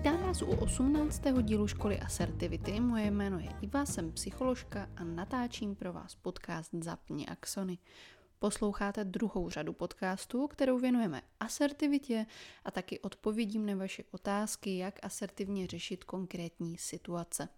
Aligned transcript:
Vítám 0.00 0.22
vás 0.22 0.42
u 0.42 0.46
18. 0.46 1.22
dílu 1.42 1.68
školy 1.68 2.00
Assertivity. 2.00 2.80
Moje 2.80 3.10
jméno 3.10 3.38
je 3.38 3.48
Iva, 3.60 3.86
jsem 3.86 4.12
psycholožka 4.12 4.88
a 4.96 5.04
natáčím 5.04 5.74
pro 5.74 5.92
vás 5.92 6.14
podcast 6.14 6.70
Zapni 6.72 7.26
Axony. 7.26 7.78
Posloucháte 8.38 9.04
druhou 9.04 9.50
řadu 9.50 9.72
podcastů, 9.72 10.48
kterou 10.48 10.78
věnujeme 10.78 11.22
asertivitě 11.40 12.26
a 12.64 12.70
taky 12.70 13.00
odpovědím 13.00 13.66
na 13.66 13.74
vaše 13.74 14.04
otázky, 14.10 14.78
jak 14.78 14.98
asertivně 15.02 15.66
řešit 15.66 16.04
konkrétní 16.04 16.78
situace. 16.78 17.48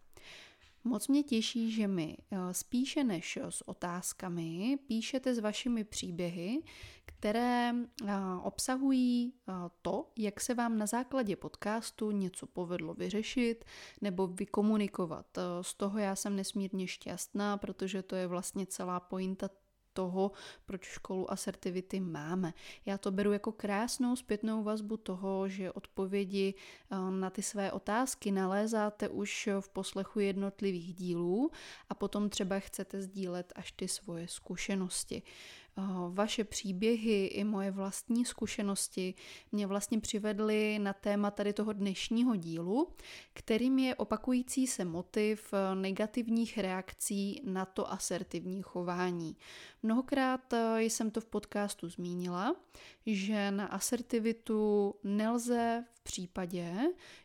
Moc 0.84 1.08
mě 1.08 1.22
těší, 1.22 1.70
že 1.70 1.88
mi 1.88 2.16
eh, 2.30 2.54
spíše 2.54 3.04
než 3.04 3.38
s 3.48 3.68
otázkami 3.68 4.78
píšete 4.86 5.34
s 5.34 5.38
vašimi 5.38 5.84
příběhy, 5.84 6.62
které 7.04 7.72
eh, 7.72 8.12
obsahují 8.42 9.32
eh, 9.34 9.52
to, 9.82 10.10
jak 10.18 10.40
se 10.40 10.54
vám 10.54 10.78
na 10.78 10.86
základě 10.86 11.36
podcastu 11.36 12.10
něco 12.10 12.46
povedlo 12.46 12.94
vyřešit 12.94 13.64
nebo 14.00 14.26
vykomunikovat. 14.26 15.38
Z 15.62 15.74
toho 15.74 15.98
já 15.98 16.16
jsem 16.16 16.36
nesmírně 16.36 16.86
šťastná, 16.86 17.56
protože 17.56 18.02
to 18.02 18.16
je 18.16 18.26
vlastně 18.26 18.66
celá 18.66 19.00
pointa 19.00 19.48
toho, 19.92 20.30
proč 20.66 20.84
školu 20.84 21.32
asertivity 21.32 22.00
máme. 22.00 22.54
Já 22.86 22.98
to 22.98 23.10
beru 23.10 23.32
jako 23.32 23.52
krásnou 23.52 24.16
zpětnou 24.16 24.62
vazbu 24.62 24.96
toho, 24.96 25.48
že 25.48 25.72
odpovědi 25.72 26.54
eh, 26.90 26.96
na 27.10 27.30
ty 27.30 27.42
své 27.42 27.72
otázky 27.72 28.30
nalézáte 28.30 29.08
už 29.08 29.48
v 29.60 29.68
poslechu 29.68 30.20
jednotlivých 30.20 30.94
dílů 30.94 31.50
a 31.88 31.94
potom 31.94 32.30
třeba 32.30 32.58
chcete 32.58 33.02
sdílet 33.02 33.52
až 33.56 33.72
ty 33.72 33.88
svoje 33.88 34.28
zkušenosti. 34.28 35.22
Eh, 35.78 35.82
vaše 36.10 36.44
příběhy 36.44 37.26
i 37.26 37.44
moje 37.44 37.70
vlastní 37.70 38.24
zkušenosti 38.24 39.14
mě 39.52 39.66
vlastně 39.66 40.00
přivedly 40.00 40.78
na 40.78 40.92
téma 40.92 41.30
tady 41.30 41.52
toho 41.52 41.72
dnešního 41.72 42.36
dílu, 42.36 42.88
kterým 43.32 43.78
je 43.78 43.94
opakující 43.94 44.66
se 44.66 44.84
motiv 44.84 45.54
eh, 45.54 45.74
negativních 45.74 46.58
reakcí 46.58 47.42
na 47.44 47.64
to 47.64 47.92
asertivní 47.92 48.62
chování. 48.62 49.36
Mnohokrát 49.82 50.52
eh, 50.52 50.82
jsem 50.82 51.10
to 51.10 51.20
v 51.20 51.26
podcastu 51.26 51.88
zmínila, 51.88 52.56
že 53.06 53.50
na 53.50 53.66
asertivitu 53.66 54.94
nelze 55.04 55.84
v 55.94 56.00
případě, 56.00 56.74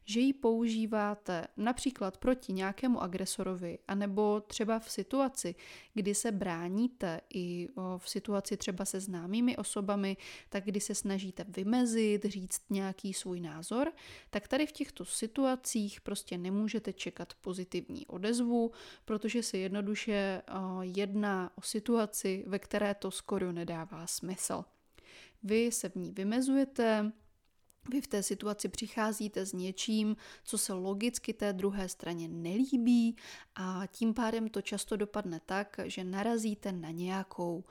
že 0.05 0.19
ji 0.19 0.33
používáte 0.33 1.47
například 1.57 2.17
proti 2.17 2.53
nějakému 2.53 3.01
agresorovi, 3.01 3.79
anebo 3.87 4.41
třeba 4.47 4.79
v 4.79 4.91
situaci, 4.91 5.55
kdy 5.93 6.15
se 6.15 6.31
bráníte 6.31 7.21
i 7.33 7.67
v 7.97 8.09
situaci 8.09 8.57
třeba 8.57 8.85
se 8.85 8.99
známými 8.99 9.57
osobami, 9.57 10.17
tak 10.49 10.65
kdy 10.65 10.79
se 10.79 10.95
snažíte 10.95 11.45
vymezit, 11.47 12.25
říct 12.25 12.61
nějaký 12.69 13.13
svůj 13.13 13.39
názor, 13.39 13.91
tak 14.29 14.47
tady 14.47 14.65
v 14.67 14.71
těchto 14.71 15.05
situacích 15.05 16.01
prostě 16.01 16.37
nemůžete 16.37 16.93
čekat 16.93 17.33
pozitivní 17.41 18.07
odezvu, 18.07 18.71
protože 19.05 19.43
se 19.43 19.57
jednoduše 19.57 20.41
jedná 20.81 21.51
o 21.55 21.61
situaci, 21.61 22.43
ve 22.47 22.59
které 22.59 22.95
to 22.95 23.11
skoro 23.11 23.51
nedává 23.51 24.07
smysl. 24.07 24.65
Vy 25.43 25.71
se 25.71 25.89
v 25.89 25.95
ní 25.95 26.11
vymezujete, 26.11 27.11
vy 27.89 28.01
v 28.01 28.07
té 28.07 28.23
situaci 28.23 28.69
přicházíte 28.69 29.45
s 29.45 29.53
něčím, 29.53 30.15
co 30.43 30.57
se 30.57 30.73
logicky 30.73 31.33
té 31.33 31.53
druhé 31.53 31.89
straně 31.89 32.27
nelíbí 32.27 33.15
a 33.55 33.83
tím 33.91 34.13
pádem 34.13 34.49
to 34.49 34.61
často 34.61 34.97
dopadne 34.97 35.41
tak, 35.45 35.79
že 35.85 36.03
narazíte 36.03 36.71
na 36.71 36.91
nějakou 36.91 37.63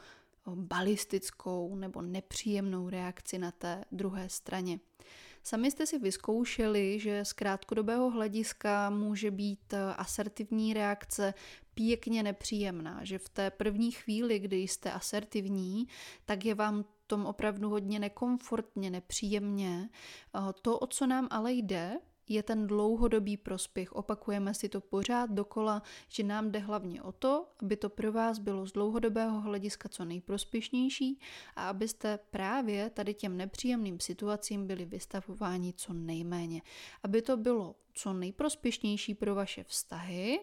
balistickou 0.54 1.74
nebo 1.76 2.02
nepříjemnou 2.02 2.88
reakci 2.88 3.38
na 3.38 3.50
té 3.50 3.84
druhé 3.92 4.28
straně. 4.28 4.80
Sami 5.46 5.70
jste 5.70 5.86
si 5.86 5.98
vyzkoušeli, 5.98 7.00
že 7.00 7.24
z 7.24 7.32
krátkodobého 7.32 8.10
hlediska 8.10 8.90
může 8.90 9.30
být 9.30 9.74
asertivní 9.96 10.74
reakce 10.74 11.34
pěkně 11.74 12.22
nepříjemná, 12.22 13.04
že 13.04 13.18
v 13.18 13.28
té 13.28 13.50
první 13.50 13.90
chvíli, 13.92 14.38
kdy 14.38 14.56
jste 14.56 14.92
asertivní, 14.92 15.88
tak 16.24 16.44
je 16.44 16.54
vám 16.54 16.84
tom 17.06 17.26
opravdu 17.26 17.68
hodně 17.68 17.98
nekomfortně, 17.98 18.90
nepříjemně. 18.90 19.88
To, 20.62 20.78
o 20.78 20.86
co 20.86 21.06
nám 21.06 21.28
ale 21.30 21.52
jde, 21.52 21.98
je 22.28 22.42
ten 22.42 22.66
dlouhodobý 22.66 23.36
prospěch. 23.36 23.92
Opakujeme 23.92 24.54
si 24.54 24.68
to 24.68 24.80
pořád 24.80 25.30
dokola, 25.30 25.82
že 26.08 26.22
nám 26.22 26.50
jde 26.50 26.58
hlavně 26.58 27.02
o 27.02 27.12
to, 27.12 27.46
aby 27.62 27.76
to 27.76 27.88
pro 27.88 28.12
vás 28.12 28.38
bylo 28.38 28.66
z 28.66 28.72
dlouhodobého 28.72 29.40
hlediska 29.40 29.88
co 29.88 30.04
nejprospěšnější 30.04 31.20
a 31.56 31.68
abyste 31.68 32.18
právě 32.30 32.90
tady 32.90 33.14
těm 33.14 33.36
nepříjemným 33.36 34.00
situacím 34.00 34.66
byli 34.66 34.84
vystavováni 34.84 35.72
co 35.72 35.92
nejméně. 35.92 36.62
Aby 37.02 37.22
to 37.22 37.36
bylo 37.36 37.74
co 37.98 38.12
nejprospěšnější 38.12 39.14
pro 39.14 39.34
vaše 39.34 39.64
vztahy 39.64 40.40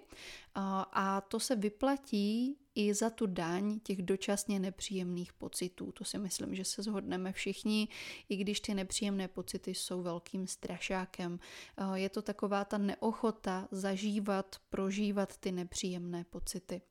a 0.55 1.21
to 1.21 1.39
se 1.39 1.55
vyplatí 1.55 2.57
i 2.75 2.93
za 2.93 3.09
tu 3.09 3.25
daň 3.25 3.79
těch 3.79 4.01
dočasně 4.01 4.59
nepříjemných 4.59 5.33
pocitů. 5.33 5.91
To 5.91 6.03
si 6.03 6.17
myslím, 6.17 6.55
že 6.55 6.65
se 6.65 6.83
zhodneme 6.83 7.31
všichni, 7.31 7.87
i 8.29 8.35
když 8.35 8.59
ty 8.59 8.73
nepříjemné 8.73 9.27
pocity 9.27 9.75
jsou 9.75 10.01
velkým 10.01 10.47
strašákem. 10.47 11.39
Je 11.93 12.09
to 12.09 12.21
taková 12.21 12.65
ta 12.65 12.77
neochota 12.77 13.67
zažívat, 13.71 14.55
prožívat 14.69 15.37
ty 15.37 15.51
nepříjemné 15.51 16.23
pocity. 16.23 16.81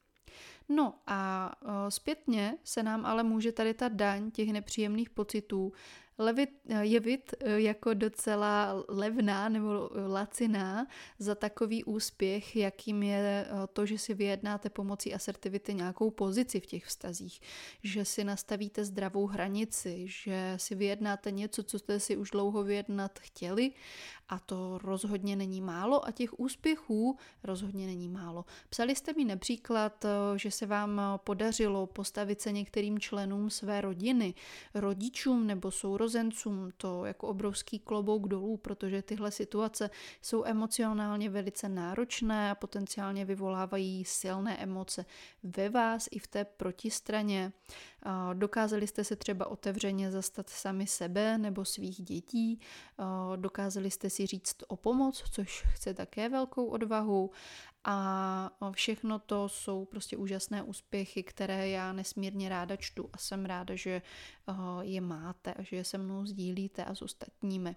No 0.68 0.94
a 1.06 1.52
zpětně 1.88 2.58
se 2.64 2.82
nám 2.82 3.06
ale 3.06 3.22
může 3.22 3.52
tady 3.52 3.74
ta 3.74 3.88
daň 3.88 4.30
těch 4.30 4.48
nepříjemných 4.48 5.10
pocitů 5.10 5.72
levit, 6.18 6.50
jevit 6.80 7.34
eh, 7.40 7.60
jako 7.60 7.94
docela 7.94 8.84
levná 8.88 9.48
nebo 9.48 9.90
laciná 10.06 10.86
za 11.18 11.34
takový 11.34 11.84
úspěch, 11.84 12.56
jakým 12.56 13.02
je 13.02 13.46
eh, 13.46 13.66
to, 13.72 13.86
že 13.86 13.98
si 13.98 14.14
vyjednáte 14.14 14.70
pomocí 14.70 15.14
asertivity 15.14 15.74
nějakou 15.74 16.10
pozici 16.10 16.60
v 16.60 16.66
těch 16.66 16.84
vztazích, 16.84 17.40
že 17.82 18.04
si 18.04 18.24
nastavíte 18.24 18.84
zdravou 18.84 19.26
hranici, 19.26 20.04
že 20.06 20.54
si 20.56 20.74
vyjednáte 20.74 21.30
něco, 21.30 21.62
co 21.62 21.78
jste 21.78 22.00
si 22.00 22.16
už 22.16 22.30
dlouho 22.30 22.62
vyjednat 22.64 23.18
chtěli 23.18 23.72
a 24.28 24.38
to 24.38 24.78
rozhodně 24.78 25.36
není 25.36 25.60
málo 25.60 26.06
a 26.06 26.10
těch 26.10 26.40
úspěchů 26.40 27.16
rozhodně 27.44 27.86
není 27.86 28.08
málo. 28.08 28.44
Psali 28.68 28.96
jste 28.96 29.12
mi 29.12 29.24
například, 29.24 30.04
eh, 30.04 30.38
že 30.38 30.50
se 30.50 30.66
vám 30.66 31.00
podařilo 31.16 31.86
postavit 31.86 32.40
se 32.40 32.52
některým 32.52 32.98
členům 32.98 33.50
své 33.50 33.80
rodiny, 33.80 34.34
rodičům 34.74 35.46
nebo 35.46 35.70
sourozencům, 35.70 36.01
to 36.76 37.04
jako 37.04 37.28
obrovský 37.28 37.78
klobouk 37.78 38.28
dolů, 38.28 38.56
protože 38.56 39.02
tyhle 39.02 39.30
situace 39.30 39.90
jsou 40.22 40.44
emocionálně 40.44 41.30
velice 41.30 41.68
náročné 41.68 42.50
a 42.50 42.54
potenciálně 42.54 43.24
vyvolávají 43.24 44.04
silné 44.04 44.56
emoce 44.56 45.04
ve 45.42 45.68
vás 45.68 46.08
i 46.10 46.18
v 46.18 46.26
té 46.26 46.44
protistraně. 46.44 47.52
Dokázali 48.32 48.86
jste 48.86 49.04
se 49.04 49.16
třeba 49.16 49.46
otevřeně 49.46 50.10
zastat 50.10 50.50
sami 50.50 50.86
sebe 50.86 51.38
nebo 51.38 51.64
svých 51.64 52.02
dětí, 52.02 52.60
dokázali 53.36 53.90
jste 53.90 54.10
si 54.10 54.26
říct 54.26 54.56
o 54.68 54.76
pomoc, 54.76 55.24
což 55.30 55.64
chce 55.74 55.94
také 55.94 56.28
velkou 56.28 56.66
odvahu 56.66 57.30
a 57.84 58.50
všechno 58.72 59.18
to 59.18 59.48
jsou 59.48 59.84
prostě 59.84 60.16
úžasné 60.16 60.62
úspěchy, 60.62 61.22
které 61.22 61.68
já 61.68 61.92
nesmírně 61.92 62.48
ráda 62.48 62.76
čtu 62.76 63.10
a 63.12 63.18
jsem 63.18 63.44
ráda, 63.44 63.74
že 63.76 64.02
je 64.80 65.00
máte 65.00 65.52
a 65.52 65.62
že 65.62 65.76
je 65.76 65.84
se 65.84 65.98
mnou 65.98 66.26
sdílíte 66.26 66.84
a 66.84 66.94
s 66.94 67.02
ostatními. 67.02 67.76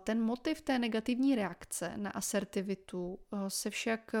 Ten 0.00 0.20
motiv 0.20 0.60
té 0.60 0.78
negativní 0.78 1.34
reakce 1.34 1.92
na 1.96 2.10
asertivitu 2.10 3.18
se 3.48 3.70
však 3.70 4.12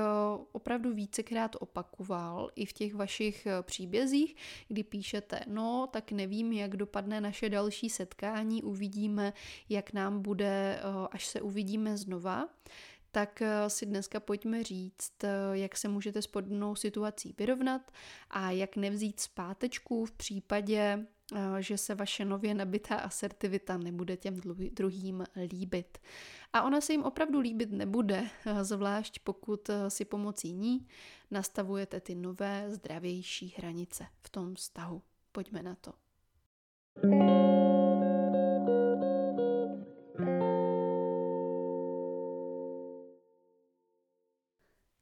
opravdu 0.52 0.94
vícekrát 0.94 1.56
opakoval 1.60 2.50
i 2.54 2.66
v 2.66 2.72
těch 2.72 2.94
vašich 2.94 3.46
příbězích, 3.62 4.36
kdy 4.68 4.82
píšete, 4.82 5.40
no 5.46 5.88
tak 5.92 6.12
nevím, 6.12 6.52
jak 6.52 6.76
dopadne 6.76 7.20
naše 7.20 7.48
další 7.48 7.90
setkání, 7.90 8.62
uvidíme, 8.62 9.32
jak 9.68 9.92
nám 9.92 10.22
bude, 10.22 10.80
až 11.10 11.26
se 11.26 11.40
uvidíme 11.40 11.96
znova. 11.96 12.48
Tak 13.12 13.42
si 13.68 13.86
dneska 13.86 14.20
pojďme 14.20 14.62
říct, 14.62 15.12
jak 15.52 15.76
se 15.76 15.88
můžete 15.88 16.22
s 16.22 16.26
podobnou 16.26 16.74
situací 16.74 17.34
vyrovnat 17.38 17.90
a 18.30 18.50
jak 18.50 18.76
nevzít 18.76 19.20
zpátečku 19.20 20.04
v 20.04 20.12
případě, 20.12 21.06
Eh, 21.19 21.19
že 21.58 21.78
se 21.78 21.94
vaše 21.94 22.24
nově 22.24 22.54
nabitá 22.54 22.96
asertivita 22.96 23.76
nebude 23.76 24.16
těm 24.16 24.40
druhým 24.72 25.24
líbit. 25.52 25.98
A 26.52 26.62
ona 26.62 26.80
se 26.80 26.92
jim 26.92 27.02
opravdu 27.02 27.40
líbit 27.40 27.70
nebude, 27.70 28.26
eh, 28.46 28.64
zvlášť 28.64 29.18
pokud 29.18 29.70
eh, 29.70 29.90
si 29.90 30.04
pomocí 30.04 30.52
ní 30.52 30.86
nastavujete 31.30 32.00
ty 32.00 32.14
nové, 32.14 32.70
zdravější 32.70 33.54
hranice 33.56 34.06
v 34.20 34.30
tom 34.30 34.54
vztahu. 34.54 35.02
Pojďme 35.32 35.62
na 35.62 35.74
to. 35.74 35.92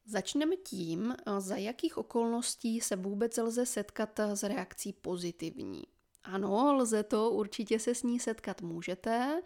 Začneme 0.04 0.56
tím, 0.56 1.14
za 1.38 1.56
jakých 1.56 1.98
okolností 1.98 2.80
se 2.80 2.96
vůbec 2.96 3.36
lze 3.36 3.66
setkat 3.66 4.20
s 4.20 4.42
reakcí 4.42 4.92
pozitivní. 4.92 5.82
Ano, 6.24 6.74
lze 6.74 7.02
to, 7.02 7.30
určitě 7.30 7.78
se 7.78 7.94
s 7.94 8.02
ní 8.02 8.20
setkat 8.20 8.62
můžete. 8.62 9.42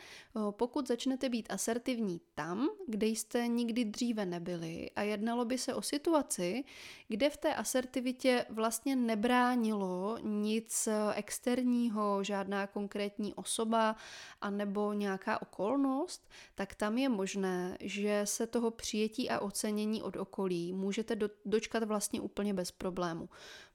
Pokud 0.51 0.89
začnete 0.89 1.29
být 1.29 1.47
asertivní 1.51 2.21
tam, 2.35 2.69
kde 2.89 3.07
jste 3.07 3.47
nikdy 3.47 3.85
dříve 3.85 4.27
nebyli 4.27 4.91
a 4.97 5.03
jednalo 5.03 5.45
by 5.45 5.59
se 5.59 5.75
o 5.75 5.83
situaci, 5.83 6.65
kde 7.09 7.31
v 7.31 7.37
té 7.37 7.55
asertivitě 7.55 8.47
vlastně 8.51 8.97
nebránilo 8.97 10.19
nic 10.23 10.89
externího, 11.15 12.25
žádná 12.25 12.67
konkrétní 12.67 13.35
osoba 13.35 13.97
anebo 14.41 14.93
nějaká 14.93 15.43
okolnost, 15.43 16.31
tak 16.55 16.75
tam 16.75 16.99
je 16.99 17.09
možné, 17.09 17.77
že 17.81 18.21
se 18.25 18.47
toho 18.47 18.71
přijetí 18.71 19.31
a 19.31 19.41
ocenění 19.41 20.03
od 20.03 20.17
okolí 20.17 20.73
můžete 20.73 21.17
do, 21.17 21.31
dočkat 21.45 21.83
vlastně 21.85 22.21
úplně 22.21 22.55
bez 22.55 22.71
problému. 22.71 23.29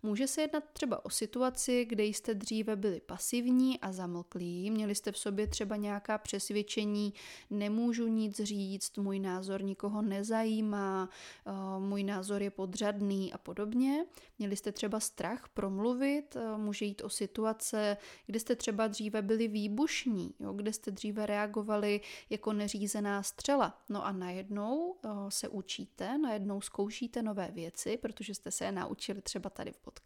Může 0.08 0.28
se 0.28 0.42
jednat 0.42 0.64
třeba 0.74 1.06
o 1.06 1.10
situaci, 1.10 1.86
kde 1.86 2.04
jste 2.04 2.34
dříve 2.34 2.76
byli 2.76 3.02
pasivní 3.02 3.80
a 3.80 3.92
zamlklí, 3.92 4.72
měli 4.72 4.96
jste 4.96 5.12
v 5.12 5.18
sobě 5.18 5.48
třeba 5.48 5.76
nějaká 5.76 6.18
přesvědčení, 6.18 7.14
nemůžu 7.50 8.08
nic 8.08 8.42
říct, 8.42 8.98
můj 8.98 9.20
názor 9.20 9.64
nikoho 9.64 10.02
nezajímá, 10.02 11.10
eh, 11.46 11.52
můj 11.80 12.04
názor 12.04 12.44
je 12.44 12.52
podřadný 12.52 13.34
a 13.34 13.38
podobně. 13.38 14.06
Měli 14.40 14.56
jste 14.56 14.72
třeba 14.72 15.00
strach 15.00 15.50
promluvit, 15.54 16.36
eh, 16.36 16.58
může 16.58 16.86
jít 16.86 17.02
o 17.02 17.10
situace, 17.10 17.98
kde 18.26 18.40
jste 18.40 18.56
třeba 18.56 18.88
dříve 18.88 19.22
byli 19.22 19.48
výbušní, 19.48 20.34
jo, 20.40 20.54
kde 20.54 20.74
jste 20.74 20.92
dříve 20.92 21.26
reagovali 21.26 22.02
jako 22.30 22.54
neřízená 22.54 23.24
střela. 23.24 23.82
No 23.90 24.06
a 24.06 24.12
najednou 24.12 24.96
eh, 25.06 25.10
se 25.30 25.48
učíte, 25.48 26.18
najednou 26.18 26.62
zkoušíte 26.62 27.22
nové 27.22 27.52
věci, 27.54 27.98
protože 27.98 28.34
jste 28.34 28.52
se 28.52 28.66
je 28.66 28.72
naučili 28.72 29.22
třeba 29.22 29.50
tady 29.50 29.72
v 29.72 29.78
podcastu 29.78 29.97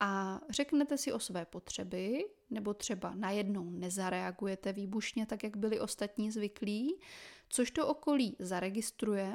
a 0.00 0.40
řeknete 0.50 0.98
si 0.98 1.12
o 1.12 1.18
své 1.18 1.44
potřeby, 1.44 2.24
nebo 2.50 2.74
třeba 2.74 3.14
najednou 3.14 3.70
nezareagujete 3.70 4.72
výbušně 4.72 5.26
tak, 5.26 5.44
jak 5.44 5.56
byli 5.56 5.80
ostatní 5.80 6.30
zvyklí, 6.30 7.00
což 7.48 7.70
to 7.70 7.88
okolí 7.88 8.36
zaregistruje 8.38 9.32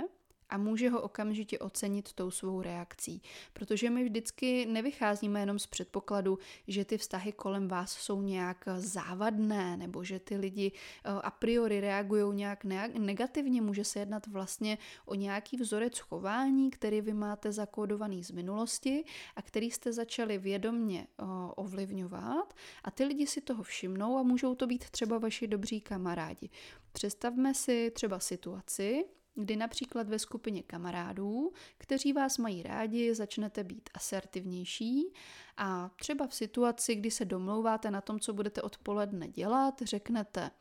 a 0.54 0.58
může 0.58 0.90
ho 0.90 1.02
okamžitě 1.02 1.60
ocenit 1.60 2.14
tou 2.14 2.32
svou 2.32 2.62
reakcí. 2.62 3.22
Protože 3.54 3.90
my 3.90 4.04
vždycky 4.04 4.66
nevycházíme 4.66 5.40
jenom 5.40 5.60
z 5.60 5.68
předpokladu, 5.68 6.40
že 6.68 6.86
ty 6.86 6.98
vztahy 6.98 7.32
kolem 7.32 7.68
vás 7.68 7.92
jsou 7.92 8.22
nějak 8.22 8.66
závadné 8.78 9.78
nebo 9.78 10.04
že 10.04 10.20
ty 10.20 10.38
lidi 10.38 10.72
eh, 10.72 11.10
a 11.10 11.32
priori 11.32 11.82
reagují 11.82 12.36
nějak 12.36 12.64
negativně. 12.98 13.62
Může 13.62 13.84
se 13.84 14.00
jednat 14.00 14.28
vlastně 14.28 14.78
o 15.06 15.16
nějaký 15.16 15.58
vzorec 15.58 16.00
chování, 16.00 16.72
který 16.72 17.02
vy 17.02 17.14
máte 17.14 17.52
zakódovaný 17.52 18.24
z 18.24 18.32
minulosti 18.32 19.04
a 19.36 19.42
který 19.42 19.72
jste 19.72 19.94
začali 19.94 20.38
vědomně 20.38 21.08
eh, 21.08 21.24
ovlivňovat 21.56 22.54
a 22.84 22.92
ty 22.92 23.04
lidi 23.06 23.28
si 23.28 23.42
toho 23.42 23.64
všimnou 23.64 24.18
a 24.18 24.24
můžou 24.24 24.56
to 24.56 24.68
být 24.68 24.90
třeba 24.90 25.18
vaši 25.18 25.48
dobří 25.48 25.82
kamarádi. 25.82 26.50
Představme 26.92 27.54
si 27.54 27.92
třeba 27.96 28.20
situaci, 28.20 29.06
kdy 29.36 29.56
například 29.56 30.10
ve 30.10 30.20
skupině 30.20 30.64
kamarádů, 30.64 31.52
kteří 31.78 32.14
vás 32.14 32.38
mají 32.38 32.64
rádi, 32.64 33.16
začnete 33.16 33.64
být 33.64 33.90
asertivnější 33.94 35.14
a 35.58 35.90
třeba 36.00 36.28
v 36.28 36.36
situaci, 36.36 36.96
kdy 36.96 37.12
se 37.12 37.26
domlouváte 37.26 37.92
na 37.92 38.02
tom, 38.02 38.20
co 38.20 38.34
budete 38.34 38.62
odpoledne 38.62 39.28
dělat, 39.28 39.82
řeknete 39.82 40.52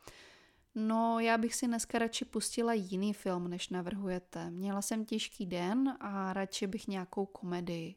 No, 0.75 1.19
já 1.19 1.37
bych 1.37 1.55
si 1.55 1.67
dneska 1.67 1.99
radši 1.99 2.25
pustila 2.25 2.73
jiný 2.73 3.13
film, 3.13 3.47
než 3.47 3.69
navrhujete. 3.69 4.49
Měla 4.49 4.81
jsem 4.81 5.05
těžký 5.05 5.45
den 5.45 5.97
a 5.99 6.33
radši 6.33 6.67
bych 6.67 6.87
nějakou 6.87 7.25
komedii. 7.25 7.95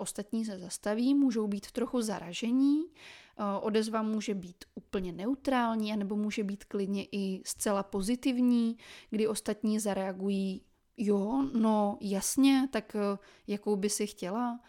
Ostatní 0.00 0.44
se 0.44 0.58
zastaví, 0.58 1.14
můžou 1.14 1.46
být 1.46 1.70
trochu 1.70 2.00
zaražení, 2.02 2.84
eh, 2.86 3.42
odezva 3.60 4.02
může 4.02 4.34
být 4.34 4.64
úplně 4.74 5.12
neutrální, 5.12 5.92
anebo 5.92 6.16
může 6.16 6.44
být 6.44 6.64
klidně 6.64 7.06
i 7.12 7.42
zcela 7.44 7.82
pozitivní, 7.82 8.76
kdy 9.10 9.28
ostatní 9.28 9.78
zareagují, 9.78 10.62
jo, 10.96 11.48
no 11.52 11.98
jasně, 12.00 12.68
tak 12.72 12.96
eh, 12.96 13.18
jakou 13.46 13.76
by 13.76 13.90
si 13.90 14.06
chtěla. 14.06 14.60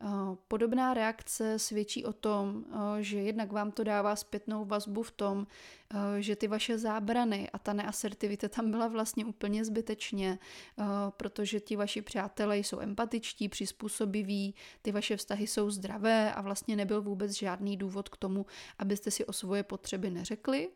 Eh, 0.00 0.36
podobná 0.48 0.94
reakce 0.94 1.58
svědčí 1.58 2.04
o 2.04 2.12
tom, 2.12 2.64
eh, 2.68 3.02
že 3.02 3.18
jednak 3.18 3.52
vám 3.52 3.72
to 3.72 3.84
dává 3.84 4.16
zpětnou 4.16 4.64
vazbu 4.64 5.02
v 5.02 5.10
tom, 5.10 5.46
eh, 5.90 6.22
že 6.22 6.36
ty 6.36 6.48
vaše 6.48 6.78
zábrany 6.78 7.50
a 7.52 7.58
ta 7.58 7.72
neasertivita 7.72 8.48
tam 8.48 8.70
byla 8.70 8.88
vlastně 8.88 9.24
úplně 9.24 9.64
zbytečně, 9.64 10.38
protože 11.10 11.60
ti 11.60 11.76
vaši 11.76 12.02
přátelé 12.02 12.58
jsou 12.58 12.80
empatičtí, 12.80 13.48
přizpůsobiví, 13.48 14.54
ty 14.82 14.92
vaše 14.92 15.16
vztahy 15.16 15.46
jsou 15.46 15.70
zdravé 15.70 16.32
a 16.32 16.40
vlastně 16.40 16.76
nebyl 16.76 17.02
vůbec 17.02 17.32
žádný 17.32 17.76
důvod 17.76 18.08
k 18.08 18.16
tomu, 18.16 18.46
abyste 18.78 19.10
si 19.10 19.24
o 19.24 19.32
svoje 19.32 19.62
potřeby 19.62 20.10
neřekli. 20.10 20.68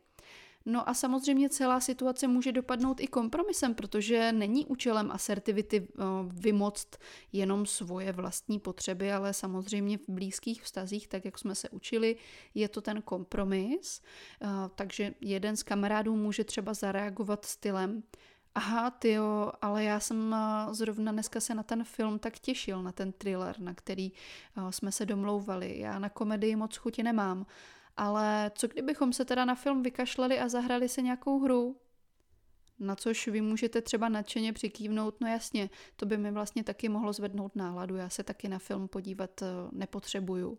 No 0.67 0.89
a 0.89 0.95
samozřejmě 0.95 1.49
celá 1.49 1.81
situace 1.81 2.27
může 2.29 2.53
dopadnout 2.53 3.01
i 3.01 3.07
kompromisem, 3.07 3.75
protože 3.75 4.33
není 4.33 4.67
účelem 4.67 5.11
asertivity 5.11 5.89
eh, 5.89 6.03
vymoct 6.27 6.99
jenom 7.33 7.67
svoje 7.67 8.13
vlastní 8.13 8.59
potřeby, 8.59 9.13
ale 9.13 9.33
samozřejmě 9.33 9.99
v 9.99 10.09
blízkých 10.09 10.63
vztazích, 10.63 11.09
tak 11.09 11.25
jak 11.25 11.39
jsme 11.39 11.55
se 11.55 11.69
učili, 11.69 12.17
je 12.55 12.69
to 12.69 12.81
ten 12.81 13.03
kompromis. 13.03 14.03
Eh, 14.43 14.47
takže 14.75 15.15
jeden 15.21 15.57
z 15.57 15.63
kamarádů 15.63 16.17
může 16.17 16.45
třeba 16.45 16.75
zareagovat 16.75 17.45
stylem, 17.45 18.03
Aha, 18.55 18.91
ty 18.91 19.13
jo, 19.13 19.53
ale 19.63 19.85
já 19.85 20.01
jsem 20.01 20.35
eh, 20.35 20.75
zrovna 20.75 21.13
dneska 21.13 21.41
se 21.41 21.55
na 21.55 21.63
ten 21.63 21.85
film 21.85 22.19
tak 22.19 22.39
těšil, 22.39 22.83
na 22.83 22.93
ten 22.93 23.13
thriller, 23.13 23.61
na 23.61 23.75
který 23.75 24.13
jsme 24.71 24.93
se 24.93 25.07
domlouvali. 25.07 25.79
Já 25.79 25.99
na 25.99 26.09
komedii 26.09 26.57
moc 26.57 26.77
chuti 26.77 27.03
nemám. 27.03 27.47
Ale 28.01 28.51
co 28.55 28.69
kdybychom 28.69 29.13
se 29.13 29.25
teda 29.25 29.45
na 29.45 29.55
film 29.55 29.83
vykašlali 29.83 30.39
a 30.39 30.49
zahrali 30.49 30.89
se 30.89 31.03
nějakou 31.03 31.39
hru? 31.39 31.77
Na 32.79 32.97
což 32.97 33.29
vy 33.29 33.41
můžete 33.41 33.83
třeba 33.83 34.09
nadšeně 34.09 34.53
přikývnout, 34.53 35.21
no 35.21 35.29
jasně, 35.29 35.71
to 35.97 36.07
by 36.07 36.17
mi 36.17 36.31
vlastně 36.31 36.65
taky 36.65 36.89
mohlo 36.89 37.13
zvednout 37.13 37.57
náladu, 37.57 37.97
já 37.97 38.09
se 38.09 38.23
taky 38.23 38.49
na 38.49 38.59
film 38.59 38.89
podívat 38.89 39.43
eh, 39.43 39.47
nepotřebuju. 39.73 40.59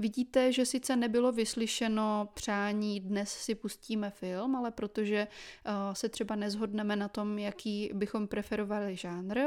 Vidíte, 0.00 0.52
že 0.52 0.66
sice 0.66 0.96
nebylo 0.96 1.32
vyslyšeno 1.32 2.28
přání, 2.34 3.00
dnes 3.00 3.30
si 3.30 3.54
pustíme 3.54 4.10
film, 4.10 4.56
ale 4.56 4.70
protože 4.70 5.26
uh, 5.66 5.94
se 5.94 6.08
třeba 6.08 6.34
nezhodneme 6.34 6.96
na 6.96 7.08
tom, 7.08 7.38
jaký 7.38 7.90
bychom 7.94 8.28
preferovali 8.28 8.96
žánr, 8.96 9.40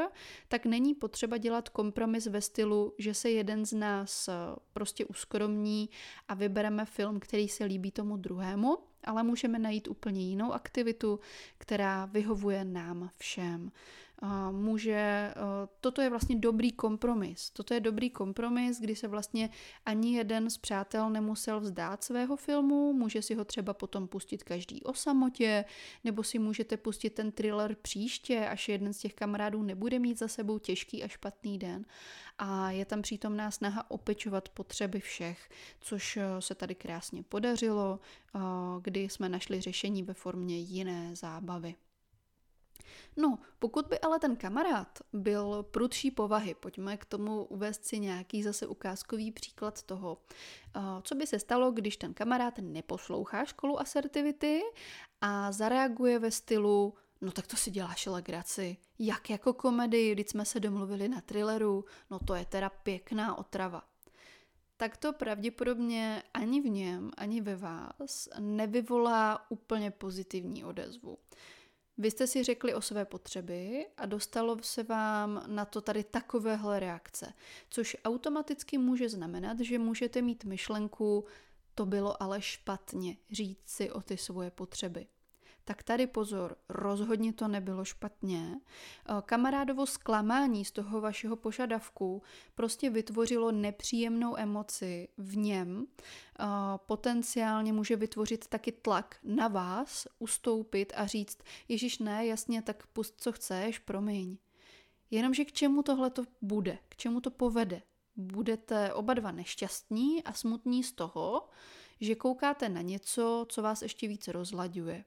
tak 0.48 0.65
není 0.65 0.93
potřeba 0.93 1.38
dělat 1.38 1.70
kompromis 1.70 2.27
ve 2.27 2.41
stylu, 2.41 2.93
že 2.98 3.13
se 3.13 3.29
jeden 3.29 3.65
z 3.65 3.74
nás 3.74 4.27
uh, 4.27 4.34
prostě 4.74 5.05
uskromní 5.05 5.89
a 6.27 6.34
vybereme 6.34 6.86
film, 6.86 7.20
který 7.20 7.48
se 7.48 7.65
líbí 7.65 7.91
tomu 7.91 8.17
druhému, 8.17 8.77
ale 9.03 9.24
můžeme 9.24 9.60
najít 9.60 9.88
úplně 9.88 10.22
jinou 10.22 10.53
aktivitu, 10.53 11.20
která 11.58 12.05
vyhovuje 12.05 12.65
nám 12.65 13.10
všem 13.17 13.72
může, 14.51 15.34
toto 15.80 16.01
je 16.01 16.10
vlastně 16.10 16.36
dobrý 16.36 16.72
kompromis. 16.72 17.50
Toto 17.50 17.74
je 17.74 17.80
dobrý 17.80 18.10
kompromis, 18.10 18.80
kdy 18.80 18.96
se 18.96 19.08
vlastně 19.08 19.50
ani 19.86 20.16
jeden 20.16 20.50
z 20.50 20.58
přátel 20.58 21.10
nemusel 21.10 21.60
vzdát 21.60 22.04
svého 22.04 22.36
filmu, 22.36 22.94
může 22.94 23.22
si 23.22 23.36
ho 23.36 23.46
třeba 23.46 23.74
potom 23.74 24.08
pustit 24.08 24.44
každý 24.44 24.84
o 24.84 24.94
samotě, 24.94 25.66
nebo 26.04 26.24
si 26.24 26.40
můžete 26.40 26.78
pustit 26.78 27.10
ten 27.10 27.32
thriller 27.32 27.75
příště, 27.75 28.48
až 28.48 28.70
jeden 28.70 28.94
z 28.94 28.98
těch 28.98 29.13
kamarádů 29.13 29.63
nebude 29.63 30.00
mít 30.00 30.20
za 30.20 30.28
sebou 30.28 30.60
těžký 30.60 31.04
a 31.04 31.08
špatný 31.08 31.58
den. 31.58 31.86
A 32.38 32.72
je 32.72 32.86
tam 32.86 33.01
přítomná 33.01 33.51
snaha 33.51 33.92
opečovat 33.92 34.50
potřeby 34.50 35.00
všech, 35.00 35.50
což 35.80 36.20
se 36.40 36.56
tady 36.56 36.75
krásně 36.75 37.24
podařilo, 37.24 38.00
kdy 38.82 39.01
jsme 39.01 39.30
našli 39.30 39.62
řešení 39.62 40.04
ve 40.04 40.13
formě 40.13 40.60
jiné 40.60 41.16
zábavy. 41.16 41.75
No, 43.18 43.40
pokud 43.60 43.88
by 43.88 44.00
ale 44.00 44.20
ten 44.20 44.36
kamarád 44.36 45.00
byl 45.14 45.64
prudší 45.64 46.12
povahy, 46.12 46.54
pojďme 46.54 46.98
k 46.98 47.06
tomu 47.06 47.44
uvést 47.44 47.86
si 47.86 48.00
nějaký 48.00 48.44
zase 48.44 48.68
ukázkový 48.68 49.32
příklad 49.32 49.84
toho, 49.84 50.18
eh, 50.76 50.80
co 51.04 51.16
by 51.16 51.28
se 51.28 51.40
stalo, 51.40 51.72
když 51.72 51.98
ten 51.98 52.14
kamarád 52.14 52.54
neposlouchá 52.60 53.46
školu 53.46 53.80
asertivity 53.80 54.62
a 55.22 55.52
zareaguje 55.52 56.20
ve 56.20 56.32
stylu 56.32 56.94
No 57.22 57.32
tak 57.32 57.48
to 57.48 57.58
si 57.58 57.72
děláš 57.72 58.06
legraci. 58.06 58.78
Jak 59.00 59.30
jako 59.30 59.54
komedii, 59.54 60.12
když 60.12 60.30
jsme 60.30 60.46
se 60.46 60.60
domluvili 60.60 61.08
na 61.08 61.22
thrilleru, 61.22 61.86
no 62.12 62.20
to 62.20 62.36
je 62.36 62.46
teda 62.46 62.70
pěkná 62.70 63.38
otrava. 63.38 63.84
Tak 64.78 64.98
to 64.98 65.14
pravděpodobně 65.14 66.24
ani 66.34 66.62
v 66.62 66.70
něm, 66.70 67.12
ani 67.18 67.42
ve 67.42 67.56
vás 67.56 68.30
nevyvolá 68.40 69.52
úplně 69.52 69.92
pozitivní 69.92 70.64
odezvu. 70.64 71.18
Vy 71.98 72.12
jste 72.12 72.27
si 72.27 72.43
řekli 72.43 72.74
o 72.74 72.81
své 72.81 73.05
potřeby 73.05 73.88
a 73.98 74.05
dostalo 74.05 74.57
se 74.62 74.83
vám 74.83 75.43
na 75.48 75.65
to 75.65 75.81
tady 75.81 76.03
takovéhle 76.03 76.79
reakce, 76.79 77.33
což 77.69 77.98
automaticky 78.05 78.77
může 78.77 79.10
znamenat, 79.10 79.60
že 79.60 79.79
můžete 79.79 80.21
mít 80.21 80.43
myšlenku, 80.43 81.25
to 81.75 81.86
bylo 81.86 82.24
ale 82.24 82.41
špatně, 82.41 83.17
říct 83.31 83.69
si 83.69 83.91
o 83.91 84.01
ty 84.01 84.17
svoje 84.17 84.51
potřeby. 84.51 85.07
Tak 85.63 85.84
tady 85.84 86.08
pozor, 86.08 86.56
rozhodně 86.70 87.34
to 87.34 87.48
nebylo 87.48 87.86
špatně. 87.86 88.60
Eh, 88.60 89.13
kamarádovo 89.25 89.86
zklamání 89.86 90.65
z 90.65 90.72
toho 90.72 91.01
vašeho 91.01 91.36
požadavku 91.36 92.22
prostě 92.56 92.89
vytvořilo 92.89 93.51
nepříjemnou 93.51 94.38
emoci 94.38 95.08
v 95.18 95.38
něm. 95.38 95.88
Eh, 96.39 96.46
potenciálně 96.75 97.74
může 97.74 97.96
vytvořit 97.96 98.48
taky 98.48 98.72
tlak 98.72 99.15
na 99.24 99.48
vás, 99.48 100.08
ustoupit 100.20 100.94
a 100.96 101.06
říct, 101.06 101.38
Ježíš 101.68 102.00
ne, 102.00 102.25
jasně, 102.25 102.62
tak 102.62 102.88
pust, 102.88 103.22
co 103.22 103.32
chceš, 103.32 103.80
promiň. 103.80 104.38
Jenomže 105.12 105.46
k 105.46 105.51
čemu 105.51 105.84
tohle 105.84 106.10
to 106.10 106.24
bude, 106.41 106.77
k 106.89 106.96
čemu 106.96 107.22
to 107.22 107.32
povede? 107.32 107.82
Budete 108.15 108.94
oba 108.94 109.13
dva 109.13 109.32
nešťastní 109.32 110.24
a 110.24 110.34
smutní 110.34 110.84
z 110.84 110.91
toho, 110.91 111.50
že 112.01 112.15
koukáte 112.15 112.70
na 112.70 112.82
něco, 112.82 113.46
co 113.50 113.62
vás 113.62 113.82
ještě 113.82 114.08
více 114.08 114.32
rozlaďuje. 114.32 115.06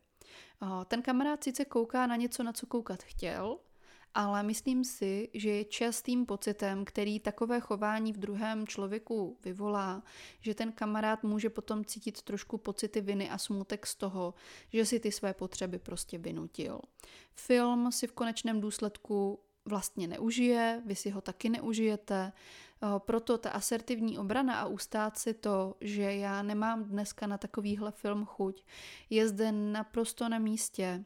Ten 0.87 1.03
kamarád 1.03 1.45
sice 1.45 1.65
kouká 1.65 2.07
na 2.07 2.17
něco, 2.17 2.43
na 2.43 2.53
co 2.53 2.67
koukat 2.67 3.03
chtěl, 3.03 3.59
ale 4.15 4.43
myslím 4.43 4.85
si, 4.85 5.29
že 5.35 5.51
je 5.51 5.65
častým 5.65 6.27
pocitem, 6.27 6.85
který 6.85 7.21
takové 7.21 7.61
chování 7.61 8.13
v 8.13 8.19
druhém 8.19 8.67
člověku 8.67 9.39
vyvolá, 9.45 10.03
že 10.41 10.55
ten 10.55 10.73
kamarád 10.73 11.23
může 11.23 11.51
potom 11.51 11.85
cítit 11.85 12.23
trošku 12.23 12.59
pocity 12.59 13.01
viny 13.01 13.31
a 13.31 13.39
smutek 13.39 13.87
z 13.87 13.95
toho, 13.95 14.35
že 14.73 14.87
si 14.87 15.01
ty 15.01 15.13
své 15.13 15.35
potřeby 15.35 15.79
prostě 15.79 16.19
vynutil. 16.19 16.81
Film 17.35 17.93
si 17.93 18.07
v 18.07 18.13
konečném 18.13 18.61
důsledku 18.61 19.41
vlastně 19.65 20.09
neužije, 20.09 20.83
vy 20.87 20.95
si 20.95 21.11
ho 21.11 21.21
taky 21.21 21.49
neužijete, 21.49 22.33
proto 22.99 23.39
ta 23.39 23.51
asertivní 23.51 24.19
obrana 24.19 24.61
a 24.61 24.67
ustát 24.67 25.19
si 25.19 25.35
to, 25.35 25.75
že 25.81 26.03
já 26.03 26.43
nemám 26.43 26.85
dneska 26.85 27.27
na 27.27 27.39
takovýhle 27.39 27.93
film 27.93 28.25
chuť, 28.25 28.65
je 29.11 29.29
zde 29.29 29.53
naprosto 29.53 30.29
na 30.29 30.39
místě 30.39 31.05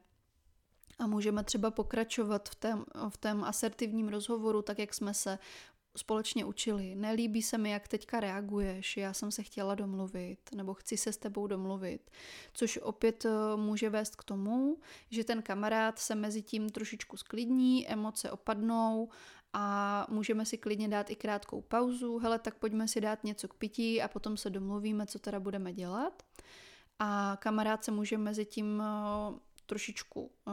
a 0.98 1.06
můžeme 1.06 1.44
třeba 1.44 1.70
pokračovat 1.70 2.48
v 2.48 2.54
tém, 2.54 2.84
v 3.08 3.16
tém 3.16 3.44
asertivním 3.44 4.08
rozhovoru, 4.08 4.62
tak 4.62 4.78
jak 4.78 4.94
jsme 4.94 5.14
se 5.14 5.38
společně 5.96 6.44
učili. 6.44 6.94
Nelíbí 6.94 7.42
se 7.42 7.58
mi, 7.58 7.70
jak 7.70 7.88
teďka 7.88 8.20
reaguješ, 8.20 8.96
já 8.96 9.12
jsem 9.12 9.30
se 9.30 9.42
chtěla 9.42 9.74
domluvit, 9.74 10.38
nebo 10.54 10.74
chci 10.74 10.96
se 10.96 11.12
s 11.12 11.16
tebou 11.16 11.46
domluvit. 11.46 12.10
Což 12.52 12.78
opět 12.82 13.24
eh, 13.24 13.56
může 13.56 13.90
vést 13.90 14.16
k 14.16 14.24
tomu, 14.24 14.78
že 15.10 15.24
ten 15.24 15.42
kamarád 15.42 15.98
se 15.98 16.14
mezi 16.14 16.42
tím 16.42 16.70
trošičku 16.70 17.16
sklidní, 17.16 17.88
emoce 17.88 18.30
opadnou 18.30 19.08
a 19.52 20.06
můžeme 20.10 20.46
si 20.46 20.58
klidně 20.58 20.88
dát 20.88 21.10
i 21.10 21.16
krátkou 21.16 21.60
pauzu. 21.60 22.18
Hele, 22.18 22.38
tak 22.38 22.54
pojďme 22.54 22.88
si 22.88 23.00
dát 23.00 23.24
něco 23.24 23.48
k 23.48 23.54
pití 23.54 24.02
a 24.02 24.08
potom 24.08 24.36
se 24.36 24.50
domluvíme, 24.50 25.06
co 25.06 25.18
teda 25.18 25.40
budeme 25.40 25.72
dělat. 25.72 26.22
A 26.98 27.36
kamarád 27.40 27.84
se 27.84 27.90
může 27.90 28.18
mezi 28.18 28.44
tím 28.44 28.82
eh, 28.82 29.38
trošičku 29.68 30.20
uh, 30.22 30.52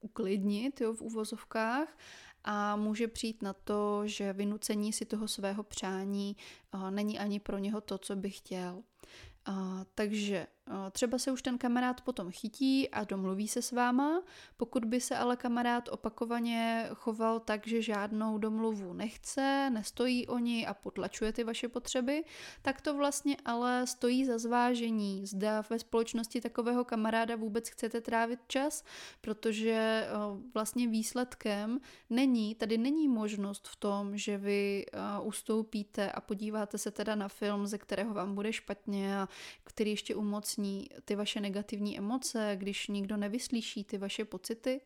uklidnit 0.00 0.80
jo, 0.80 0.94
v 0.94 1.02
úvozovkách 1.02 1.98
a 2.44 2.76
může 2.76 3.08
přijít 3.08 3.42
na 3.42 3.52
to, 3.52 4.02
že 4.06 4.32
vynucení 4.32 4.92
si 4.92 5.04
toho 5.04 5.28
svého 5.28 5.62
přání 5.62 6.36
uh, 6.74 6.90
není 6.90 7.18
ani 7.18 7.40
pro 7.40 7.58
něho 7.58 7.80
to, 7.80 7.98
co 7.98 8.16
by 8.16 8.30
chtěl. 8.30 8.82
Uh, 9.48 9.54
takže 9.94 10.46
Třeba 10.90 11.18
se 11.18 11.32
už 11.32 11.42
ten 11.42 11.58
kamarád 11.58 12.00
potom 12.00 12.30
chytí 12.30 12.90
a 12.90 13.04
domluví 13.04 13.48
se 13.48 13.62
s 13.62 13.72
váma, 13.72 14.22
pokud 14.56 14.84
by 14.84 15.00
se 15.00 15.16
ale 15.16 15.36
kamarád 15.36 15.88
opakovaně 15.88 16.88
choval 16.94 17.40
tak, 17.40 17.66
že 17.66 17.82
žádnou 17.82 18.38
domluvu 18.38 18.92
nechce, 18.92 19.70
nestojí 19.72 20.26
o 20.26 20.38
ní 20.38 20.66
a 20.66 20.74
potlačuje 20.74 21.32
ty 21.32 21.44
vaše 21.44 21.68
potřeby, 21.68 22.24
tak 22.62 22.80
to 22.80 22.94
vlastně 22.94 23.36
ale 23.44 23.86
stojí 23.86 24.24
za 24.24 24.38
zvážení, 24.38 25.26
zda 25.26 25.64
ve 25.70 25.78
společnosti 25.78 26.40
takového 26.40 26.84
kamaráda 26.84 27.36
vůbec 27.36 27.68
chcete 27.68 28.00
trávit 28.00 28.40
čas, 28.46 28.84
protože 29.20 30.08
vlastně 30.54 30.88
výsledkem 30.88 31.80
není, 32.10 32.54
tady 32.54 32.78
není 32.78 33.08
možnost 33.08 33.68
v 33.68 33.76
tom, 33.76 34.16
že 34.16 34.38
vy 34.38 34.86
ustoupíte 35.22 36.12
a 36.12 36.20
podíváte 36.20 36.78
se 36.78 36.90
teda 36.90 37.14
na 37.14 37.28
film, 37.28 37.66
ze 37.66 37.78
kterého 37.78 38.14
vám 38.14 38.34
bude 38.34 38.52
špatně 38.52 38.97
a 39.06 39.28
který 39.64 39.90
ještě 39.90 40.14
umocní 40.14 40.88
ty 41.04 41.16
vaše 41.16 41.40
negativní 41.40 41.98
emoce, 41.98 42.52
když 42.56 42.88
nikdo 42.88 43.16
nevyslyší 43.16 43.84
ty 43.84 43.98
vaše 43.98 44.24
pocity. 44.24 44.80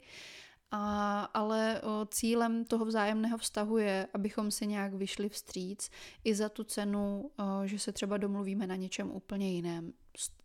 A, 0.75 1.23
ale 1.35 1.81
o, 1.81 2.07
cílem 2.07 2.65
toho 2.65 2.85
vzájemného 2.85 3.39
vztahu 3.39 3.79
je, 3.79 4.09
abychom 4.15 4.51
si 4.51 4.67
nějak 4.67 4.95
vyšli 4.95 5.29
vstříc 5.29 5.91
i 6.25 6.35
za 6.35 6.49
tu 6.49 6.65
cenu, 6.65 7.31
o, 7.39 7.67
že 7.67 7.79
se 7.79 7.93
třeba 7.93 8.17
domluvíme 8.17 8.67
na 8.67 8.77
něčem 8.77 9.11
úplně 9.11 9.53
jiném. 9.53 9.93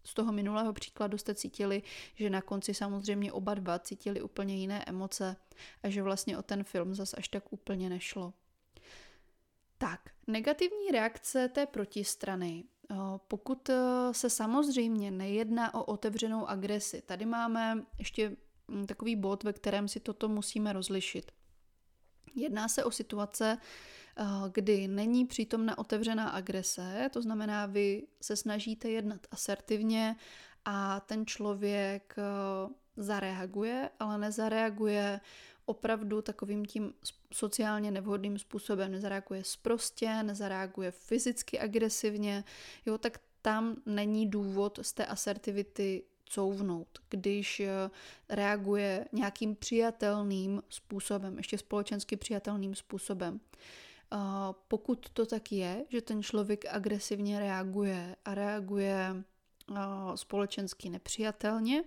Z, 0.03 0.13
toho 0.13 0.31
minulého 0.31 0.73
příkladu 0.73 1.17
jste 1.17 1.35
cítili, 1.35 1.83
že 2.15 2.29
na 2.29 2.41
konci 2.41 2.73
samozřejmě 2.73 3.31
oba 3.31 3.53
dva 3.53 3.79
cítili 3.79 4.21
úplně 4.21 4.55
jiné 4.55 4.83
emoce 4.87 5.35
a 5.83 5.89
že 5.89 6.03
vlastně 6.03 6.37
o 6.37 6.41
ten 6.41 6.63
film 6.63 6.95
zas 6.95 7.13
až 7.17 7.27
tak 7.27 7.53
úplně 7.53 7.89
nešlo. 7.89 8.33
Tak, 9.77 10.09
negativní 10.27 10.91
reakce 10.91 11.49
té 11.49 11.65
protistrany 11.65 12.63
pokud 13.27 13.69
eh, 13.69 13.75
se 14.11 14.29
samozřejmě 14.29 15.11
nejedná 15.11 15.73
o 15.73 15.83
otevřenou 15.83 16.45
agresi, 16.45 17.01
tady 17.01 17.25
máme 17.25 17.85
ještě 17.99 18.37
mm, 18.67 18.85
takový 18.85 19.15
bod, 19.15 19.43
ve 19.43 19.53
kterém 19.53 19.87
si 19.87 19.99
toto 19.99 20.29
musíme 20.29 20.73
rozlišit. 20.73 21.31
Jedná 22.35 22.67
se 22.67 22.83
o 22.83 22.91
situace, 22.91 23.57
eh, 24.17 24.23
kdy 24.51 24.87
není 24.87 25.25
přítomna 25.25 25.77
otevřená 25.77 26.29
agrese, 26.29 27.09
to 27.13 27.21
znamená, 27.21 27.65
vy 27.65 28.07
se 28.21 28.35
snažíte 28.35 28.89
jednat 28.89 29.27
asertivně 29.31 30.15
a 30.65 30.99
ten 30.99 31.25
člověk 31.25 32.15
zareaguje, 32.97 33.89
ale 33.99 34.17
nezareaguje 34.17 35.19
opravdu 35.67 36.21
takovým 36.21 36.65
tím 36.65 36.93
sociálně 37.33 37.91
nevhodným 37.91 38.39
způsobem, 38.39 38.91
nezareaguje 38.91 39.43
sprostě, 39.43 40.23
nezareaguje 40.23 40.91
fyzicky 40.91 41.59
agresivně, 41.59 42.43
jo, 42.85 42.97
tak 42.97 43.19
tam 43.41 43.75
není 43.85 44.27
důvod 44.27 44.79
z 44.81 44.93
té 44.93 45.05
asertivity 45.05 46.03
couvnout, 46.25 46.87
když 47.09 47.59
eh, 47.59 47.89
reaguje 48.29 49.05
nějakým 49.11 49.55
přijatelným 49.55 50.63
způsobem, 50.69 51.37
ještě 51.37 51.57
společensky 51.57 52.17
přijatelným 52.17 52.75
způsobem. 52.75 53.39
Pokud 54.67 55.09
to 55.09 55.25
tak 55.25 55.51
je, 55.51 55.85
že 55.89 56.01
ten 56.01 56.23
člověk 56.23 56.65
agresivně 56.65 57.39
reaguje 57.39 58.15
a 58.25 58.33
reaguje 58.33 59.23
společensky 60.15 60.89
nepřijatelně, 60.89 61.83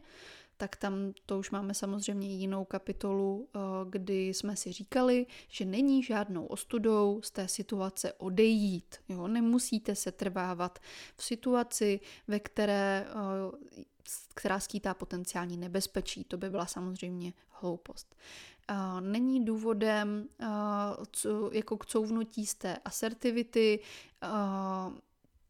tak 0.61 0.76
tam 0.76 1.12
to 1.26 1.38
už 1.38 1.50
máme 1.50 1.75
samozřejmě 1.75 2.29
jinou 2.29 2.64
kapitolu, 2.64 3.49
eh, 3.55 3.59
kdy 3.90 4.29
jsme 4.29 4.57
si 4.57 4.73
říkali, 4.73 5.26
že 5.49 5.64
není 5.64 6.02
žádnou 6.02 6.47
ostudou 6.47 7.21
z 7.23 7.31
té 7.31 7.49
situace 7.49 8.12
odejít. 8.12 8.97
Jo? 9.09 9.29
Nemusíte 9.29 9.95
se 9.95 10.12
trvávat 10.12 10.79
v 11.17 11.25
situaci, 11.25 12.00
ve 12.29 12.40
které 12.40 13.07
eh, 13.09 13.85
která 14.35 14.61
skýtá 14.61 14.95
potenciální 14.95 15.57
nebezpečí. 15.57 16.25
To 16.25 16.37
by 16.37 16.50
byla 16.50 16.67
samozřejmě 16.67 17.33
hloupost. 17.49 18.17
Eh, 18.69 18.75
není 19.00 19.45
důvodem 19.45 20.29
jako 21.52 21.76
k 21.76 21.87
couvnutí 21.87 22.47
z 22.47 22.55
té 22.55 22.76
asertivity, 22.85 23.81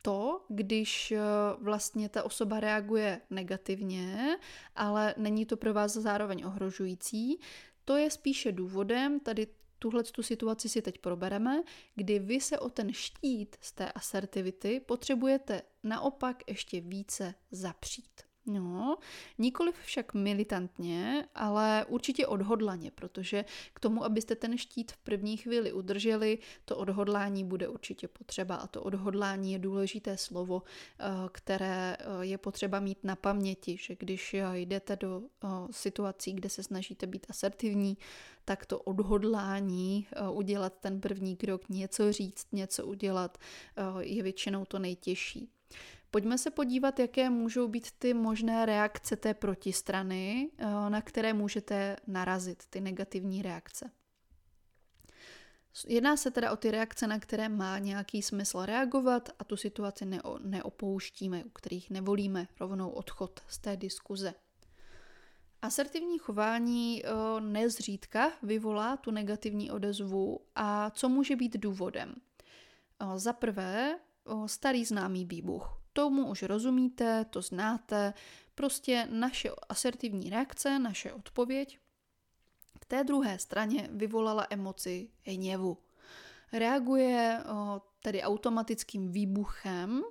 to, 0.03 0.45
když 0.49 1.13
eh, 1.13 1.21
vlastně 1.61 2.09
ta 2.09 2.23
osoba 2.23 2.61
reaguje 2.61 3.21
negativně, 3.31 4.39
ale 4.77 5.15
není 5.17 5.47
to 5.47 5.57
pro 5.57 5.75
vás 5.75 5.93
zároveň 5.93 6.45
ohrožující, 6.47 7.41
to 7.85 7.97
je 7.97 8.11
spíše 8.11 8.53
důvodem, 8.53 9.21
tady 9.21 9.47
tuhle 9.79 10.05
tu 10.05 10.23
situaci 10.23 10.69
si 10.69 10.83
teď 10.83 10.99
probereme, 10.99 11.63
kdy 11.95 12.19
vy 12.19 12.41
se 12.41 12.59
o 12.59 12.69
ten 12.71 12.93
štít 12.93 13.57
z 13.61 13.73
té 13.73 13.93
asertivity 13.93 14.81
potřebujete 14.81 15.63
naopak 15.83 16.43
ještě 16.47 16.81
více 16.81 17.35
zapřít. 17.51 18.30
No, 18.47 18.97
nikoliv 19.39 19.75
však 19.79 20.15
militantně, 20.15 21.29
ale 21.35 21.85
určitě 21.89 22.27
odhodlaně, 22.27 22.91
protože 22.91 23.45
k 23.75 23.81
tomu, 23.81 24.05
abyste 24.05 24.37
ten 24.37 24.59
štít 24.59 24.93
v 24.93 24.97
první 24.97 25.37
chvíli 25.37 25.73
udrželi, 25.73 26.39
to 26.65 26.77
odhodlání 26.77 27.45
bude 27.45 27.69
určitě 27.69 28.09
potřeba 28.09 28.55
a 28.55 28.67
to 28.67 28.83
odhodlání 28.83 29.53
je 29.53 29.59
důležité 29.59 30.17
slovo, 30.17 30.63
eh, 30.99 31.05
které 31.33 31.97
eh, 31.99 32.05
je 32.21 32.39
potřeba 32.39 32.81
mít 32.81 33.05
na 33.05 33.17
paměti, 33.17 33.77
že 33.77 33.97
když 33.99 34.35
eh, 34.35 34.59
jdete 34.59 34.97
do 34.97 35.23
situací, 35.71 36.33
kde 36.33 36.49
se 36.49 36.63
snažíte 36.63 37.07
být 37.07 37.27
asertivní, 37.31 37.99
tak 38.45 38.67
to 38.67 38.79
odhodlání 38.79 40.07
udělat 40.33 40.73
ten 40.81 41.01
první 41.01 41.37
krok, 41.37 41.69
něco 41.69 42.13
říct, 42.13 42.47
něco 42.53 42.87
udělat, 42.87 43.39
je 44.01 44.23
většinou 44.23 44.65
to 44.65 44.79
nejtěžší. 44.79 45.51
Pojďme 46.11 46.39
se 46.39 46.51
podívat, 46.51 46.99
jaké 46.99 47.31
můžou 47.31 47.69
být 47.69 47.91
ty 47.99 48.15
možné 48.15 48.67
reakce 48.67 49.17
té 49.17 49.35
protistrany, 49.35 50.51
eh, 50.59 50.65
na 50.91 51.03
které 51.03 51.33
můžete 51.33 51.97
narazit, 52.07 52.67
ty 52.71 52.81
negativní 52.81 53.43
reakce. 53.43 53.91
Jedná 55.87 56.17
se 56.17 56.31
teda 56.31 56.53
o 56.53 56.57
ty 56.57 56.71
reakce, 56.71 57.07
na 57.07 57.19
které 57.19 57.49
má 57.49 57.79
nějaký 57.79 58.23
smysl 58.23 58.65
reagovat 58.65 59.29
a 59.39 59.45
tu 59.45 59.57
situaci 59.57 60.07
neopouštíme, 60.41 61.45
u 61.45 61.49
kterých 61.49 61.91
nevolíme 61.91 62.49
rovnou 62.61 62.91
odchod 62.91 63.41
z 63.49 63.59
té 63.59 63.77
diskuze. 63.77 64.35
Asertivní 65.63 66.19
chování 66.19 67.03
nezřídka 67.41 68.33
vyvolá 68.43 68.97
tu 68.97 69.11
negativní 69.11 69.71
odezvu 69.71 70.41
a 70.55 70.91
co 70.91 71.09
může 71.09 71.37
být 71.37 71.57
důvodem? 71.57 72.15
Za 73.17 73.33
prvé, 73.33 73.99
starý 74.47 74.85
známý 74.85 75.25
výbuch. 75.25 75.80
Tomu 75.93 76.31
už 76.31 76.43
rozumíte, 76.43 77.25
to 77.25 77.43
znáte, 77.43 78.15
prostě 78.55 79.09
naše 79.11 79.51
asertivní 79.69 80.31
reakce, 80.31 80.79
naše 80.79 81.13
odpověď 81.13 81.79
k 82.81 82.85
té 82.85 83.05
druhé 83.05 83.39
straně 83.39 83.89
vyvolala 83.93 84.47
emoci 84.51 85.09
hněvu. 85.23 85.79
Reaguje 86.53 87.41
tedy 88.03 88.23
automatickým 88.23 89.13
výbuchem, 89.13 90.03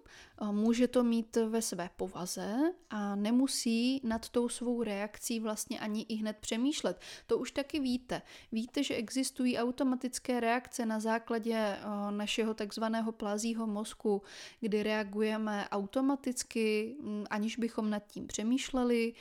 může 0.51 0.87
to 0.87 1.03
mít 1.03 1.35
ve 1.35 1.61
své 1.61 1.89
povaze 1.97 2.57
a 2.89 3.15
nemusí 3.15 4.01
nad 4.03 4.29
tou 4.29 4.49
svou 4.49 4.83
reakcí 4.83 5.39
vlastně 5.39 5.79
ani 5.79 6.01
i 6.01 6.15
hned 6.15 6.37
přemýšlet. 6.39 7.01
To 7.27 7.37
už 7.37 7.51
taky 7.51 7.79
víte. 7.79 8.21
Víte, 8.51 8.83
že 8.83 8.95
existují 8.95 9.57
automatické 9.57 10.39
reakce 10.39 10.85
na 10.85 10.99
základě 10.99 11.77
našeho 12.09 12.53
takzvaného 12.53 13.11
plazího 13.11 13.67
mozku, 13.67 14.21
kdy 14.59 14.83
reagujeme 14.83 15.67
automaticky, 15.69 16.95
aniž 17.29 17.57
bychom 17.57 17.89
nad 17.89 18.07
tím 18.07 18.27
přemýšleli. 18.27 19.13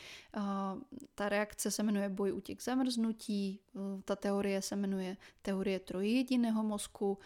Ta 1.15 1.29
reakce 1.29 1.71
se 1.71 1.83
jmenuje 1.83 2.09
boj 2.09 2.33
útěk 2.33 2.63
zamrznutí, 2.63 3.61
ta 4.05 4.17
teorie 4.17 4.63
se 4.63 4.77
jmenuje 4.77 5.17
teorie 5.43 5.79
trojjediného 5.79 6.63
mozku 6.63 7.19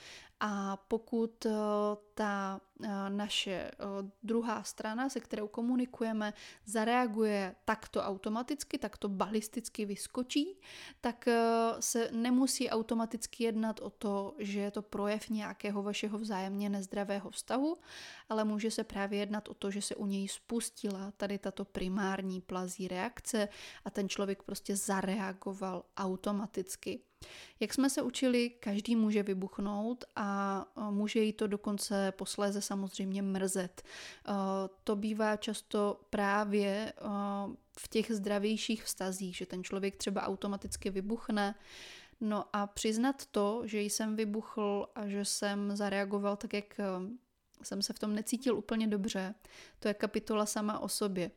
a 0.44 0.76
pokud 0.88 1.46
eh, 1.46 1.50
ta 2.14 2.61
naše 3.08 3.70
druhá 4.22 4.62
strana, 4.62 5.08
se 5.08 5.20
kterou 5.20 5.48
komunikujeme, 5.48 6.32
zareaguje 6.64 7.54
takto 7.64 8.02
automaticky, 8.02 8.78
takto 8.78 9.08
balisticky 9.08 9.84
vyskočí, 9.84 10.60
tak 11.00 11.28
se 11.80 12.10
nemusí 12.12 12.70
automaticky 12.70 13.44
jednat 13.44 13.80
o 13.80 13.90
to, 13.90 14.34
že 14.38 14.60
je 14.60 14.70
to 14.70 14.82
projev 14.82 15.28
nějakého 15.28 15.82
vašeho 15.82 16.18
vzájemně 16.18 16.68
nezdravého 16.68 17.30
vztahu, 17.30 17.78
ale 18.28 18.44
může 18.44 18.70
se 18.70 18.84
právě 18.84 19.18
jednat 19.18 19.48
o 19.48 19.54
to, 19.54 19.70
že 19.70 19.82
se 19.82 19.94
u 19.94 20.06
něj 20.06 20.28
spustila 20.28 21.12
tady 21.16 21.38
tato 21.38 21.64
primární 21.64 22.40
plazí 22.40 22.88
reakce 22.88 23.48
a 23.84 23.90
ten 23.90 24.08
člověk 24.08 24.42
prostě 24.42 24.76
zareagoval 24.76 25.84
automaticky. 25.96 27.00
Jak 27.60 27.74
jsme 27.74 27.90
se 27.90 28.02
učili, 28.02 28.50
každý 28.50 28.96
může 28.96 29.22
vybuchnout 29.22 30.04
a 30.16 30.64
může 30.90 31.20
jí 31.20 31.32
to 31.32 31.46
dokonce 31.46 32.12
posléze 32.12 32.62
samozřejmě 32.73 33.23
mrzet. 33.23 33.83
To 34.85 34.97
bývá 34.97 35.37
často 35.37 36.00
právě 36.11 36.93
v 37.79 37.88
těch 37.88 38.12
zdravějších 38.12 38.85
vztazích, 38.85 39.37
že 39.37 39.47
ten 39.47 39.64
člověk 39.64 39.97
třeba 39.97 40.23
automaticky 40.23 40.91
vybuchne, 40.91 41.55
No 42.23 42.45
a 42.52 42.67
přiznat 42.67 43.26
to, 43.26 43.62
že 43.64 43.81
jsem 43.83 44.17
vybuchl 44.17 44.87
a 44.95 45.09
že 45.09 45.25
jsem 45.25 45.76
zareagoval 45.76 46.37
tak, 46.37 46.52
jak 46.52 46.81
jsem 47.62 47.83
se 47.83 47.93
v 47.93 47.99
tom 47.99 48.14
necítil 48.14 48.57
úplně 48.57 48.87
dobře, 48.87 49.35
to 49.79 49.88
je 49.88 49.95
kapitola 49.95 50.47
sama 50.47 50.79
o 50.79 50.88
sobě 50.88 51.31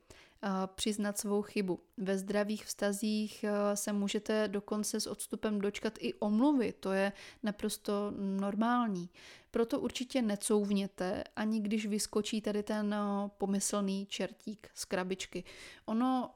přiznat 0.66 1.18
svou 1.18 1.42
chybu. 1.42 1.80
Ve 1.98 2.18
zdravých 2.18 2.66
vztazích 2.66 3.46
se 3.74 3.94
můžete 3.94 4.48
dokonce 4.48 5.00
s 5.00 5.08
odstupem 5.08 5.62
dočkat 5.62 5.94
i 6.00 6.14
omluvy, 6.14 6.74
to 6.74 6.92
je 6.92 7.12
naprosto 7.44 8.14
normální. 8.18 9.10
Proto 9.52 9.80
určitě 9.80 10.22
necouvněte, 10.22 11.24
ani 11.36 11.60
když 11.60 11.86
vyskočí 11.86 12.42
tady 12.42 12.64
ten 12.64 12.96
pomyslný 13.38 14.06
čertík 14.06 14.70
z 14.74 14.86
krabičky. 14.86 15.44
Ono 15.86 16.32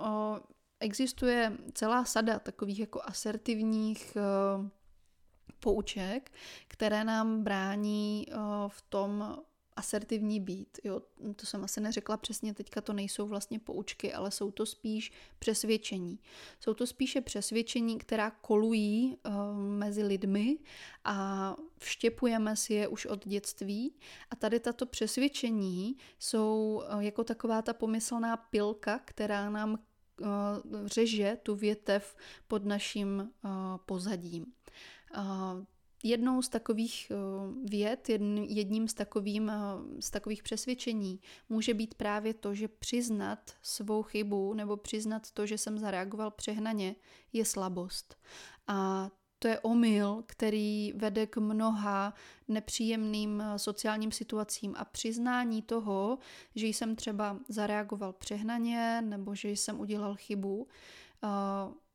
existuje 0.80 1.58
celá 1.74 2.06
sada 2.06 2.40
takových 2.40 2.80
jako 2.80 3.02
asertivních 3.04 4.18
pouček, 5.60 6.32
které 6.68 7.04
nám 7.04 7.44
brání 7.44 8.28
v 8.68 8.82
tom 8.82 9.40
asertivní 9.80 10.40
být. 10.40 10.78
Jo, 10.84 11.02
to 11.36 11.46
jsem 11.46 11.64
asi 11.64 11.82
neřekla 11.82 12.18
přesně, 12.18 12.54
teďka 12.54 12.82
to 12.82 12.94
nejsou 12.94 13.28
vlastně 13.28 13.60
poučky, 13.60 14.14
ale 14.14 14.32
jsou 14.32 14.52
to 14.52 14.66
spíš 14.66 15.12
přesvědčení. 15.40 16.20
Jsou 16.60 16.74
to 16.74 16.88
spíše 16.88 17.22
přesvědčení, 17.22 17.98
která 17.98 18.32
kolují 18.32 19.18
uh, 19.26 19.58
mezi 19.58 20.04
lidmi 20.04 20.58
a 21.04 21.56
vštěpujeme 21.78 22.56
si 22.56 22.74
je 22.74 22.88
už 22.88 23.06
od 23.06 23.28
dětství. 23.28 23.96
A 24.30 24.36
tady 24.36 24.60
tato 24.60 24.86
přesvědčení 24.86 25.98
jsou 26.20 26.84
uh, 26.94 27.00
jako 27.00 27.24
taková 27.24 27.62
ta 27.62 27.74
pomyslná 27.74 28.38
pilka, 28.38 29.00
která 29.06 29.50
nám 29.50 29.72
uh, 29.72 30.28
řeže 30.86 31.38
tu 31.44 31.56
větev 31.56 32.16
pod 32.48 32.66
naším 32.66 33.32
pozadím. 33.86 34.46
Jednou 36.04 36.42
z 36.42 36.50
takových 36.50 37.12
eh, 37.12 37.16
věd, 37.70 38.10
jedním 38.48 38.88
z, 38.88 38.94
takovým, 38.94 39.50
eh, 39.50 39.56
z 40.00 40.12
takových 40.12 40.44
přesvědčení 40.44 41.20
může 41.50 41.74
být 41.74 41.94
právě 41.94 42.34
to, 42.34 42.56
že 42.56 42.68
přiznat 42.68 43.52
svou 43.62 44.04
chybu 44.04 44.54
nebo 44.54 44.78
přiznat 44.78 45.32
to, 45.32 45.46
že 45.46 45.58
jsem 45.58 45.78
zareagoval 45.78 46.32
přehnaně, 46.32 46.96
je 47.34 47.46
slabost. 47.46 48.18
A 48.68 49.10
to 49.40 49.48
je 49.48 49.60
omyl, 49.60 50.24
který 50.28 50.94
vede 50.96 51.28
k 51.28 51.38
mnoha 51.38 52.14
nepříjemným 52.48 53.42
eh, 53.42 53.60
sociálním 53.60 54.12
situacím 54.12 54.76
a 54.78 54.86
přiznání 54.86 55.62
toho, 55.62 56.18
že 56.56 56.68
jsem 56.68 56.96
třeba 56.96 57.40
zareagoval 57.50 58.14
přehnaně 58.14 59.02
nebo 59.02 59.36
že 59.36 59.50
jsem 59.50 59.80
udělal 59.80 60.16
chybu, 60.16 60.68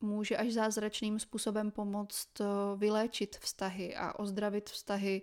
může 0.04 0.36
až 0.36 0.52
zázračným 0.52 1.18
způsobem 1.18 1.70
pomoct 1.70 2.40
eh, 2.40 2.44
vyléčit 2.76 3.36
vztahy 3.36 3.96
a 3.96 4.18
ozdravit 4.18 4.70
vztahy 4.70 5.22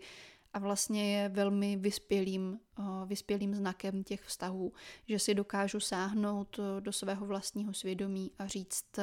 a 0.54 0.60
vlastně 0.60 1.16
je 1.16 1.30
velmi 1.30 1.76
vyspělým, 1.76 2.60
eh, 2.80 2.84
vyspělým 3.06 3.56
znakem 3.56 4.04
těch 4.04 4.24
vztahů, 4.24 4.74
že 5.08 5.20
si 5.20 5.36
dokážu 5.36 5.80
sáhnout 5.80 6.60
eh, 6.60 6.82
do 6.82 6.92
svého 6.92 7.26
vlastního 7.26 7.74
svědomí 7.74 8.32
a 8.40 8.48
říct 8.48 9.00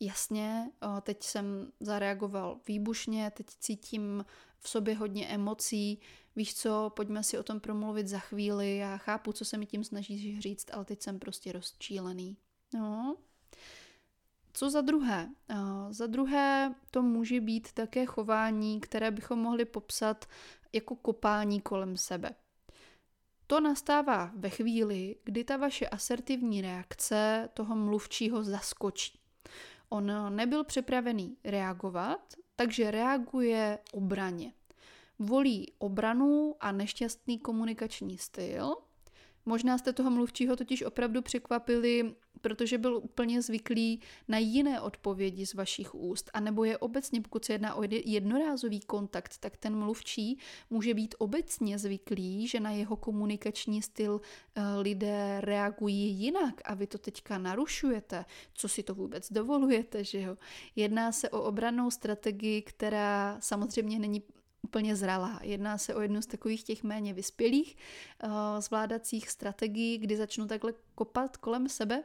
jasně, 0.00 0.70
teď 1.02 1.22
jsem 1.22 1.72
zareagoval 1.80 2.60
výbušně, 2.68 3.30
teď 3.30 3.46
cítím 3.46 4.24
v 4.58 4.68
sobě 4.68 4.94
hodně 4.94 5.26
emocí, 5.26 6.00
víš 6.36 6.54
co, 6.54 6.92
pojďme 6.96 7.22
si 7.22 7.38
o 7.38 7.42
tom 7.42 7.60
promluvit 7.60 8.08
za 8.08 8.18
chvíli, 8.18 8.76
já 8.76 8.96
chápu, 8.96 9.32
co 9.32 9.44
se 9.44 9.58
mi 9.58 9.66
tím 9.66 9.84
snažíš 9.84 10.38
říct, 10.38 10.66
ale 10.72 10.84
teď 10.84 11.02
jsem 11.02 11.18
prostě 11.18 11.52
rozčílený. 11.52 12.36
No, 12.74 13.16
co 14.58 14.70
za 14.70 14.80
druhé? 14.80 15.30
Za 15.90 16.06
druhé 16.06 16.74
to 16.90 17.02
může 17.02 17.40
být 17.40 17.72
také 17.72 18.06
chování, 18.06 18.80
které 18.80 19.10
bychom 19.10 19.38
mohli 19.38 19.64
popsat 19.64 20.24
jako 20.72 20.96
kopání 20.96 21.60
kolem 21.60 21.96
sebe. 21.96 22.30
To 23.46 23.60
nastává 23.60 24.32
ve 24.36 24.50
chvíli, 24.50 25.16
kdy 25.24 25.44
ta 25.44 25.56
vaše 25.56 25.88
asertivní 25.88 26.60
reakce 26.60 27.48
toho 27.54 27.76
mluvčího 27.76 28.42
zaskočí. 28.42 29.20
On 29.88 30.12
nebyl 30.36 30.64
připravený 30.64 31.36
reagovat, 31.44 32.34
takže 32.56 32.90
reaguje 32.90 33.78
obraně. 33.92 34.52
Volí 35.18 35.72
obranu 35.78 36.54
a 36.60 36.72
nešťastný 36.72 37.38
komunikační 37.38 38.18
styl. 38.18 38.76
Možná 39.46 39.78
jste 39.78 39.92
toho 39.92 40.10
mluvčího 40.10 40.56
totiž 40.56 40.82
opravdu 40.82 41.22
překvapili 41.22 42.14
protože 42.40 42.78
byl 42.78 42.96
úplně 42.96 43.42
zvyklý 43.42 44.00
na 44.28 44.38
jiné 44.38 44.80
odpovědi 44.80 45.46
z 45.46 45.54
vašich 45.54 45.94
úst. 45.94 46.30
A 46.34 46.40
nebo 46.40 46.64
je 46.64 46.78
obecně, 46.78 47.20
pokud 47.20 47.44
se 47.44 47.52
jedná 47.52 47.74
o 47.74 47.82
jednorázový 48.04 48.80
kontakt, 48.80 49.38
tak 49.38 49.56
ten 49.56 49.76
mluvčí 49.78 50.38
může 50.70 50.94
být 50.94 51.14
obecně 51.18 51.78
zvyklý, 51.78 52.48
že 52.48 52.60
na 52.60 52.70
jeho 52.70 52.96
komunikační 52.96 53.82
styl 53.82 54.20
eh, 54.54 54.62
lidé 54.80 55.40
reagují 55.40 56.10
jinak 56.10 56.60
a 56.64 56.74
vy 56.74 56.86
to 56.86 56.98
teďka 56.98 57.38
narušujete. 57.38 58.24
Co 58.54 58.68
si 58.68 58.82
to 58.82 58.94
vůbec 58.94 59.32
dovolujete, 59.32 60.04
že 60.04 60.20
jo? 60.20 60.36
Jedná 60.76 61.12
se 61.12 61.30
o 61.30 61.42
obranou 61.42 61.90
strategii, 61.90 62.62
která 62.62 63.36
samozřejmě 63.40 63.98
není 63.98 64.22
úplně 64.66 64.96
zralá. 64.96 65.40
Jedná 65.42 65.78
se 65.78 65.94
o 65.94 66.00
jednu 66.00 66.22
z 66.22 66.26
takových 66.26 66.62
těch 66.62 66.82
méně 66.82 67.14
vyspělých 67.14 67.76
uh, 67.76 68.30
zvládacích 68.58 69.30
strategií, 69.30 69.98
kdy 69.98 70.16
začnu 70.16 70.46
takhle 70.46 70.74
kopat 70.94 71.36
kolem 71.36 71.68
sebe. 71.68 72.02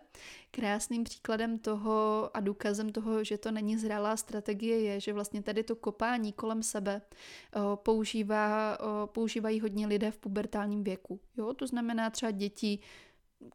Krásným 0.51 1.03
příkladem 1.03 1.59
toho 1.59 2.29
a 2.33 2.39
důkazem 2.39 2.91
toho, 2.91 3.23
že 3.23 3.37
to 3.37 3.51
není 3.51 3.77
zralá 3.77 4.17
strategie, 4.17 4.79
je, 4.81 4.99
že 4.99 5.13
vlastně 5.13 5.41
tady 5.41 5.63
to 5.63 5.75
kopání 5.75 6.33
kolem 6.33 6.63
sebe 6.63 7.01
uh, 7.01 7.75
používá, 7.75 8.77
uh, 8.79 8.85
používají 9.05 9.59
hodně 9.59 9.87
lidé 9.87 10.11
v 10.11 10.17
pubertálním 10.17 10.83
věku. 10.83 11.19
Jo? 11.37 11.53
To 11.53 11.67
znamená 11.67 12.09
třeba 12.09 12.31
děti 12.31 12.79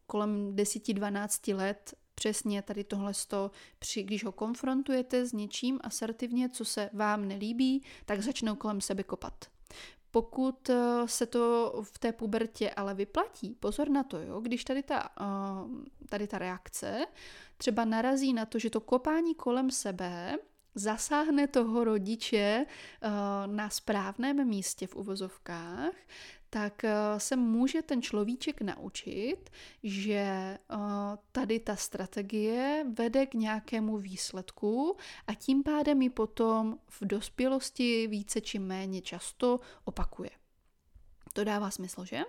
kolem 0.05 0.55
10-12 0.55 1.55
let 1.55 1.93
přesně 2.17 2.61
tady 2.61 2.83
tohle 2.83 3.13
sto, 3.13 3.51
při, 3.79 4.03
když 4.03 4.23
ho 4.23 4.31
konfrontujete 4.31 5.25
s 5.25 5.33
něčím 5.33 5.79
asertivně, 5.83 6.49
co 6.49 6.65
se 6.65 6.89
vám 6.93 7.27
nelíbí, 7.27 7.83
tak 8.05 8.21
začnou 8.21 8.55
kolem 8.55 8.81
sebe 8.81 9.03
kopat. 9.03 9.45
Pokud 10.11 10.69
eh, 10.69 10.75
se 11.05 11.25
to 11.25 11.73
v 11.83 11.99
té 11.99 12.11
pubertě 12.11 12.71
ale 12.71 12.93
vyplatí, 12.93 13.55
pozor 13.59 13.89
na 13.89 14.03
to, 14.03 14.19
jo, 14.19 14.41
když 14.41 14.63
tady 14.63 14.83
ta, 14.83 15.09
eh, 15.21 16.05
tady 16.09 16.27
ta 16.27 16.37
reakce, 16.37 17.05
třeba 17.57 17.85
narazí 17.85 18.33
na 18.33 18.45
to, 18.45 18.59
že 18.59 18.69
to 18.69 18.81
kopání 18.81 19.35
kolem 19.35 19.71
sebe 19.71 20.37
zasáhne 20.77 21.47
toho 21.47 21.83
rodiče 21.83 22.65
uh, 22.65 23.09
na 23.53 23.69
správném 23.69 24.47
místě 24.47 24.87
v 24.87 24.95
uvozovkách, 24.95 25.93
tak 26.49 26.81
uh, 26.83 26.89
se 27.17 27.35
může 27.35 27.81
ten 27.81 28.01
človíček 28.01 28.61
naučit, 28.61 29.49
že 29.83 30.57
uh, 30.73 30.79
tady 31.31 31.59
ta 31.59 31.75
strategie 31.75 32.85
vede 32.93 33.25
k 33.25 33.33
nějakému 33.33 33.97
výsledku 33.97 34.97
a 35.27 35.33
tím 35.33 35.63
pádem 35.63 36.01
ji 36.01 36.09
potom 36.09 36.77
v 36.87 37.01
dospělosti 37.01 38.07
více 38.07 38.41
či 38.41 38.59
méně 38.59 39.01
často 39.01 39.59
opakuje. 39.85 40.29
To 41.33 41.43
dává 41.43 41.71
smysl, 41.71 42.05
že? 42.05 42.21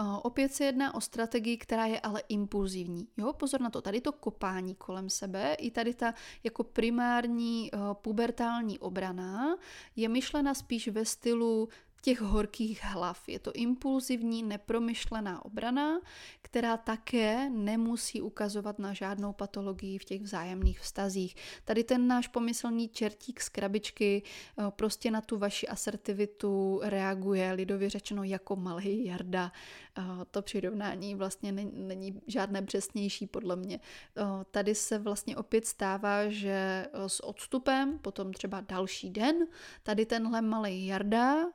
Uh, 0.00 0.18
opět 0.22 0.52
se 0.52 0.64
jedná 0.64 0.94
o 0.94 1.00
strategii, 1.00 1.56
která 1.56 1.86
je 1.86 2.00
ale 2.00 2.22
impulzivní. 2.28 3.08
Jo, 3.16 3.32
pozor 3.32 3.60
na 3.60 3.70
to, 3.70 3.82
tady 3.82 4.00
to 4.00 4.12
kopání 4.12 4.74
kolem 4.74 5.10
sebe, 5.10 5.54
i 5.54 5.70
tady 5.70 5.94
ta 5.94 6.14
jako 6.44 6.64
primární 6.64 7.70
pubertální 7.92 8.78
obrana 8.78 9.56
je 9.96 10.08
myšlena 10.08 10.54
spíš 10.54 10.88
ve 10.88 11.04
stylu 11.04 11.68
těch 12.02 12.20
horkých 12.20 12.84
hlav. 12.84 13.28
Je 13.28 13.38
to 13.38 13.52
impulzivní, 13.52 14.42
nepromyšlená 14.42 15.44
obrana, 15.44 16.00
která 16.42 16.76
také 16.76 17.50
nemusí 17.50 18.22
ukazovat 18.22 18.78
na 18.78 18.92
žádnou 18.92 19.32
patologii 19.32 19.98
v 19.98 20.04
těch 20.04 20.22
vzájemných 20.22 20.80
vztazích. 20.80 21.36
Tady 21.64 21.84
ten 21.84 22.06
náš 22.06 22.28
pomyslný 22.28 22.88
čertík 22.88 23.40
z 23.40 23.48
krabičky 23.48 24.22
eh, 24.22 24.62
prostě 24.70 25.10
na 25.10 25.20
tu 25.20 25.38
vaši 25.38 25.68
asertivitu 25.68 26.80
reaguje, 26.82 27.52
lidově 27.52 27.90
řečeno 27.90 28.24
jako 28.24 28.56
malý 28.56 29.04
jarda. 29.04 29.52
Eh, 29.98 30.02
to 30.30 30.42
přirovnání 30.42 31.14
vlastně 31.14 31.52
není 31.72 32.22
žádné 32.26 32.62
přesnější 32.62 33.26
podle 33.26 33.56
mě. 33.56 33.80
Eh, 34.16 34.22
tady 34.50 34.74
se 34.74 34.98
vlastně 34.98 35.36
opět 35.36 35.66
stává, 35.66 36.28
že 36.28 36.86
s 37.06 37.24
odstupem, 37.24 37.98
potom 37.98 38.32
třeba 38.32 38.60
další 38.60 39.10
den, 39.10 39.36
tady 39.82 40.06
tenhle 40.06 40.42
malý 40.42 40.86
jarda 40.86 41.46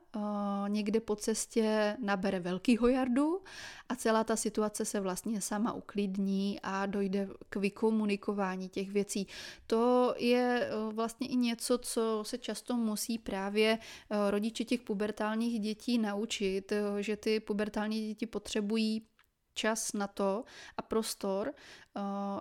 někde 0.67 0.99
po 0.99 1.15
cestě 1.15 1.97
nabere 1.99 2.39
velkýho 2.39 2.87
jardu 2.87 3.41
a 3.89 3.95
celá 3.95 4.23
ta 4.23 4.35
situace 4.35 4.85
se 4.85 4.99
vlastně 4.99 5.41
sama 5.41 5.73
uklidní 5.73 6.59
a 6.63 6.85
dojde 6.85 7.27
k 7.49 7.55
vykomunikování 7.55 8.69
těch 8.69 8.91
věcí. 8.91 9.27
To 9.67 10.13
je 10.17 10.69
eh, 10.71 10.93
vlastně 10.93 11.27
i 11.27 11.35
něco, 11.35 11.77
co 11.77 12.23
se 12.23 12.37
často 12.37 12.77
musí 12.77 13.17
právě 13.17 13.79
eh, 14.09 14.31
rodiče 14.31 14.63
těch 14.63 14.81
pubertálních 14.81 15.59
dětí 15.59 15.97
naučit, 15.97 16.71
eh, 16.71 17.03
že 17.03 17.17
ty 17.17 17.39
pubertální 17.39 18.07
děti 18.07 18.25
potřebují 18.25 19.07
čas 19.53 19.93
na 19.93 20.07
to 20.07 20.43
a 20.77 20.81
prostor, 20.81 21.53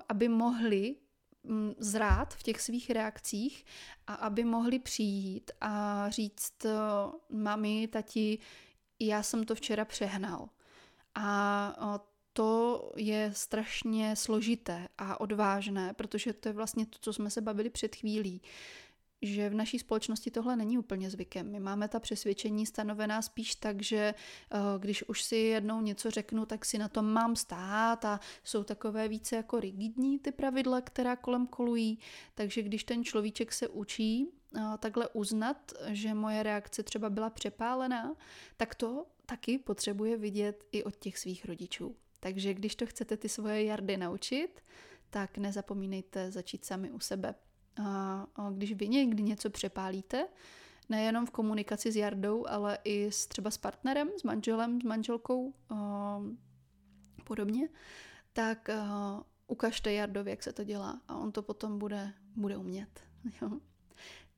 aby 0.09 0.29
mohli 0.29 0.97
zrát 1.79 2.35
v 2.35 2.43
těch 2.43 2.61
svých 2.61 2.91
reakcích 2.91 3.65
a 4.07 4.15
aby 4.15 4.45
mohli 4.45 4.79
přijít 4.79 5.51
a 5.61 6.07
říct 6.11 6.67
mami, 7.31 7.89
tati, 7.89 8.39
já 9.01 9.23
jsem 9.23 9.45
to 9.45 9.55
včera 9.55 9.85
přehnal. 9.85 10.49
A 11.15 12.01
to 12.33 12.93
je 12.97 13.31
strašně 13.35 14.17
složité 14.17 14.89
a 14.99 15.21
odvážné, 15.21 15.93
protože 15.95 16.33
to 16.33 16.49
je 16.49 16.53
vlastně 16.53 16.87
to, 16.87 16.99
co 17.01 17.13
jsme 17.13 17.31
se 17.31 17.41
bavili 17.41 17.71
před 17.71 17.97
chvílí 17.97 18.43
že 19.23 19.49
v 19.49 19.55
naší 19.55 19.79
společnosti 19.79 20.31
tohle 20.31 20.57
není 20.57 20.79
úplně 20.79 21.11
zvykem. 21.11 21.53
My 21.53 21.61
máme 21.61 21.89
ta 21.89 22.01
přesvědčení 22.01 22.67
stanovená 22.67 23.23
spíš 23.23 23.55
tak, 23.55 23.83
že 23.83 23.97
eh, 23.97 24.59
když 24.79 25.09
už 25.09 25.23
si 25.23 25.37
jednou 25.37 25.81
něco 25.81 26.11
řeknu, 26.11 26.47
tak 26.47 26.65
si 26.65 26.79
na 26.79 26.89
tom 26.89 27.13
mám 27.13 27.37
stát 27.37 28.05
a 28.05 28.21
jsou 28.45 28.65
takové 28.65 29.09
více 29.09 29.37
jako 29.37 29.61
rigidní 29.61 30.19
ty 30.19 30.33
pravidla, 30.33 30.81
která 30.81 31.17
kolem 31.17 31.47
kolují. 31.47 31.99
Takže 32.35 32.63
když 32.63 32.85
ten 32.85 33.05
človíček 33.05 33.53
se 33.53 33.69
učí 33.69 34.29
eh, 34.57 34.61
takhle 34.79 35.09
uznat, 35.09 35.73
že 35.89 36.15
moje 36.15 36.43
reakce 36.43 36.83
třeba 36.83 37.11
byla 37.11 37.31
přepálená, 37.31 38.15
tak 38.57 38.75
to 38.75 39.07
taky 39.27 39.59
potřebuje 39.59 40.17
vidět 40.17 40.65
i 40.73 40.85
od 40.85 40.97
těch 40.97 41.19
svých 41.19 41.45
rodičů. 41.45 41.97
Takže 42.21 42.55
když 42.55 42.77
to 42.77 42.87
chcete 42.87 43.17
ty 43.17 43.29
svoje 43.29 43.65
jardy 43.65 43.97
naučit, 43.97 44.61
tak 45.11 45.39
nezapomínejte 45.39 46.31
začít 46.31 46.65
sami 46.65 46.91
u 46.91 47.01
sebe. 47.01 47.35
A, 47.85 48.27
když 48.51 48.73
vy 48.73 48.89
někdy 48.89 49.23
něco 49.23 49.51
přepálíte, 49.51 50.29
nejenom 50.89 51.27
v 51.27 51.31
komunikaci 51.31 51.93
s 51.93 51.97
Jardou, 51.97 52.47
ale 52.49 52.79
i 52.85 53.07
s, 53.13 53.27
třeba 53.27 53.51
s 53.51 53.59
partnerem, 53.59 54.11
s 54.19 54.23
manželem, 54.23 54.81
s 54.81 54.85
manželkou, 54.85 55.55
a, 55.71 56.23
podobně, 57.25 57.69
tak 58.33 58.71
a, 58.71 59.25
ukažte 59.47 59.93
Jardovi, 59.93 60.31
jak 60.31 60.43
se 60.43 60.53
to 60.53 60.65
dělá 60.65 61.01
a 61.09 61.17
on 61.17 61.33
to 61.33 61.43
potom 61.43 61.79
bude, 61.79 62.13
bude 62.37 62.57
umět. 62.57 63.01
Jo? 63.43 63.51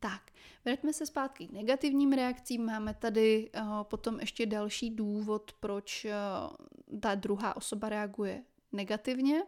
Tak, 0.00 0.30
vraťme 0.64 0.92
se 0.92 1.06
zpátky 1.06 1.46
k 1.46 1.52
negativním 1.52 2.12
reakcím. 2.12 2.64
Máme 2.64 2.94
tady 2.94 3.50
uh, 3.56 3.82
potom 3.82 4.20
ještě 4.20 4.46
další 4.46 4.90
důvod, 4.90 5.52
proč 5.60 6.04
uh, 6.04 7.00
ta 7.00 7.14
druhá 7.14 7.56
osoba 7.56 7.88
reaguje 7.88 8.42
negativně. 8.72 9.42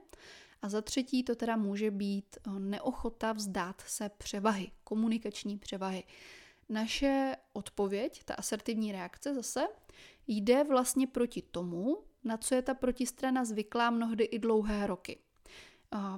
A 0.62 0.68
za 0.68 0.82
třetí 0.82 1.22
to 1.24 1.34
teda 1.34 1.56
může 1.56 1.90
být 1.90 2.36
uh, 2.46 2.58
neochota 2.58 3.32
vzdát 3.32 3.82
se 3.86 4.08
převahy, 4.08 4.70
komunikační 4.84 5.58
převahy. 5.58 6.04
Naše 6.68 7.36
odpověď, 7.52 8.24
ta 8.24 8.34
asertivní 8.34 8.92
reakce 8.92 9.34
zase, 9.34 9.68
jde 10.26 10.64
vlastně 10.64 11.06
proti 11.06 11.42
tomu, 11.42 11.98
na 12.24 12.36
co 12.36 12.54
je 12.54 12.62
ta 12.62 12.74
protistrana 12.74 13.44
zvyklá 13.44 13.90
mnohdy 13.90 14.24
i 14.24 14.38
dlouhé 14.38 14.86
roky. 14.86 15.18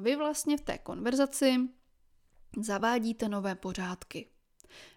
Vy 0.01 0.17
vlastně 0.17 0.57
v 0.57 0.61
té 0.61 0.79
konverzaci 0.79 1.57
zavádíte 2.59 3.29
nové 3.29 3.55
pořádky, 3.55 4.27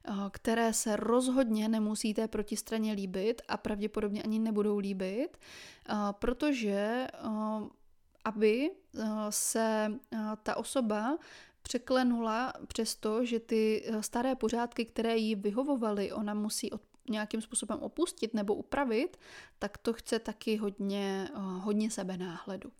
eh, 0.07 0.11
které 0.31 0.73
se 0.73 0.95
rozhodně 0.95 1.69
nemusí 1.69 2.13
té 2.13 2.27
protistraně 2.27 2.93
líbit 2.93 3.41
a 3.47 3.57
pravděpodobně 3.57 4.23
ani 4.23 4.39
nebudou 4.39 4.77
líbit, 4.77 5.37
eh, 5.37 5.93
protože 6.11 7.07
eh, 7.13 7.19
aby 8.25 8.71
se 9.29 9.91
ta 10.43 10.57
osoba 10.57 11.17
překlenula 11.61 12.53
přesto, 12.67 13.25
že 13.25 13.39
ty 13.39 13.85
staré 13.99 14.35
pořádky, 14.35 14.85
které 14.85 15.17
jí 15.17 15.35
vyhovovaly, 15.35 16.11
ona 16.11 16.33
musí 16.33 16.71
od 16.71 16.81
nějakým 17.09 17.41
způsobem 17.41 17.79
opustit 17.79 18.33
nebo 18.33 18.55
upravit, 18.55 19.17
tak 19.59 19.77
to 19.77 19.93
chce 19.93 20.19
taky 20.19 20.57
hodně, 20.57 21.29
hodně 21.35 21.91
sebe 21.91 22.17
náhledu. 22.17 22.71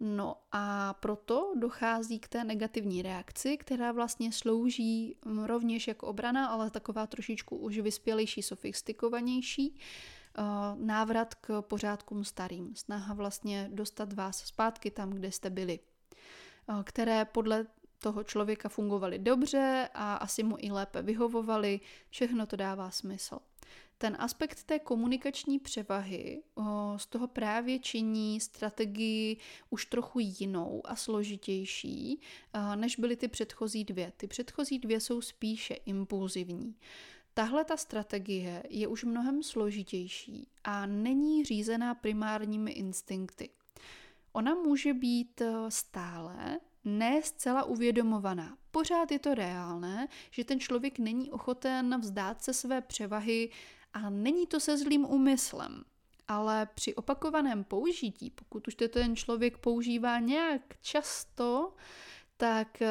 No 0.00 0.36
a 0.52 0.94
proto 0.94 1.52
dochází 1.56 2.18
k 2.18 2.28
té 2.28 2.44
negativní 2.44 3.02
reakci, 3.02 3.56
která 3.56 3.92
vlastně 3.92 4.32
slouží 4.32 5.16
mm, 5.24 5.44
rovněž 5.44 5.88
jako 5.88 6.06
obrana, 6.06 6.46
ale 6.46 6.70
taková 6.70 7.06
trošičku 7.06 7.56
už 7.56 7.78
vyspělejší, 7.78 8.42
sofistikovanější, 8.42 9.76
eh, 9.76 9.82
návrat 10.74 11.34
k 11.34 11.62
pořádkům 11.62 12.24
starým. 12.24 12.76
Snaha 12.76 13.14
vlastně 13.14 13.70
dostat 13.72 14.12
vás 14.12 14.38
zpátky 14.38 14.90
tam, 14.90 15.10
kde 15.10 15.32
jste 15.32 15.50
byli, 15.50 15.78
eh, 16.68 16.72
které 16.84 17.24
podle 17.24 17.66
toho 17.98 18.24
člověka 18.24 18.68
fungovaly 18.68 19.18
dobře 19.18 19.88
a 19.94 20.14
asi 20.14 20.42
mu 20.42 20.56
i 20.58 20.70
lépe 20.70 21.02
vyhovovaly, 21.02 21.80
všechno 22.10 22.46
to 22.46 22.56
dává 22.56 22.90
smysl. 22.90 23.38
Ten 23.98 24.16
aspekt 24.18 24.64
té 24.64 24.78
komunikační 24.78 25.58
převahy 25.58 26.42
o, 26.54 26.94
z 26.96 27.06
toho 27.06 27.28
právě 27.28 27.78
činí 27.78 28.40
strategii 28.40 29.36
už 29.70 29.86
trochu 29.86 30.18
jinou 30.18 30.82
a 30.84 30.96
složitější, 30.96 32.20
než 32.74 32.96
byly 32.96 33.16
ty 33.16 33.28
předchozí 33.28 33.84
dvě. 33.84 34.12
Ty 34.16 34.26
předchozí 34.26 34.78
dvě 34.78 35.00
jsou 35.00 35.20
spíše 35.20 35.74
impulzivní. 35.74 36.74
Tahle 37.38 37.64
ta 37.64 37.76
strategie 37.76 38.62
je 38.68 38.88
už 38.88 39.04
mnohem 39.04 39.42
složitější 39.42 40.48
a 40.64 40.86
není 40.86 41.44
řízená 41.44 41.94
primárními 41.94 42.70
instinkty. 42.70 43.50
Ona 44.32 44.54
může 44.54 44.94
být 44.94 45.42
stále, 45.68 46.60
ne 46.84 47.22
zcela 47.22 47.64
uvědomovaná. 47.64 48.58
Pořád 48.70 49.12
je 49.12 49.18
to 49.18 49.34
reálné, 49.34 50.08
že 50.30 50.44
ten 50.44 50.60
člověk 50.60 50.98
není 50.98 51.30
ochoten 51.30 52.00
vzdát 52.00 52.42
se 52.42 52.54
své 52.54 52.80
převahy 52.80 53.50
a 53.92 54.10
není 54.10 54.46
to 54.46 54.60
se 54.60 54.78
zlým 54.78 55.04
úmyslem. 55.04 55.84
Ale 56.28 56.68
při 56.74 56.94
opakovaném 56.94 57.64
použití, 57.64 58.30
pokud 58.30 58.68
už 58.68 58.74
to 58.74 58.88
ten 58.88 59.16
člověk 59.16 59.58
používá 59.58 60.18
nějak 60.18 60.62
často, 60.80 61.74
tak 62.40 62.78
uh, 62.80 62.88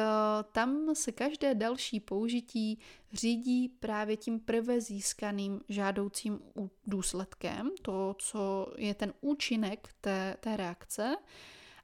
tam 0.52 0.94
se 0.94 1.12
každé 1.12 1.54
další 1.54 2.00
použití 2.00 2.78
řídí 3.12 3.68
právě 3.68 4.16
tím 4.16 4.40
prve 4.40 4.80
získaným 4.80 5.60
žádoucím 5.68 6.40
důsledkem, 6.86 7.70
to, 7.82 8.14
co 8.18 8.72
je 8.76 8.94
ten 8.94 9.12
účinek 9.20 9.88
té, 10.00 10.36
té 10.40 10.56
reakce. 10.56 11.16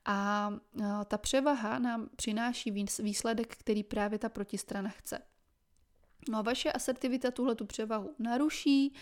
A 0.04 0.48
uh, 0.74 1.04
ta 1.04 1.18
převaha 1.18 1.78
nám 1.78 2.08
přináší 2.16 2.70
výsledek, 2.98 3.56
který 3.56 3.82
právě 3.82 4.18
ta 4.18 4.28
protistrana 4.28 4.90
chce. 4.90 5.18
No 6.30 6.38
a 6.38 6.42
vaše 6.42 6.72
asertivita 6.72 7.30
tuhle 7.30 7.54
tu 7.54 7.66
převahu 7.66 8.14
naruší, 8.18 8.94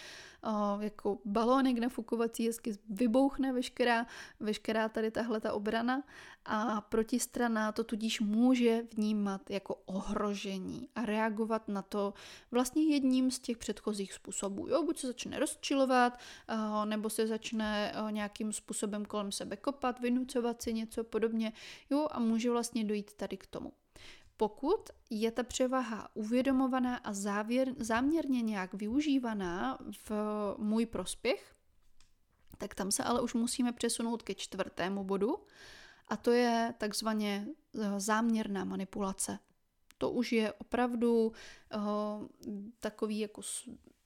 jako 0.81 1.19
balónek 1.25 1.79
nafukovací 1.79 2.47
hezky 2.47 2.79
vybouchne 2.89 3.53
veškerá, 3.53 4.07
veškerá 4.41 4.89
tady 4.89 5.11
tahle 5.11 5.41
ta 5.41 5.53
obrana 5.53 6.03
a 6.45 6.81
protistrana 6.81 7.73
to 7.73 7.85
tudíž 7.85 8.21
může 8.21 8.83
vnímat 8.97 9.51
jako 9.51 9.75
ohrožení 9.75 10.89
a 10.95 11.07
reagovat 11.07 11.69
na 11.69 11.83
to 11.83 12.15
vlastně 12.51 12.83
jedním 12.83 13.31
z 13.31 13.39
těch 13.39 13.59
předchozích 13.59 14.13
způsobů. 14.13 14.69
Jo, 14.69 14.83
buď 14.83 14.99
se 14.99 15.07
začne 15.07 15.39
rozčilovat, 15.39 16.19
nebo 16.85 17.11
se 17.11 17.27
začne 17.27 17.95
nějakým 18.11 18.53
způsobem 18.53 19.05
kolem 19.05 19.33
sebe 19.33 19.57
kopat, 19.57 20.01
vynucovat 20.01 20.63
si 20.63 20.73
něco 20.73 21.05
podobně, 21.05 21.53
jo, 21.91 22.09
a 22.11 22.21
může 22.21 22.51
vlastně 22.51 22.85
dojít 22.85 23.15
tady 23.15 23.37
k 23.37 23.47
tomu. 23.47 23.73
Pokud 24.43 24.91
je 25.11 25.31
ta 25.31 25.43
převaha 25.43 26.09
uvědomovaná 26.15 26.97
a 26.97 27.13
závěr, 27.13 27.75
záměrně 27.79 28.43
nějak 28.43 28.75
využívaná 28.75 29.79
v 30.09 30.11
můj 30.59 30.87
prospěch, 30.87 31.55
tak 32.59 32.75
tam 32.75 32.91
se 32.91 33.05
ale 33.05 33.21
už 33.21 33.35
musíme 33.35 33.73
přesunout 33.73 34.23
ke 34.23 34.35
čtvrtému 34.35 35.05
bodu 35.05 35.37
a 36.09 36.17
to 36.17 36.31
je 36.31 36.75
takzvaně 36.79 37.47
eh, 37.47 38.01
záměrná 38.01 38.65
manipulace. 38.65 39.39
To 39.99 40.11
už 40.11 40.33
je 40.33 40.53
opravdu 40.53 41.27
uh, 41.27 41.83
takový 42.81 43.19
jako 43.19 43.43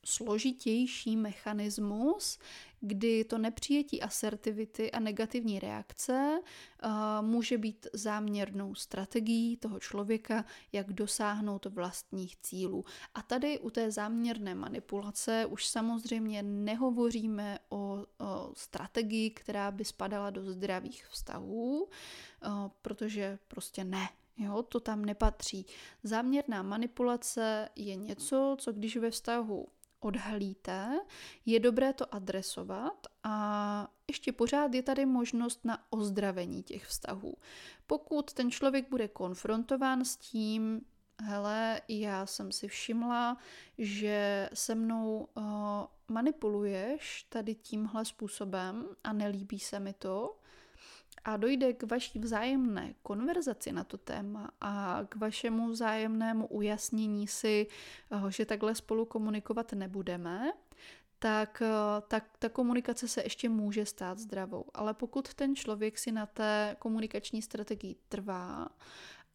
složitější 0.05 1.17
mechanismus, 1.17 2.39
kdy 2.87 3.25
to 3.25 3.39
nepřijetí 3.39 4.03
asertivity 4.03 4.93
a 4.93 5.01
negativní 5.01 5.59
reakce 5.59 6.41
uh, 6.85 6.91
může 7.21 7.59
být 7.59 7.87
záměrnou 7.93 8.75
strategií 8.75 9.57
toho 9.57 9.81
člověka, 9.81 10.45
jak 10.73 10.93
dosáhnout 10.93 11.67
vlastních 11.67 12.37
cílů. 12.37 12.85
A 13.15 13.23
tady 13.23 13.59
u 13.59 13.71
té 13.71 13.91
záměrné 13.91 14.55
manipulace 14.55 15.47
už 15.47 15.67
samozřejmě 15.67 16.43
nehovoříme 16.43 17.59
o, 17.69 17.77
o 17.77 18.53
strategii, 18.55 19.31
která 19.31 19.71
by 19.71 19.85
spadala 19.85 20.31
do 20.31 20.53
zdravých 20.53 21.07
vztahů, 21.07 21.83
uh, 21.83 21.89
protože 22.83 23.39
prostě 23.49 23.85
ne. 23.85 24.09
Jo, 24.39 24.63
to 24.63 24.81
tam 24.81 25.05
nepatří. 25.05 25.67
Záměrná 26.03 26.63
manipulace 26.63 27.69
je 27.77 27.97
něco, 27.97 28.57
co 28.59 28.73
když 28.73 28.97
ve 28.97 29.11
vztahu 29.11 29.69
odhalíte, 30.07 31.01
je 31.47 31.61
dobré 31.61 31.93
to 31.93 32.15
adresovat 32.15 33.07
a 33.23 33.89
ještě 34.09 34.33
pořád 34.33 34.75
je 34.75 34.83
tady 34.83 35.07
možnost 35.07 35.65
na 35.65 35.85
ozdravení 35.91 36.63
těch 36.63 36.87
vztahů. 36.87 37.35
Pokud 37.87 38.33
ten 38.33 38.51
člověk 38.51 38.91
bude 38.91 39.09
konfrontován 39.09 40.05
s 40.05 40.17
tím, 40.17 40.81
hele, 41.23 41.81
já 41.89 42.27
jsem 42.27 42.53
si 42.53 42.69
všimla, 42.69 43.37
že 43.79 44.49
se 44.55 44.75
mnou 44.75 45.29
uh, 45.35 45.45
manipuluješ 46.09 47.27
tady 47.29 47.55
tímhle 47.55 48.05
způsobem 48.05 48.87
a 49.05 49.13
nelíbí 49.13 49.59
se 49.59 49.81
mi 49.81 49.93
to, 49.93 50.39
a 51.27 51.37
dojde 51.37 51.73
k 51.73 51.83
vaší 51.83 52.19
vzájemné 52.19 52.95
konverzaci 53.03 53.73
na 53.73 53.85
to 53.85 53.99
téma 53.99 54.51
a 54.61 55.01
k 55.09 55.17
vašemu 55.17 55.69
vzájemnému 55.69 56.47
ujasnění 56.47 57.29
si, 57.29 57.67
eh, 58.11 58.31
že 58.31 58.47
takhle 58.47 58.75
spolu 58.75 59.05
komunikovat 59.05 59.73
nebudeme, 59.73 60.53
tak, 61.19 61.63
eh, 61.63 62.03
tak 62.09 62.25
ta 62.39 62.49
komunikace 62.49 63.09
se 63.09 63.23
ještě 63.23 63.49
může 63.49 63.87
stát 63.87 64.19
zdravou. 64.19 64.65
Ale 64.75 64.95
pokud 64.95 65.35
ten 65.35 65.57
člověk 65.57 65.99
si 65.99 66.13
na 66.13 66.27
té 66.27 66.77
komunikační 66.79 67.43
strategii 67.43 67.97
trvá 68.09 68.69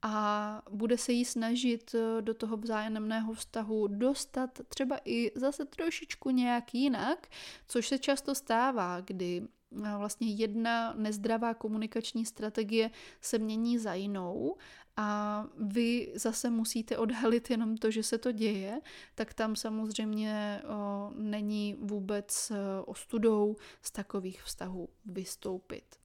a 0.02 0.62
bude 0.72 0.98
se 0.98 1.12
jí 1.12 1.26
snažit 1.26 1.96
eh, 1.96 2.22
do 2.22 2.34
toho 2.34 2.58
vzájemného 2.58 3.34
vztahu 3.34 3.88
dostat 3.88 4.62
třeba 4.68 4.98
i 5.06 5.32
zase 5.36 5.66
trošičku 5.66 6.30
nějak 6.30 6.74
jinak, 6.74 7.28
což 7.68 7.88
se 7.88 8.00
často 8.00 8.36
stává, 8.36 9.02
kdy 9.02 9.48
vlastně 9.72 10.28
jedna 10.28 10.94
nezdravá 10.94 11.54
komunikační 11.54 12.26
strategie 12.26 12.92
se 13.22 13.40
mění 13.40 13.78
za 13.78 13.94
jinou 13.94 14.58
a 14.98 15.46
vy 15.60 16.14
zase 16.16 16.50
musíte 16.50 16.98
odhalit 16.98 17.50
jenom 17.50 17.78
to, 17.78 17.92
že 17.92 18.04
se 18.04 18.18
to 18.18 18.32
děje, 18.32 18.82
tak 19.16 19.34
tam 19.34 19.56
samozřejmě 19.56 20.62
o, 20.68 21.12
není 21.16 21.76
vůbec 21.80 22.52
ostudou 22.86 23.56
z 23.82 23.92
takových 23.92 24.44
vztahů 24.44 24.90
vystoupit. 25.06 25.96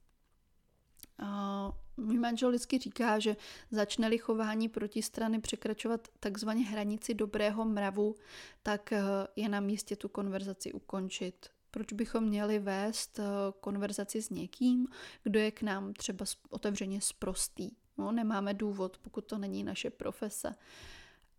Můj 1.97 2.19
manžel 2.19 2.49
vždycky 2.49 2.77
říká, 2.77 3.19
že 3.19 3.35
začne-li 3.71 4.17
chování 4.17 4.69
protistrany 4.69 5.39
překračovat 5.39 6.07
takzvaně 6.19 6.65
hranici 6.65 7.13
dobrého 7.13 7.65
mravu, 7.65 8.15
tak 8.63 8.93
je 9.35 9.49
na 9.49 9.59
místě 9.59 9.95
tu 9.95 10.09
konverzaci 10.09 10.73
ukončit 10.73 11.49
proč 11.71 11.93
bychom 11.93 12.23
měli 12.23 12.59
vést 12.59 13.19
eh, 13.19 13.23
konverzaci 13.59 14.21
s 14.21 14.29
někým, 14.29 14.87
kdo 15.23 15.39
je 15.39 15.51
k 15.51 15.61
nám 15.61 15.93
třeba 15.93 16.25
otevřeně 16.49 17.01
sprostý. 17.01 17.71
No, 17.97 18.11
nemáme 18.11 18.53
důvod, 18.53 18.97
pokud 18.97 19.25
to 19.25 19.37
není 19.37 19.63
naše 19.63 19.89
profese. 19.89 20.55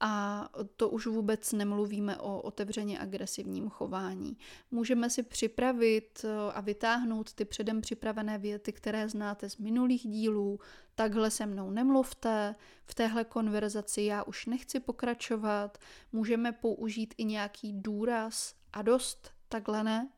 A 0.00 0.48
to 0.76 0.88
už 0.88 1.06
vůbec 1.06 1.52
nemluvíme 1.52 2.16
o 2.16 2.40
otevřeně 2.40 2.98
agresivním 2.98 3.68
chování. 3.68 4.36
Můžeme 4.70 5.10
si 5.10 5.22
připravit 5.22 6.24
eh, 6.24 6.52
a 6.52 6.60
vytáhnout 6.60 7.32
ty 7.32 7.44
předem 7.44 7.80
připravené 7.80 8.38
věty, 8.38 8.72
které 8.72 9.08
znáte 9.08 9.50
z 9.50 9.56
minulých 9.56 10.08
dílů. 10.08 10.60
Takhle 10.94 11.30
se 11.30 11.46
mnou 11.46 11.70
nemluvte, 11.70 12.54
v 12.84 12.94
téhle 12.94 13.24
konverzaci 13.24 14.02
já 14.02 14.22
už 14.22 14.46
nechci 14.46 14.80
pokračovat. 14.80 15.78
Můžeme 16.12 16.52
použít 16.52 17.14
i 17.18 17.24
nějaký 17.24 17.72
důraz 17.72 18.54
a 18.72 18.82
dost, 18.82 19.30
takhle 19.48 19.84
ne 19.84 20.08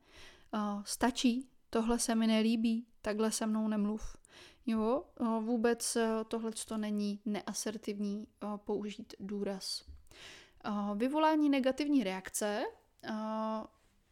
stačí, 0.83 1.49
tohle 1.69 1.99
se 1.99 2.15
mi 2.15 2.27
nelíbí, 2.27 2.85
takhle 3.01 3.31
se 3.31 3.45
mnou 3.45 3.67
nemluv. 3.67 4.17
Jo, 4.65 5.03
vůbec 5.39 5.95
e, 5.95 6.09
tohle 6.27 6.51
to 6.67 6.77
není 6.77 7.19
neasertivní 7.25 8.27
e, 8.27 8.57
použít 8.57 9.13
důraz. 9.19 9.83
Vyvolání 10.95 11.49
negativní 11.49 12.03
reakce 12.03 12.63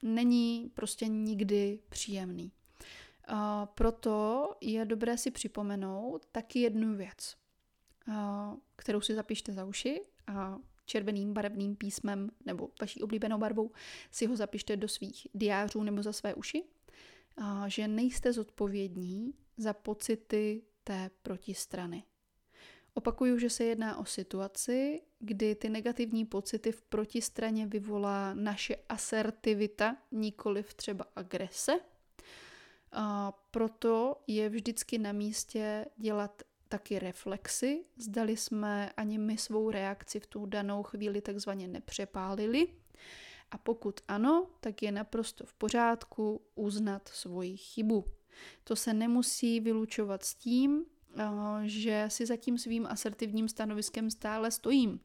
není 0.04 0.72
prostě 0.74 1.08
nikdy 1.08 1.80
příjemný. 1.90 2.52
Proto 3.76 4.56
je 4.62 4.86
dobré 4.86 5.18
si 5.18 5.32
připomenout 5.32 6.26
taky 6.32 6.60
jednu 6.60 6.96
věc, 6.96 7.36
kterou 8.76 9.02
si 9.02 9.16
zapište 9.16 9.54
za 9.54 9.66
uši 9.66 10.02
a 10.28 10.58
červeným 10.90 11.34
barevným 11.34 11.76
písmem 11.76 12.30
nebo 12.46 12.70
vaší 12.82 13.02
oblíbenou 13.02 13.38
barvou, 13.38 13.72
si 14.12 14.26
ho 14.26 14.36
zapište 14.36 14.78
do 14.78 14.88
svých 14.88 15.28
diářů 15.34 15.84
nebo 15.84 16.04
za 16.04 16.14
své 16.14 16.34
uši, 16.34 16.64
že 17.68 17.88
nejste 17.88 18.34
zodpovědní 18.34 19.34
za 19.58 19.74
pocity 19.74 20.62
té 20.84 21.10
protistrany. 21.22 22.04
Opakuju, 22.94 23.40
že 23.40 23.50
se 23.50 23.64
jedná 23.64 23.98
o 23.98 24.06
situaci, 24.06 25.02
kdy 25.20 25.56
ty 25.56 25.70
negativní 25.70 26.26
pocity 26.26 26.72
v 26.72 26.82
protistraně 26.82 27.68
vyvolá 27.68 28.34
naše 28.34 28.76
asertivita, 28.90 29.98
nikoliv 30.12 30.74
třeba 30.74 31.06
agrese. 31.16 31.80
A 32.92 33.32
proto 33.52 34.22
je 34.28 34.50
vždycky 34.50 34.98
na 34.98 35.12
místě 35.12 35.86
dělat 35.98 36.44
taky 36.70 37.00
reflexy, 37.00 37.86
zdali 37.98 38.38
jsme 38.38 38.92
ani 38.98 39.18
my 39.18 39.38
svou 39.38 39.72
reakci 39.72 40.20
v 40.20 40.28
tu 40.28 40.46
danou 40.46 40.84
chvíli 40.84 41.22
takzvaně 41.22 41.68
nepřepálili. 41.68 42.68
A 43.52 43.58
pokud 43.58 44.00
ano, 44.08 44.48
tak 44.60 44.84
je 44.84 44.92
naprosto 44.92 45.46
v 45.46 45.54
pořádku 45.54 46.42
uznat 46.56 47.08
svoji 47.08 47.58
chybu. 47.58 48.06
To 48.64 48.76
se 48.76 48.94
nemusí 48.94 49.60
vylučovat 49.60 50.24
s 50.24 50.36
tím, 50.36 50.86
eh, 51.18 51.24
že 51.64 52.06
si 52.08 52.26
za 52.26 52.36
tím 52.36 52.58
svým 52.58 52.86
asertivním 52.86 53.50
stanoviskem 53.50 54.12
stále 54.12 54.52
stojím. 54.52 55.00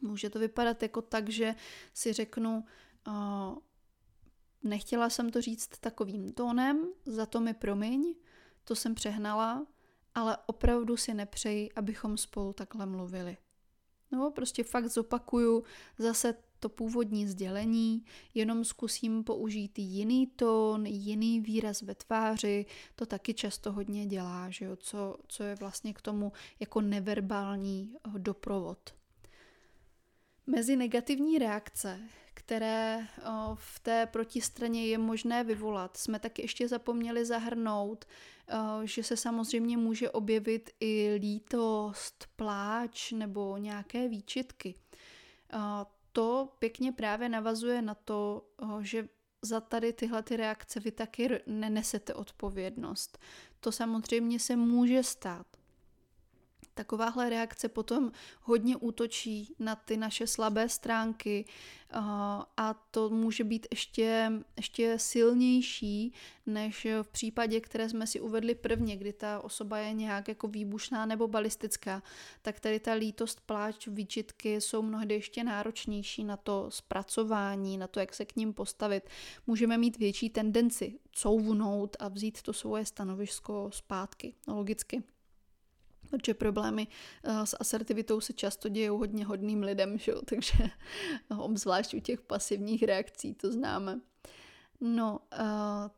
Může 0.00 0.30
to 0.30 0.38
vypadat 0.38 0.82
jako 0.82 1.02
tak, 1.02 1.28
že 1.28 1.54
si 1.94 2.12
řeknu, 2.12 2.64
eh, 3.08 3.12
nechtěla 4.62 5.10
jsem 5.10 5.30
to 5.30 5.40
říct 5.40 5.68
takovým 5.80 6.32
tónem, 6.32 6.88
za 7.04 7.26
to 7.26 7.40
mi 7.40 7.54
promiň, 7.54 8.14
to 8.64 8.74
jsem 8.74 8.94
přehnala, 8.94 9.66
ale 10.16 10.36
opravdu 10.46 10.96
si 10.96 11.14
nepřeji, 11.14 11.72
abychom 11.72 12.16
spolu 12.16 12.52
takhle 12.52 12.86
mluvili. 12.86 13.36
No, 14.12 14.30
prostě 14.30 14.64
fakt 14.64 14.88
zopakuju 14.88 15.64
zase 15.98 16.34
to 16.60 16.68
původní 16.68 17.26
sdělení, 17.26 18.04
jenom 18.34 18.64
zkusím 18.64 19.24
použít 19.24 19.78
jiný 19.78 20.26
tón, 20.26 20.86
jiný 20.86 21.40
výraz 21.40 21.82
ve 21.82 21.94
tváři, 21.94 22.66
to 22.94 23.06
taky 23.06 23.34
často 23.34 23.72
hodně 23.72 24.06
dělá, 24.06 24.50
že 24.50 24.64
jo? 24.64 24.76
Co, 24.76 25.16
co 25.28 25.42
je 25.42 25.54
vlastně 25.54 25.94
k 25.94 26.02
tomu 26.02 26.32
jako 26.60 26.80
neverbální 26.80 27.94
eh, 27.94 28.18
doprovod. 28.18 28.94
Mezi 30.46 30.76
negativní 30.76 31.38
reakce, 31.38 32.00
které 32.36 33.06
v 33.54 33.80
té 33.80 34.06
protistraně 34.06 34.86
je 34.86 34.98
možné 34.98 35.44
vyvolat, 35.44 35.96
jsme 35.96 36.18
taky 36.18 36.42
ještě 36.42 36.68
zapomněli 36.68 37.24
zahrnout 37.24 38.04
že 38.84 39.02
se 39.02 39.16
samozřejmě 39.16 39.76
může 39.76 40.10
objevit 40.10 40.70
i 40.80 41.16
lítost, 41.20 42.28
pláč 42.36 43.12
nebo 43.12 43.56
nějaké 43.56 44.08
výčitky. 44.08 44.74
To 46.12 46.48
pěkně 46.58 46.92
právě 46.92 47.28
navazuje 47.28 47.82
na 47.82 47.94
to, 47.94 48.48
že 48.80 49.08
za 49.42 49.60
tady 49.60 49.92
tyhle 49.92 50.22
ty 50.22 50.36
reakce 50.36 50.80
vy 50.80 50.90
taky 50.90 51.40
nenesete 51.46 52.14
odpovědnost. 52.14 53.18
To 53.60 53.72
samozřejmě 53.72 54.40
se 54.40 54.56
může 54.56 55.02
stát. 55.02 55.46
Takováhle 56.76 57.30
reakce 57.30 57.68
potom 57.68 58.12
hodně 58.42 58.76
útočí 58.76 59.54
na 59.58 59.76
ty 59.76 59.96
naše 59.96 60.26
slabé 60.26 60.68
stránky 60.68 61.44
a 62.56 62.86
to 62.90 63.10
může 63.10 63.44
být 63.44 63.66
ještě, 63.70 64.32
ještě 64.56 64.98
silnější, 64.98 66.12
než 66.46 66.86
v 67.02 67.08
případě, 67.08 67.60
které 67.60 67.88
jsme 67.88 68.06
si 68.06 68.20
uvedli 68.20 68.54
prvně, 68.54 68.96
kdy 68.96 69.12
ta 69.12 69.40
osoba 69.40 69.78
je 69.78 69.92
nějak 69.92 70.28
jako 70.28 70.48
výbušná 70.48 71.06
nebo 71.06 71.28
balistická, 71.28 72.02
tak 72.42 72.60
tady 72.60 72.80
ta 72.80 72.92
lítost, 72.92 73.40
pláč, 73.40 73.86
výčitky 73.86 74.60
jsou 74.60 74.82
mnohdy 74.82 75.14
ještě 75.14 75.44
náročnější 75.44 76.24
na 76.24 76.36
to 76.36 76.66
zpracování, 76.68 77.78
na 77.78 77.86
to, 77.86 78.00
jak 78.00 78.14
se 78.14 78.24
k 78.24 78.36
ním 78.36 78.52
postavit. 78.52 79.08
Můžeme 79.46 79.78
mít 79.78 79.98
větší 79.98 80.30
tendenci 80.30 80.98
couvnout 81.12 81.96
a 82.00 82.08
vzít 82.08 82.42
to 82.42 82.52
svoje 82.52 82.86
stanovisko 82.86 83.70
zpátky, 83.72 84.34
logicky. 84.48 85.02
Protože 86.10 86.34
problémy 86.34 86.86
eh, 87.24 87.46
s 87.46 87.56
asertivitou 87.60 88.20
se 88.20 88.32
často 88.32 88.68
dějou 88.68 88.98
hodně 88.98 89.24
hodným 89.24 89.62
lidem, 89.62 89.98
že? 89.98 90.12
takže 90.24 90.70
obzvlášť 91.38 91.94
u 91.94 92.00
těch 92.00 92.20
pasivních 92.20 92.82
reakcí 92.82 93.34
to 93.34 93.52
známe. 93.52 94.00
No, 94.80 95.20
uh, 95.32 95.90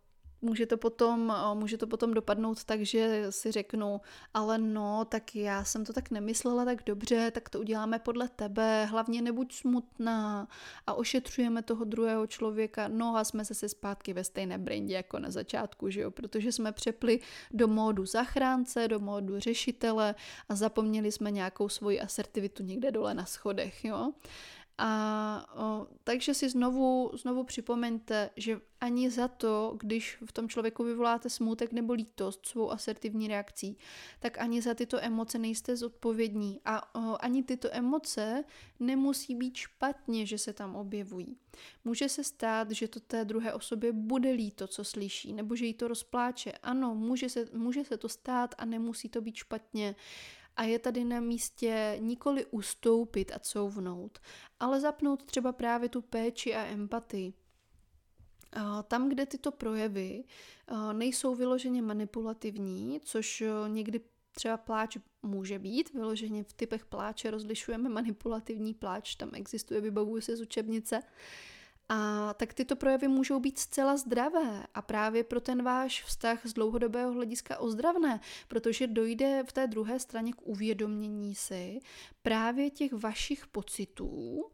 může 0.43 0.67
to 0.67 0.77
potom, 0.77 1.35
může 1.55 1.79
to 1.79 1.87
potom 1.87 2.15
dopadnout 2.15 2.65
tak, 2.65 2.83
že 2.83 3.27
si 3.31 3.53
řeknu, 3.53 4.01
ale 4.35 4.59
no, 4.59 5.05
tak 5.05 5.37
já 5.37 5.65
jsem 5.65 5.85
to 5.85 5.93
tak 5.93 6.11
nemyslela 6.11 6.65
tak 6.65 6.83
dobře, 6.87 7.31
tak 7.31 7.49
to 7.49 7.61
uděláme 7.61 7.99
podle 7.99 8.29
tebe, 8.29 8.85
hlavně 8.85 9.23
nebuď 9.23 9.53
smutná 9.53 10.49
a 10.87 10.95
ošetřujeme 10.95 11.63
toho 11.63 11.85
druhého 11.85 12.27
člověka, 12.27 12.89
no 12.89 13.17
a 13.17 13.25
jsme 13.25 13.45
zase 13.45 13.69
zpátky 13.69 14.13
ve 14.13 14.25
stejné 14.25 14.59
brindě 14.59 14.95
jako 14.95 15.19
na 15.19 15.31
začátku, 15.31 15.91
že 15.91 16.01
jo, 16.01 16.11
protože 16.11 16.53
jsme 16.53 16.73
přepli 16.73 17.21
do 17.51 17.69
módu 17.69 18.07
zachránce, 18.07 18.89
do 18.89 18.99
módu 18.99 19.41
řešitele 19.41 20.15
a 20.49 20.55
zapomněli 20.55 21.13
jsme 21.13 21.31
nějakou 21.31 21.69
svoji 21.69 22.01
asertivitu 22.01 22.63
někde 22.63 22.91
dole 22.91 23.15
na 23.15 23.25
schodech, 23.25 23.85
jo. 23.85 24.13
A 24.79 25.47
o, 25.57 25.87
takže 26.05 26.35
si 26.35 26.49
znovu, 26.49 27.11
znovu 27.15 27.45
připomeňte, 27.45 28.31
že 28.37 28.61
ani 28.81 29.11
za 29.11 29.29
to, 29.29 29.77
když 29.81 30.19
v 30.27 30.33
tom 30.33 30.49
člověku 30.49 30.85
vyvoláte 30.85 31.31
smutek 31.31 31.73
nebo 31.73 31.93
lítost 31.93 32.47
svou 32.47 32.71
asertivní 32.71 33.29
reakcí, 33.29 33.79
tak 34.21 34.39
ani 34.39 34.63
za 34.63 34.75
tyto 34.75 35.05
emoce 35.05 35.39
nejste 35.39 35.77
zodpovědní. 35.77 36.61
A 36.65 36.95
o, 36.95 37.25
ani 37.25 37.43
tyto 37.43 37.69
emoce 37.73 38.45
nemusí 38.81 39.35
být 39.35 39.57
špatně, 39.57 40.27
že 40.27 40.39
se 40.39 40.53
tam 40.53 40.77
objevují. 40.77 41.37
Může 41.85 42.09
se 42.09 42.25
stát, 42.25 42.71
že 42.71 42.89
to 42.89 43.01
té 43.01 43.25
druhé 43.25 43.53
osobě 43.53 43.93
bude 43.93 44.31
líto, 44.31 44.67
co 44.67 44.85
slyší, 44.85 45.33
nebo 45.33 45.57
že 45.57 45.67
jí 45.67 45.75
to 45.75 45.89
rozpláče. 45.89 46.53
Ano, 46.53 46.95
může 46.95 47.29
se, 47.29 47.49
může 47.53 47.85
se 47.85 47.97
to 47.97 48.09
stát 48.09 48.55
a 48.59 48.65
nemusí 48.65 49.09
to 49.09 49.21
být 49.21 49.35
špatně 49.35 49.95
a 50.59 50.63
je 50.65 50.79
tady 50.79 51.05
na 51.05 51.21
místě 51.21 51.97
nikoli 52.01 52.47
ustoupit 52.47 53.33
a 53.35 53.39
couvnout, 53.39 54.19
ale 54.61 54.81
zapnout 54.81 55.25
třeba 55.25 55.53
právě 55.53 55.89
tu 55.89 56.03
péči 56.03 56.55
a 56.55 56.65
empatii. 56.65 57.33
Tam, 58.89 59.09
kde 59.09 59.27
tyto 59.27 59.53
projevy 59.53 60.25
nejsou 60.93 61.35
vyloženě 61.35 61.83
manipulativní, 61.83 63.01
což 63.05 63.45
někdy 63.69 64.01
třeba 64.33 64.57
pláč 64.57 64.97
může 65.23 65.59
být, 65.59 65.95
vyloženě 65.95 66.45
v 66.45 66.53
typech 66.53 66.87
pláče 66.87 67.31
rozlišujeme 67.31 67.89
manipulativní 67.99 68.75
pláč, 68.75 69.15
tam 69.15 69.31
existuje, 69.35 69.81
vybavuju 69.81 70.21
se 70.21 70.37
z 70.37 70.41
učebnice, 70.41 71.03
a 71.89 72.35
tak 72.35 72.55
tyto 72.55 72.77
projevy 72.77 73.09
můžou 73.09 73.41
být 73.41 73.59
zcela 73.59 73.97
zdravé 73.97 74.67
a 74.75 74.83
právě 74.83 75.25
pro 75.25 75.41
ten 75.41 75.63
váš 75.63 76.05
vztah 76.05 76.41
z 76.45 76.53
dlouhodobého 76.53 77.13
hlediska 77.13 77.59
ozdravné, 77.59 78.21
protože 78.49 78.87
dojde 78.87 79.45
v 79.49 79.53
té 79.53 79.67
druhé 79.67 79.99
straně 79.99 80.33
k 80.33 80.43
uvědomění 80.43 81.35
si 81.35 81.81
právě 82.23 82.71
těch 82.71 82.93
vašich 82.93 83.47
pocitů, 83.47 84.45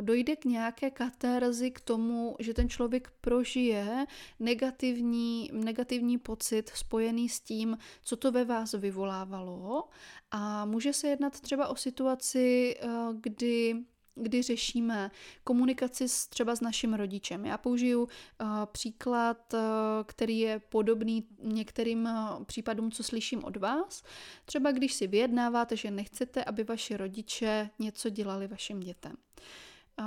dojde 0.00 0.36
k 0.36 0.44
nějaké 0.44 0.90
katarzi 0.90 1.70
k 1.70 1.80
tomu, 1.80 2.36
že 2.38 2.54
ten 2.54 2.68
člověk 2.68 3.12
prožije 3.20 4.06
negativní, 4.40 5.50
negativní 5.52 6.18
pocit 6.18 6.70
spojený 6.74 7.28
s 7.28 7.40
tím, 7.40 7.78
co 8.02 8.16
to 8.16 8.32
ve 8.32 8.44
vás 8.44 8.72
vyvolávalo. 8.72 9.88
A 10.30 10.64
může 10.64 10.92
se 10.92 11.08
jednat 11.08 11.40
třeba 11.40 11.68
o 11.68 11.76
situaci, 11.76 12.76
kdy 13.20 13.84
kdy 14.14 14.42
řešíme 14.42 15.10
komunikaci 15.44 16.08
s, 16.08 16.26
třeba 16.26 16.56
s 16.56 16.60
naším 16.60 16.94
rodičem. 16.94 17.44
Já 17.44 17.58
použiju 17.58 18.02
uh, 18.02 18.08
příklad, 18.66 19.54
uh, 19.54 19.60
který 20.06 20.38
je 20.38 20.58
podobný 20.58 21.26
některým 21.42 22.04
uh, 22.04 22.44
případům, 22.44 22.90
co 22.90 23.02
slyším 23.02 23.44
od 23.44 23.56
vás. 23.56 24.02
Třeba 24.44 24.72
když 24.72 24.92
si 24.92 25.06
vyjednáváte, 25.06 25.76
že 25.76 25.90
nechcete, 25.90 26.44
aby 26.44 26.64
vaši 26.64 26.96
rodiče 26.96 27.70
něco 27.78 28.08
dělali 28.08 28.46
vašim 28.46 28.80
dětem. 28.80 29.16
Uh, 30.00 30.06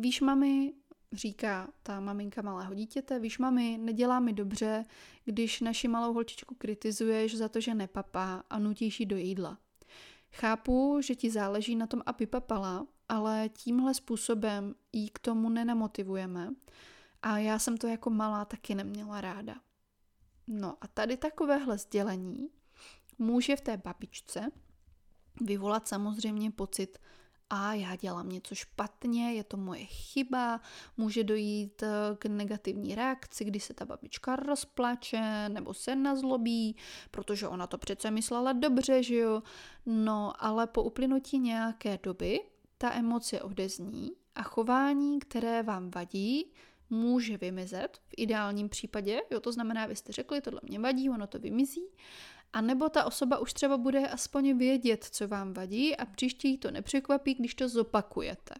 víš, 0.00 0.20
mami, 0.20 0.72
říká 1.12 1.68
ta 1.82 2.00
maminka 2.00 2.42
malého 2.42 2.74
dítěte, 2.74 3.18
víš, 3.18 3.38
mami, 3.38 3.78
nedělá 3.80 4.20
mi 4.20 4.32
dobře, 4.32 4.84
když 5.24 5.60
naši 5.60 5.88
malou 5.88 6.12
holčičku 6.12 6.54
kritizuješ 6.54 7.36
za 7.36 7.48
to, 7.48 7.60
že 7.60 7.74
nepapá 7.74 8.44
a 8.50 8.58
nutíš 8.58 9.00
ji 9.00 9.06
do 9.06 9.16
jídla. 9.16 9.58
Chápu, 10.32 11.00
že 11.00 11.14
ti 11.14 11.30
záleží 11.30 11.76
na 11.76 11.86
tom, 11.86 12.02
aby 12.06 12.26
papala, 12.26 12.86
ale 13.08 13.48
tímhle 13.48 13.94
způsobem 13.94 14.74
jí 14.92 15.08
k 15.10 15.18
tomu 15.18 15.48
nenamotivujeme 15.48 16.50
a 17.22 17.38
já 17.38 17.58
jsem 17.58 17.76
to 17.76 17.86
jako 17.86 18.10
malá 18.10 18.44
taky 18.44 18.74
neměla 18.74 19.20
ráda. 19.20 19.54
No 20.46 20.76
a 20.80 20.86
tady 20.88 21.16
takovéhle 21.16 21.78
sdělení 21.78 22.48
může 23.18 23.56
v 23.56 23.60
té 23.60 23.76
babičce 23.76 24.50
vyvolat 25.40 25.88
samozřejmě 25.88 26.50
pocit, 26.50 26.98
a 27.50 27.74
já 27.74 27.96
dělám 27.96 28.28
něco 28.28 28.54
špatně, 28.54 29.32
je 29.32 29.44
to 29.44 29.56
moje 29.56 29.84
chyba, 29.84 30.60
může 30.96 31.24
dojít 31.24 31.82
eh, 31.82 31.88
k 32.18 32.26
negativní 32.26 32.94
reakci, 32.94 33.44
kdy 33.44 33.60
se 33.60 33.74
ta 33.74 33.84
babička 33.84 34.36
rozplače 34.36 35.48
nebo 35.48 35.74
se 35.74 35.96
nazlobí, 35.96 36.76
protože 37.10 37.48
ona 37.48 37.66
to 37.66 37.78
přece 37.78 38.10
myslela 38.10 38.52
dobře, 38.52 39.02
že 39.02 39.16
jo. 39.16 39.42
No, 39.86 40.32
ale 40.44 40.66
po 40.66 40.82
uplynutí 40.82 41.38
nějaké 41.38 41.98
doby 42.02 42.40
ta 42.78 42.92
emoce 42.92 43.42
odezní 43.42 44.10
a 44.34 44.42
chování, 44.42 45.18
které 45.18 45.62
vám 45.62 45.90
vadí, 45.90 46.52
může 46.90 47.36
vymizet 47.36 47.98
v 48.08 48.14
ideálním 48.16 48.68
případě, 48.68 49.20
jo, 49.30 49.40
to 49.40 49.52
znamená, 49.52 49.86
vy 49.86 49.96
jste 49.96 50.12
řekli, 50.12 50.40
tohle 50.40 50.60
mě 50.62 50.78
vadí, 50.78 51.10
ono 51.10 51.26
to 51.26 51.38
vymizí, 51.38 51.84
a 52.52 52.60
nebo 52.60 52.88
ta 52.88 53.04
osoba 53.04 53.38
už 53.38 53.52
třeba 53.52 53.76
bude 53.76 54.08
aspoň 54.08 54.58
vědět, 54.58 55.04
co 55.04 55.28
vám 55.28 55.52
vadí 55.52 55.96
a 55.96 56.06
příště 56.06 56.48
jí 56.48 56.58
to 56.58 56.70
nepřekvapí, 56.70 57.34
když 57.34 57.54
to 57.54 57.68
zopakujete. 57.68 58.54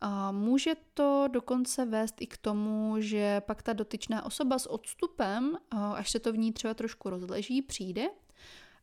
A 0.00 0.32
může 0.32 0.74
to 0.94 1.28
dokonce 1.32 1.84
vést 1.84 2.14
i 2.20 2.26
k 2.26 2.36
tomu, 2.36 2.94
že 2.98 3.40
pak 3.40 3.62
ta 3.62 3.72
dotyčná 3.72 4.24
osoba 4.24 4.58
s 4.58 4.70
odstupem, 4.70 5.58
až 5.70 6.10
se 6.10 6.20
to 6.20 6.32
v 6.32 6.38
ní 6.38 6.52
třeba 6.52 6.74
trošku 6.74 7.10
rozleží, 7.10 7.62
přijde 7.62 8.08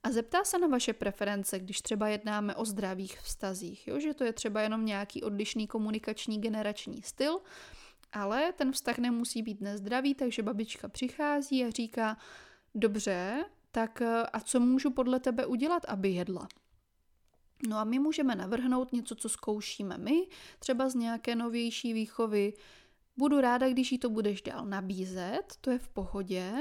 a 0.06 0.12
zeptá 0.12 0.44
se 0.44 0.60
na 0.60 0.68
vaše 0.68 0.94
preference, 0.94 1.60
když 1.60 1.82
třeba 1.82 2.08
jednáme 2.08 2.56
o 2.56 2.66
zdravých 2.66 3.20
vztazích, 3.20 3.88
jo? 3.88 4.00
že 4.00 4.14
to 4.14 4.24
je 4.24 4.34
třeba 4.34 4.62
jenom 4.62 4.86
nějaký 4.86 5.24
odlišný 5.24 5.68
komunikační 5.68 6.42
generační 6.42 7.02
styl, 7.02 7.40
ale 8.14 8.54
ten 8.54 8.72
vztah 8.72 8.98
nemusí 8.98 9.42
být 9.42 9.62
nezdravý, 9.62 10.16
takže 10.16 10.44
babička 10.44 10.88
přichází 10.88 11.66
a 11.66 11.70
říká, 11.70 12.18
dobře, 12.76 13.46
tak 13.72 14.02
a 14.34 14.40
co 14.40 14.60
můžu 14.60 14.92
podle 14.92 15.20
tebe 15.20 15.46
udělat, 15.46 15.86
aby 15.88 16.10
jedla? 16.10 16.48
No 17.68 17.78
a 17.78 17.84
my 17.84 18.00
můžeme 18.00 18.36
navrhnout 18.36 18.94
něco, 18.94 19.16
co 19.16 19.30
zkoušíme 19.30 19.98
my, 19.98 20.28
třeba 20.60 20.90
z 20.90 20.96
nějaké 20.96 21.36
novější 21.36 21.94
výchovy. 21.94 22.54
Budu 23.18 23.42
ráda, 23.42 23.70
když 23.70 23.92
jí 23.92 24.00
to 24.00 24.10
budeš 24.10 24.42
dál 24.42 24.66
nabízet, 24.66 25.54
to 25.62 25.72
je 25.72 25.80
v 25.80 25.88
pohodě, 25.88 26.54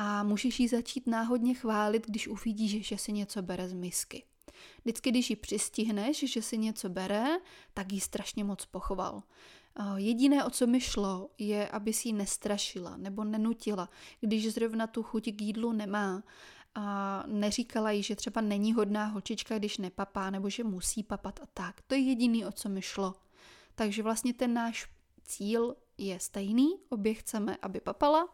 a 0.00 0.22
můžeš 0.22 0.60
jí 0.60 0.68
začít 0.68 1.06
náhodně 1.06 1.54
chválit, 1.54 2.06
když 2.06 2.28
uvidíš, 2.28 2.86
že 2.86 2.98
si 2.98 3.12
něco 3.12 3.42
bere 3.42 3.68
z 3.68 3.72
misky. 3.72 4.24
Vždycky, 4.84 5.10
když 5.10 5.30
ji 5.30 5.36
přistihneš, 5.36 6.32
že 6.32 6.42
si 6.42 6.58
něco 6.58 6.88
bere, 6.88 7.26
tak 7.74 7.92
jí 7.92 8.00
strašně 8.00 8.44
moc 8.44 8.66
pochoval. 8.66 9.22
Jediné, 9.96 10.44
o 10.44 10.50
co 10.50 10.66
mi 10.66 10.80
šlo, 10.80 11.30
je, 11.38 11.68
aby 11.68 11.92
si 11.92 12.08
ji 12.08 12.12
nestrašila 12.12 12.96
nebo 12.96 13.24
nenutila, 13.24 13.88
když 14.20 14.52
zrovna 14.52 14.86
tu 14.86 15.02
chuť 15.02 15.24
k 15.32 15.42
jídlu 15.42 15.72
nemá. 15.72 16.22
A 16.74 17.24
neříkala 17.26 17.90
jí, 17.90 18.02
že 18.02 18.16
třeba 18.16 18.40
není 18.40 18.72
hodná 18.72 19.06
holčička, 19.06 19.58
když 19.58 19.78
nepapá, 19.78 20.30
nebo 20.30 20.50
že 20.50 20.64
musí 20.64 21.02
papat 21.02 21.40
a 21.42 21.46
tak. 21.54 21.82
To 21.86 21.94
je 21.94 22.00
jediný, 22.00 22.44
o 22.44 22.52
co 22.52 22.68
mi 22.68 22.82
šlo. 22.82 23.14
Takže 23.74 24.02
vlastně 24.02 24.34
ten 24.34 24.54
náš 24.54 24.86
cíl 25.24 25.76
je 25.98 26.20
stejný, 26.20 26.68
obě 26.88 27.14
chceme, 27.14 27.56
aby 27.62 27.80
papala, 27.80 28.28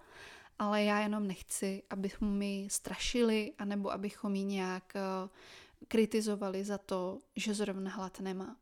ale 0.58 0.84
já 0.84 1.00
jenom 1.00 1.26
nechci, 1.26 1.82
abychom 1.90 2.28
mi 2.28 2.68
strašili, 2.70 3.52
anebo 3.58 3.92
abychom 3.92 4.34
ji 4.34 4.44
nějak 4.44 4.96
eh, 4.96 5.28
kritizovali 5.88 6.64
za 6.64 6.78
to, 6.78 7.18
že 7.36 7.54
zrovna 7.54 7.90
hlad 7.90 8.20
nemá. 8.20 8.56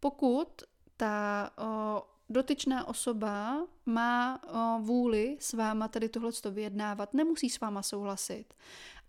Pokud 0.00 0.62
ta 0.96 1.50
o, 1.58 2.02
dotyčná 2.28 2.88
osoba 2.88 3.66
má 3.86 4.42
o, 4.42 4.78
vůli 4.82 5.36
s 5.40 5.52
váma 5.52 5.88
tady 5.88 6.08
tohle 6.08 6.30
vyjednávat, 6.50 7.14
nemusí 7.14 7.50
s 7.50 7.60
váma 7.60 7.82
souhlasit, 7.82 8.54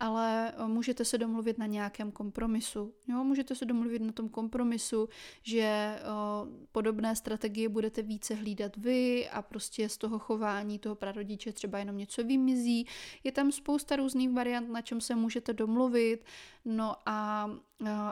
ale 0.04 0.54
můžete 0.68 1.06
se 1.06 1.18
domluvit 1.18 1.58
na 1.58 1.66
nějakém 1.66 2.12
kompromisu. 2.12 2.94
Jo? 3.08 3.24
Můžete 3.24 3.56
se 3.56 3.66
domluvit 3.66 4.02
na 4.02 4.12
tom 4.12 4.30
kompromisu, 4.30 5.10
že 5.44 5.96
o, 6.04 6.48
podobné 6.72 7.16
strategie 7.16 7.70
budete 7.70 8.02
více 8.02 8.36
hlídat 8.36 8.78
vy 8.78 9.30
a 9.30 9.42
prostě 9.42 9.90
z 9.90 9.98
toho 9.98 10.20
chování 10.20 10.80
toho 10.80 10.96
prarodiče 10.96 11.54
třeba 11.54 11.80
jenom 11.80 11.98
něco 11.98 12.24
vymizí. 12.24 12.88
Je 13.24 13.32
tam 13.32 13.52
spousta 13.52 13.96
různých 13.96 14.30
variant, 14.30 14.70
na 14.70 14.82
čem 14.82 15.02
se 15.02 15.16
můžete 15.16 15.54
domluvit. 15.54 16.26
No 16.66 16.96
a 17.06 17.50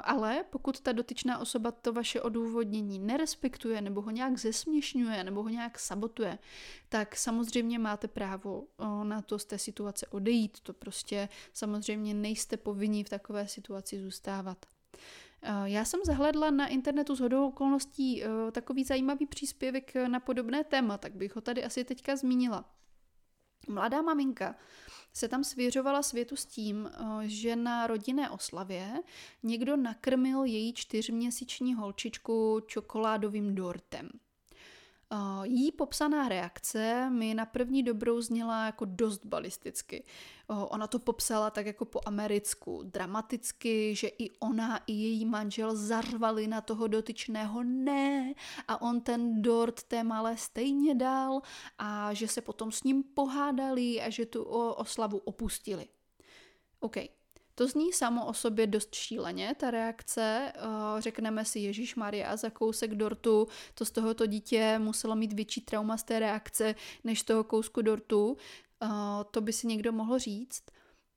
ale 0.03 0.43
pokud 0.49 0.80
ta 0.80 0.91
dotyčná 0.91 1.39
osoba 1.39 1.72
to 1.72 1.93
vaše 1.93 2.22
odůvodnění 2.22 2.99
nerespektuje, 2.99 3.82
nebo 3.82 4.01
ho 4.01 4.12
nějak 4.12 4.38
zesměšňuje, 4.38 5.24
nebo 5.24 5.43
ho 5.43 5.49
nějak 5.49 5.80
sabotuje, 5.80 6.39
tak 6.89 7.16
samozřejmě 7.16 7.80
máte 7.80 8.07
právo 8.07 8.64
na 9.03 9.22
to 9.22 9.39
z 9.39 9.45
té 9.45 9.57
situace 9.57 10.07
odejít. 10.07 10.59
To 10.59 10.74
prostě 10.74 11.30
samozřejmě 11.53 12.14
nejste 12.14 12.57
povinni 12.57 13.03
v 13.03 13.09
takové 13.09 13.47
situaci 13.47 14.01
zůstávat. 14.01 14.66
Já 15.66 15.86
jsem 15.86 15.99
zahledla 16.05 16.51
na 16.51 16.68
internetu 16.68 17.16
z 17.16 17.20
hodou 17.20 17.47
okolností 17.47 18.24
takový 18.51 18.84
zajímavý 18.84 19.26
příspěvek 19.26 19.93
na 20.07 20.20
podobné 20.20 20.64
téma, 20.64 20.97
tak 20.97 21.16
bych 21.16 21.36
ho 21.36 21.41
tady 21.41 21.64
asi 21.64 21.84
teďka 21.84 22.16
zmínila. 22.16 22.66
Mladá 23.68 24.01
maminka 24.01 24.55
se 25.14 25.28
tam 25.28 25.43
svěřovala 25.43 26.03
světu 26.03 26.36
s 26.36 26.45
tím, 26.45 26.89
eh, 26.93 27.28
že 27.28 27.55
na 27.55 27.88
rodinné 27.88 28.30
oslavě 28.30 28.99
někdo 29.43 29.78
nakrmil 29.78 30.43
její 30.43 30.74
čtyřměsíční 30.74 31.74
holčičku 31.74 32.62
čokoládovým 32.68 33.55
dortem. 33.55 34.09
Jí 35.43 35.72
popsaná 35.72 36.30
reakce 36.30 37.09
mi 37.09 37.34
na 37.34 37.45
první 37.45 37.84
dobrou 37.84 38.22
zněla 38.22 38.66
jako 38.66 38.86
dost 38.86 39.26
balisticky. 39.26 40.03
Ona 40.47 40.88
to 40.88 40.99
popsala 40.99 41.49
tak 41.49 41.66
jako 41.66 41.86
po 41.86 41.99
americku, 42.05 42.84
dramaticky, 42.84 43.95
že 43.95 44.07
i 44.07 44.32
ona, 44.39 44.78
i 44.88 44.93
její 44.93 45.26
manžel 45.26 45.76
zarvali 45.76 46.47
na 46.47 46.62
toho 46.62 46.88
dotyčného 46.88 47.64
ne 47.64 48.34
a 48.68 48.82
on 48.82 49.01
ten 49.01 49.41
dort 49.41 49.84
té 49.84 50.03
malé 50.03 50.38
stejně 50.38 50.95
dal 50.95 51.41
a 51.78 52.14
že 52.14 52.28
se 52.28 52.41
potom 52.41 52.72
s 52.72 52.84
ním 52.84 53.03
pohádali 53.03 54.01
a 54.01 54.09
že 54.09 54.26
tu 54.26 54.43
oslavu 54.43 55.18
opustili. 55.18 55.88
OK, 56.80 56.97
to 57.62 57.68
zní 57.68 57.93
samo 57.93 58.26
o 58.26 58.34
sobě 58.34 58.68
dost 58.68 58.95
šíleně, 58.95 59.55
ta 59.59 59.72
reakce. 59.72 60.51
Eh, 60.55 61.01
řekneme 61.01 61.45
si, 61.45 61.59
Ježíš 61.59 61.95
Maria, 61.95 62.38
za 62.38 62.49
kousek 62.49 62.95
dortu, 62.95 63.47
to 63.74 63.86
z 63.86 63.91
tohoto 63.91 64.26
dítě 64.26 64.80
muselo 64.80 65.16
mít 65.16 65.34
větší 65.34 65.62
trauma 65.62 65.97
z 65.97 66.03
té 66.03 66.20
reakce, 66.20 66.76
než 67.03 67.20
z 67.20 67.24
toho 67.24 67.43
kousku 67.43 67.82
dortu. 67.82 68.38
Eh, 68.84 68.88
to 69.32 69.41
by 69.41 69.53
si 69.53 69.68
někdo 69.68 69.91
mohl 69.91 70.20
říct. 70.20 70.64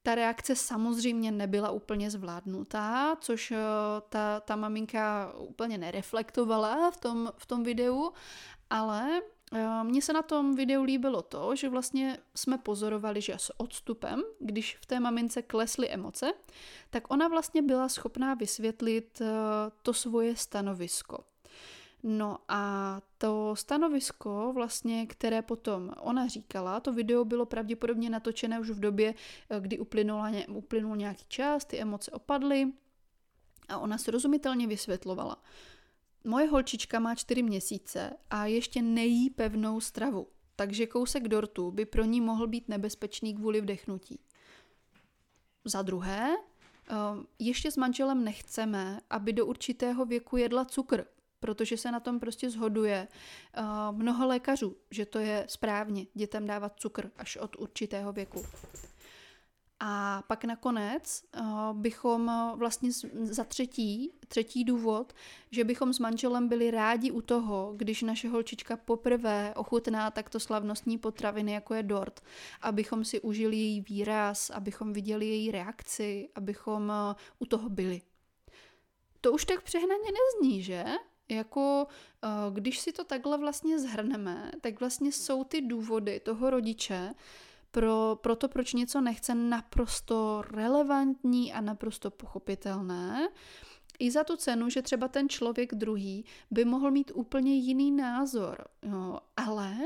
Ta 0.03 0.15
reakce 0.15 0.57
samozřejmě 0.57 1.33
nebyla 1.33 1.71
úplně 1.71 2.11
zvládnutá, 2.11 3.17
což 3.21 3.51
eh, 3.51 3.59
ta, 4.09 4.41
ta 4.41 4.57
maminka 4.57 5.33
úplně 5.39 5.79
nereflektovala 5.79 6.91
v 6.91 6.97
tom, 6.97 7.33
v 7.37 7.47
tom 7.47 7.63
videu, 7.63 8.13
ale 8.71 9.23
mně 9.83 10.03
se 10.03 10.13
na 10.13 10.23
tom 10.23 10.55
videu 10.55 10.83
líbilo 10.83 11.23
to, 11.23 11.57
že 11.57 11.69
vlastně 11.69 12.19
jsme 12.35 12.59
pozorovali, 12.59 13.21
že 13.21 13.35
s 13.37 13.61
odstupem, 13.61 14.23
když 14.41 14.77
v 14.81 14.87
té 14.87 15.01
mamince 15.01 15.43
klesly 15.43 15.91
emoce, 15.91 16.33
tak 16.91 17.11
ona 17.11 17.29
vlastně 17.29 17.63
byla 17.63 17.89
schopná 17.89 18.35
vysvětlit 18.35 19.21
eh, 19.21 19.27
to 19.83 19.93
svoje 19.93 20.37
stanovisko. 20.37 21.25
No 22.03 22.39
a 22.49 23.01
to 23.19 23.57
stanovisko, 23.57 24.53
vlastně, 24.55 25.07
které 25.07 25.43
potom 25.43 25.93
ona 26.01 26.27
říkala, 26.27 26.81
to 26.81 26.93
video 26.93 27.25
bylo 27.25 27.47
pravděpodobně 27.47 28.11
natočené 28.11 28.61
už 28.61 28.71
v 28.71 28.81
době, 28.81 29.15
eh, 29.51 29.61
kdy 29.61 29.79
uplynul 30.49 30.97
nějaký 30.97 31.25
čas, 31.29 31.65
ty 31.65 31.81
emoce 31.81 32.11
opadly 32.11 32.73
a 33.69 33.79
ona 33.79 33.99
srozumitelně 33.99 34.67
vysvětlovala. 34.67 35.37
Moje 36.27 36.49
holčička 36.49 37.01
má 37.01 37.14
čtyři 37.14 37.43
měsíce 37.43 38.11
a 38.31 38.47
ještě 38.47 38.83
nejí 38.83 39.31
pevnou 39.31 39.81
stravu, 39.81 40.29
takže 40.57 40.87
kousek 40.87 41.29
dortu 41.29 41.70
by 41.70 41.85
pro 41.85 42.05
ní 42.05 42.20
mohl 42.20 42.47
být 42.47 42.68
nebezpečný 42.68 43.35
kvůli 43.35 43.61
vdechnutí. 43.61 44.20
Za 45.64 45.83
druhé, 45.83 46.29
ehm, 46.89 47.27
ještě 47.39 47.70
s 47.70 47.77
manželem 47.77 48.25
nechceme, 48.25 49.01
aby 49.11 49.33
do 49.33 49.47
určitého 49.47 50.05
věku 50.05 50.37
jedla 50.37 50.64
cukr, 50.64 51.05
protože 51.41 51.77
se 51.77 51.93
na 51.93 52.01
tom 52.01 52.20
prostě 52.20 52.51
zhoduje 52.51 53.09
ehm, 53.53 53.66
mnoho 53.93 54.27
lékařů, 54.27 54.77
že 54.91 55.07
to 55.07 55.18
je 55.18 55.47
správně 55.49 56.07
dětem 56.14 56.47
dávat 56.47 56.72
cukr 56.77 57.11
až 57.16 57.37
od 57.37 57.57
určitého 57.57 58.12
věku. 58.12 58.43
A 59.81 60.22
pak 60.27 60.45
nakonec 60.45 61.25
uh, 61.41 61.72
bychom 61.72 62.27
uh, 62.27 62.59
vlastně 62.59 62.91
za 63.22 63.45
třetí, 63.45 64.12
třetí 64.29 64.64
důvod, 64.64 65.12
že 65.51 65.64
bychom 65.64 65.93
s 65.93 65.99
manželem 65.99 66.49
byli 66.49 66.70
rádi 66.70 67.11
u 67.11 67.20
toho, 67.20 67.72
když 67.77 68.03
naše 68.03 68.29
holčička 68.29 68.77
poprvé 68.77 69.55
ochutná 69.57 70.11
takto 70.11 70.41
slavnostní 70.41 70.99
potraviny, 70.99 71.53
jako 71.53 71.75
je 71.75 71.83
dort, 71.83 72.20
abychom 72.62 73.05
si 73.05 73.20
užili 73.20 73.57
její 73.57 73.81
výraz, 73.81 74.51
abychom 74.51 74.93
viděli 74.93 75.27
její 75.27 75.51
reakci, 75.51 76.29
abychom 76.35 76.83
uh, 76.89 77.14
u 77.39 77.47
toho 77.47 77.68
byli. 77.68 78.03
To 79.20 79.33
už 79.33 79.45
tak 79.45 79.62
přehnaně 79.62 80.09
nezní, 80.12 80.62
že? 80.62 80.85
Jako 81.29 81.87
když 82.51 82.79
si 82.79 82.93
to 82.93 83.05
takhle 83.05 83.39
vlastně 83.39 83.79
zhrneme, 83.79 84.53
tak 84.61 84.81
vlastně 84.81 85.12
jsou 85.12 85.45
ty 85.45 85.61
důvody 85.61 86.20
toho 86.20 86.51
rodiče, 86.51 87.14
pro, 87.75 88.18
pro 88.20 88.37
to, 88.37 88.49
proč 88.49 88.72
něco 88.72 89.01
nechce, 89.01 89.35
naprosto 89.35 90.43
relevantní 90.51 91.53
a 91.53 91.61
naprosto 91.61 92.11
pochopitelné. 92.11 93.29
I 93.99 94.11
za 94.11 94.25
tu 94.25 94.37
cenu, 94.37 94.68
že 94.68 94.83
třeba 94.83 95.09
ten 95.09 95.29
člověk 95.29 95.75
druhý 95.75 96.25
by 96.51 96.64
mohl 96.64 96.91
mít 96.91 97.11
úplně 97.14 97.55
jiný 97.55 97.91
názor. 97.91 98.64
Jo, 98.83 99.18
ale 99.37 99.77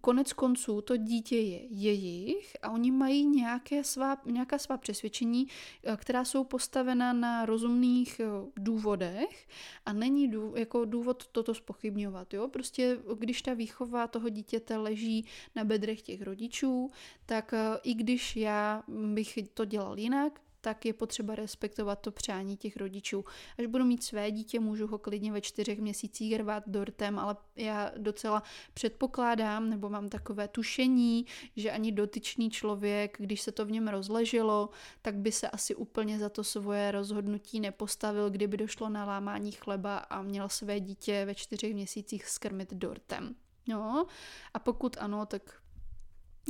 konec 0.00 0.32
konců 0.32 0.80
to 0.80 0.96
dítě 0.96 1.36
je 1.38 1.66
jejich 1.66 2.56
a 2.62 2.70
oni 2.70 2.90
mají 2.90 3.26
nějaké 3.26 3.84
svá, 3.84 4.16
nějaká 4.24 4.58
svá 4.58 4.76
přesvědčení, 4.76 5.46
eh, 5.84 5.96
která 5.96 6.24
jsou 6.24 6.44
postavena 6.44 7.12
na 7.12 7.46
rozumných 7.46 8.20
eh, 8.20 8.26
důvodech 8.56 9.48
a 9.86 9.92
není 9.92 10.28
dů, 10.28 10.54
jako 10.56 10.84
důvod 10.84 11.26
toto 11.26 11.54
spochybňovat. 11.54 12.34
Jo? 12.34 12.48
Prostě 12.48 12.98
když 13.18 13.42
ta 13.42 13.54
výchova 13.54 14.06
toho 14.06 14.28
dítěte 14.28 14.76
leží 14.76 15.24
na 15.56 15.64
bedrech 15.64 16.02
těch 16.02 16.22
rodičů, 16.22 16.90
tak 17.26 17.54
eh, 17.54 17.78
i 17.82 17.94
když 17.94 18.36
já 18.36 18.82
bych 18.88 19.38
to 19.54 19.64
dělal 19.64 19.98
jinak, 19.98 20.40
tak 20.60 20.84
je 20.84 20.92
potřeba 20.92 21.34
respektovat 21.34 22.00
to 22.00 22.12
přání 22.12 22.56
těch 22.56 22.76
rodičů. 22.76 23.24
Až 23.58 23.66
budu 23.66 23.84
mít 23.84 24.02
své 24.02 24.30
dítě, 24.30 24.60
můžu 24.60 24.86
ho 24.86 24.98
klidně 24.98 25.32
ve 25.32 25.40
čtyřech 25.40 25.80
měsících 25.80 26.36
rvát 26.36 26.62
dortem, 26.66 27.18
ale 27.18 27.36
já 27.56 27.92
docela 27.96 28.42
předpokládám, 28.74 29.70
nebo 29.70 29.90
mám 29.90 30.08
takové 30.08 30.48
tušení, 30.48 31.26
že 31.56 31.70
ani 31.70 31.92
dotyčný 31.92 32.50
člověk, 32.50 33.16
když 33.20 33.40
se 33.40 33.52
to 33.52 33.66
v 33.66 33.70
něm 33.70 33.88
rozleželo, 33.88 34.70
tak 35.02 35.14
by 35.14 35.32
se 35.32 35.50
asi 35.50 35.74
úplně 35.74 36.18
za 36.18 36.28
to 36.28 36.44
svoje 36.44 36.90
rozhodnutí 36.90 37.60
nepostavil, 37.60 38.30
kdyby 38.30 38.56
došlo 38.56 38.88
na 38.88 39.04
lámání 39.04 39.52
chleba 39.52 39.98
a 39.98 40.22
měl 40.22 40.48
své 40.48 40.80
dítě 40.80 41.24
ve 41.24 41.34
čtyřech 41.34 41.74
měsících 41.74 42.26
skrmit 42.26 42.74
dortem. 42.74 43.34
No, 43.68 44.06
a 44.54 44.58
pokud 44.58 44.96
ano, 45.00 45.26
tak 45.26 45.42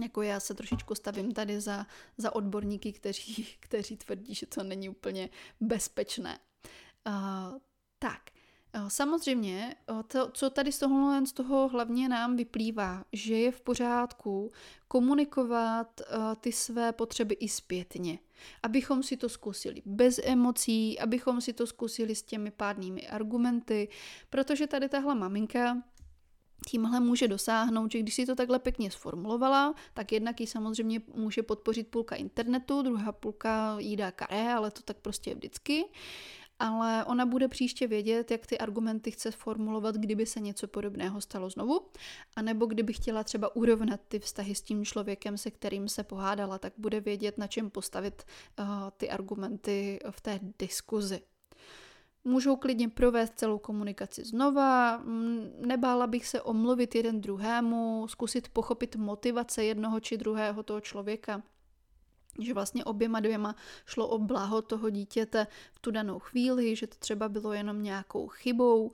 jako 0.03 0.23
já 0.23 0.41
se 0.41 0.55
trošičku 0.55 0.95
stavím 0.95 1.33
tady 1.33 1.61
za, 1.61 1.87
za 2.17 2.35
odborníky, 2.35 2.93
kteří, 2.93 3.47
kteří 3.61 3.97
tvrdí, 3.97 4.35
že 4.35 4.47
to 4.47 4.63
není 4.63 4.89
úplně 4.89 5.29
bezpečné. 5.61 6.39
Uh, 7.07 7.59
tak, 7.99 8.21
Samozřejmě, 8.89 9.77
to, 10.07 10.31
co 10.31 10.51
tady 10.51 10.73
z 10.73 10.79
toho, 10.79 11.27
z 11.27 11.33
toho 11.33 11.69
hlavně 11.69 12.09
nám 12.09 12.37
vyplývá, 12.37 13.05
že 13.13 13.35
je 13.35 13.53
v 13.53 13.61
pořádku 13.61 14.51
komunikovat 14.89 16.01
uh, 16.01 16.35
ty 16.35 16.53
své 16.53 16.93
potřeby 16.93 17.35
i 17.35 17.49
zpětně. 17.49 18.19
Abychom 18.63 19.03
si 19.03 19.17
to 19.17 19.29
zkusili 19.29 19.83
bez 19.85 20.21
emocí, 20.25 21.01
abychom 21.01 21.41
si 21.41 21.53
to 21.53 21.67
zkusili 21.67 22.15
s 22.15 22.23
těmi 22.23 22.51
pádnými 22.51 23.09
argumenty, 23.09 23.89
protože 24.31 24.67
tady 24.67 24.89
tahle 24.89 25.15
maminka 25.15 25.83
tímhle 26.67 27.01
může 27.01 27.29
dosáhnout, 27.29 27.93
že 27.93 27.99
když 27.99 28.15
si 28.15 28.27
to 28.27 28.35
takhle 28.35 28.59
pěkně 28.59 28.91
sformulovala, 28.91 29.75
tak 29.95 30.13
jednak 30.13 30.41
ji 30.41 30.47
samozřejmě 30.47 31.01
může 31.15 31.43
podpořit 31.43 31.89
půlka 31.89 32.17
internetu, 32.17 32.83
druhá 32.83 33.13
půlka 33.13 33.77
jí 33.79 33.97
dá 33.97 34.11
karé, 34.11 34.55
ale 34.55 34.71
to 34.71 34.83
tak 34.83 34.97
prostě 34.97 35.31
je 35.31 35.35
vždycky. 35.35 35.85
Ale 36.61 37.05
ona 37.05 37.27
bude 37.27 37.49
příště 37.49 37.87
vědět, 37.87 38.31
jak 38.31 38.47
ty 38.47 38.59
argumenty 38.59 39.11
chce 39.11 39.31
formulovat, 39.31 39.95
kdyby 39.95 40.27
se 40.27 40.41
něco 40.41 40.69
podobného 40.69 41.21
stalo 41.21 41.51
znovu, 41.51 41.81
anebo 42.37 42.67
kdyby 42.67 42.93
chtěla 42.93 43.25
třeba 43.25 43.57
urovnat 43.57 44.01
ty 44.09 44.19
vztahy 44.19 44.55
s 44.55 44.63
tím 44.63 44.85
člověkem, 44.85 45.39
se 45.39 45.51
kterým 45.51 45.89
se 45.89 46.03
pohádala, 46.03 46.59
tak 46.59 46.73
bude 46.79 47.01
vědět, 47.01 47.39
na 47.39 47.47
čem 47.47 47.71
postavit 47.71 48.23
uh, 48.59 48.67
ty 48.97 49.11
argumenty 49.11 49.99
v 50.11 50.21
té 50.21 50.41
diskuzi. 50.59 51.21
Můžou 52.25 52.57
klidně 52.57 52.89
provést 52.89 53.39
celou 53.39 53.59
komunikaci 53.59 54.25
znova, 54.25 55.03
nebála 55.67 56.07
bych 56.07 56.27
se 56.27 56.43
omluvit 56.43 56.95
jeden 56.95 57.21
druhému, 57.21 58.07
zkusit 58.09 58.49
pochopit 58.49 58.97
motivace 58.97 59.65
jednoho 59.65 60.01
či 60.01 60.17
druhého 60.17 60.63
toho 60.63 60.81
člověka. 60.81 61.43
Že 62.41 62.55
vlastně 62.55 62.85
oběma 62.85 63.21
dvěma 63.21 63.55
šlo 63.87 64.09
o 64.09 64.19
blaho 64.19 64.63
toho 64.63 64.91
dítěte 64.91 65.47
v 65.73 65.79
tu 65.79 65.91
danou 65.91 66.19
chvíli, 66.19 66.77
že 66.77 66.87
to 66.87 66.97
třeba 66.99 67.29
bylo 67.29 67.53
jenom 67.53 67.83
nějakou 67.83 68.29
chybou 68.29 68.93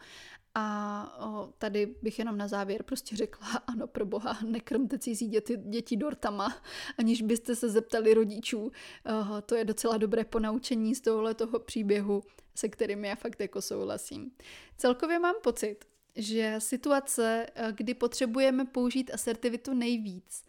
a 0.54 1.26
o, 1.26 1.52
tady 1.58 1.94
bych 2.02 2.18
jenom 2.18 2.38
na 2.38 2.48
závěr 2.48 2.82
prostě 2.82 3.16
řekla, 3.16 3.48
ano, 3.66 3.86
pro 3.86 4.06
boha, 4.06 4.38
nekrmte 4.46 4.98
cizí 4.98 5.28
děti, 5.28 5.56
děti 5.56 5.96
dortama, 5.96 6.62
aniž 6.98 7.22
byste 7.22 7.56
se 7.56 7.68
zeptali 7.68 8.14
rodičů. 8.14 8.66
O, 8.66 9.40
to 9.42 9.54
je 9.54 9.64
docela 9.64 9.96
dobré 9.96 10.24
ponaučení 10.24 10.94
z 10.94 11.00
tohohle 11.00 11.34
toho 11.34 11.58
příběhu, 11.58 12.22
se 12.54 12.68
kterým 12.68 13.04
já 13.04 13.14
fakt 13.16 13.40
jako 13.40 13.62
souhlasím. 13.62 14.30
Celkově 14.76 15.18
mám 15.18 15.34
pocit, 15.42 15.76
že 16.16 16.54
situace, 16.58 17.46
kdy 17.70 17.94
potřebujeme 17.94 18.64
použít 18.64 19.10
asertivitu 19.14 19.74
nejvíc 19.74 20.44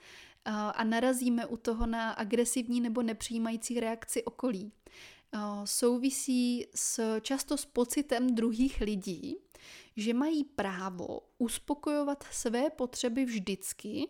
a 0.46 0.84
narazíme 0.84 1.46
u 1.46 1.58
toho 1.58 1.86
na 1.86 2.12
agresivní 2.12 2.82
nebo 2.82 3.02
nepřijímající 3.02 3.80
reakci 3.80 4.24
okolí, 4.24 4.72
souvisí 5.66 6.68
s, 6.76 7.20
často 7.22 7.58
s 7.58 7.66
pocitem 7.66 8.36
druhých 8.36 8.82
lidí, 8.82 9.38
že 9.96 10.14
mají 10.14 10.44
právo 10.44 11.20
uspokojovat 11.38 12.24
své 12.32 12.70
potřeby 12.70 13.26
vždycky, 13.26 14.10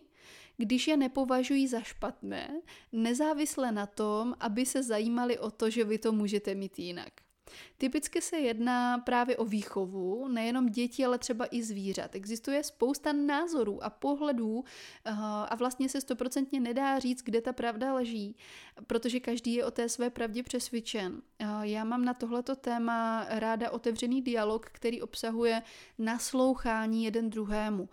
když 0.56 0.88
je 0.88 0.96
nepovažují 0.96 1.68
za 1.68 1.80
špatné, 1.80 2.60
nezávisle 2.92 3.72
na 3.72 3.86
tom, 3.86 4.34
aby 4.40 4.66
se 4.66 4.82
zajímali 4.82 5.38
o 5.38 5.50
to, 5.50 5.70
že 5.70 5.84
vy 5.84 5.98
to 5.98 6.12
můžete 6.12 6.54
mít 6.54 6.78
jinak. 6.78 7.25
Typicky 7.78 8.22
se 8.22 8.36
jedná 8.38 8.98
právě 8.98 9.36
o 9.36 9.44
výchovu, 9.44 10.28
nejenom 10.28 10.66
dětí, 10.66 11.04
ale 11.04 11.18
třeba 11.18 11.46
i 11.50 11.62
zvířat. 11.62 12.14
Existuje 12.14 12.64
spousta 12.64 13.12
názorů 13.12 13.84
a 13.84 13.90
pohledů 13.90 14.64
eh, 15.04 15.12
a 15.48 15.54
vlastně 15.54 15.88
se 15.88 16.00
stoprocentně 16.00 16.60
nedá 16.60 16.98
říct, 16.98 17.22
kde 17.22 17.40
ta 17.40 17.52
pravda 17.52 17.94
leží, 17.94 18.36
protože 18.86 19.20
každý 19.20 19.54
je 19.54 19.64
o 19.64 19.70
té 19.70 19.88
své 19.88 20.10
pravdě 20.10 20.42
přesvědčen. 20.42 21.22
Eh, 21.38 21.46
já 21.62 21.84
mám 21.84 22.04
na 22.04 22.14
tohleto 22.14 22.56
téma 22.56 23.26
ráda 23.28 23.70
otevřený 23.70 24.22
dialog, 24.22 24.66
který 24.66 25.02
obsahuje 25.02 25.62
naslouchání 25.98 27.04
jeden 27.04 27.30
druhému. 27.30 27.88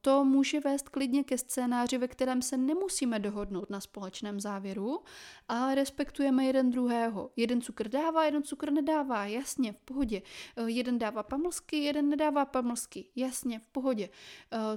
To 0.00 0.24
může 0.24 0.60
vést 0.60 0.88
klidně 0.88 1.24
ke 1.24 1.38
scénáři, 1.38 1.98
ve 1.98 2.08
kterém 2.08 2.42
se 2.42 2.56
nemusíme 2.56 3.18
dohodnout 3.18 3.70
na 3.70 3.80
společném 3.80 4.40
závěru, 4.40 5.00
ale 5.48 5.74
respektujeme 5.74 6.44
jeden 6.44 6.70
druhého. 6.70 7.30
Jeden 7.36 7.60
cukr 7.60 7.88
dává, 7.88 8.24
jeden 8.24 8.42
cukr 8.42 8.72
nedává, 8.72 9.26
jasně, 9.26 9.72
v 9.72 9.78
pohodě. 9.78 10.22
Jeden 10.66 10.98
dává 10.98 11.22
pamlsky, 11.22 11.76
jeden 11.76 12.08
nedává 12.08 12.44
pamlsky, 12.44 13.04
jasně, 13.16 13.58
v 13.58 13.66
pohodě. 13.66 14.08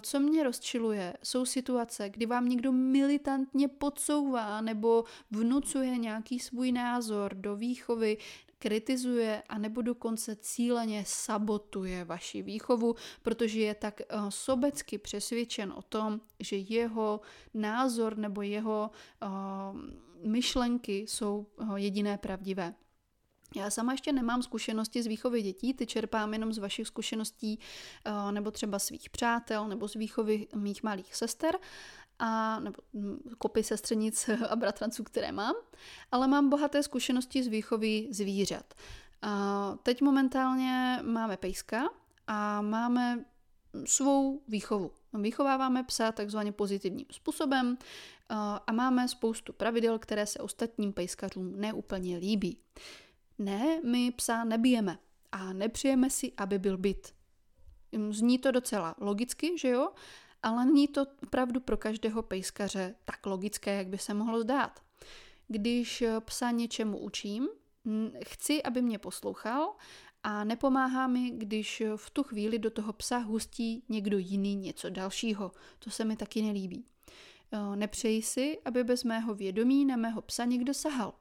Co 0.01 0.19
mě 0.19 0.43
rozčiluje, 0.43 1.13
jsou 1.23 1.45
situace, 1.45 2.09
kdy 2.09 2.25
vám 2.25 2.49
někdo 2.49 2.71
militantně 2.71 3.67
podsouvá 3.67 4.61
nebo 4.61 5.03
vnucuje 5.31 5.97
nějaký 5.97 6.39
svůj 6.39 6.71
názor 6.71 7.33
do 7.35 7.55
výchovy, 7.55 8.17
kritizuje 8.63 9.43
a 9.49 9.57
nebo 9.57 9.81
dokonce 9.81 10.35
cíleně 10.35 11.03
sabotuje 11.07 12.05
vaši 12.05 12.41
výchovu, 12.41 12.95
protože 13.21 13.59
je 13.59 13.75
tak 13.75 14.01
eh, 14.01 14.05
sobecky 14.29 14.97
přesvědčen 14.97 15.73
o 15.75 15.81
tom, 15.81 16.21
že 16.39 16.55
jeho 16.55 17.21
názor 17.53 18.17
nebo 18.17 18.41
jeho 18.41 18.91
uh, 19.23 19.29
myšlenky 20.31 20.97
jsou 20.97 21.45
uh, 21.55 21.75
jediné 21.75 22.17
pravdivé. 22.17 22.73
Já 23.55 23.69
sama 23.69 23.91
ještě 23.91 24.11
nemám 24.11 24.43
zkušenosti 24.43 25.03
z 25.03 25.07
výchovy 25.07 25.41
dětí, 25.41 25.73
ty 25.73 25.85
čerpám 25.85 26.33
jenom 26.33 26.53
z 26.53 26.57
vašich 26.57 26.87
zkušeností 26.87 27.59
nebo 28.31 28.51
třeba 28.51 28.79
svých 28.79 29.09
přátel 29.09 29.67
nebo 29.67 29.87
z 29.87 29.93
výchovy 29.93 30.47
mých 30.55 30.83
malých 30.83 31.15
sester 31.15 31.57
a, 32.23 32.59
nebo 32.59 32.77
hm, 32.93 33.17
kopy 33.37 33.63
sestřenic 33.63 34.29
a 34.49 34.55
bratranců, 34.55 35.03
které 35.03 35.31
mám, 35.31 35.55
ale 36.11 36.27
mám 36.27 36.49
bohaté 36.49 36.83
zkušenosti 36.83 37.43
z 37.43 37.47
výchovy 37.47 38.07
zvířat. 38.11 38.73
A 39.21 39.75
teď 39.83 40.01
momentálně 40.01 40.99
máme 41.01 41.37
pejska 41.37 41.89
a 42.27 42.61
máme 42.61 43.25
svou 43.85 44.41
výchovu. 44.47 44.91
Vychováváme 45.13 45.83
psa 45.83 46.11
takzvaně 46.11 46.51
pozitivním 46.51 47.05
způsobem 47.11 47.77
a 48.67 48.71
máme 48.71 49.07
spoustu 49.07 49.53
pravidel, 49.53 49.99
které 49.99 50.25
se 50.25 50.39
ostatním 50.39 50.93
pejskařům 50.93 51.59
neúplně 51.61 52.17
líbí. 52.17 52.57
Ne, 53.39 53.81
my 53.83 54.11
psa 54.11 54.43
nebijeme 54.43 54.97
a 55.31 55.53
nepřijeme 55.53 56.09
si, 56.09 56.33
aby 56.37 56.59
byl 56.59 56.77
byt. 56.77 57.13
Zní 58.09 58.39
to 58.39 58.51
docela 58.51 58.95
logicky, 58.99 59.57
že 59.57 59.69
jo? 59.69 59.91
Ale 60.43 60.65
není 60.65 60.87
to 60.87 61.05
opravdu 61.23 61.59
pro 61.59 61.77
každého 61.77 62.23
pejskaře 62.23 62.95
tak 63.05 63.25
logické, 63.25 63.75
jak 63.75 63.87
by 63.87 63.97
se 63.97 64.13
mohlo 64.13 64.41
zdát. 64.41 64.79
Když 65.47 66.03
psa 66.19 66.51
něčemu 66.51 66.97
učím, 66.97 67.47
chci, 68.23 68.63
aby 68.63 68.81
mě 68.81 68.99
poslouchal 68.99 69.75
a 70.23 70.43
nepomáhá 70.43 71.07
mi, 71.07 71.31
když 71.31 71.83
v 71.95 72.09
tu 72.09 72.23
chvíli 72.23 72.59
do 72.59 72.69
toho 72.69 72.93
psa 72.93 73.17
hustí 73.17 73.83
někdo 73.89 74.17
jiný 74.17 74.55
něco 74.55 74.89
dalšího. 74.89 75.51
To 75.79 75.89
se 75.89 76.05
mi 76.05 76.15
taky 76.15 76.41
nelíbí. 76.41 76.85
Nepřeji 77.75 78.21
si, 78.21 78.59
aby 78.65 78.83
bez 78.83 79.03
mého 79.03 79.35
vědomí 79.35 79.85
na 79.85 79.95
mého 79.95 80.21
psa 80.21 80.45
někdo 80.45 80.73
sahal 80.73 81.13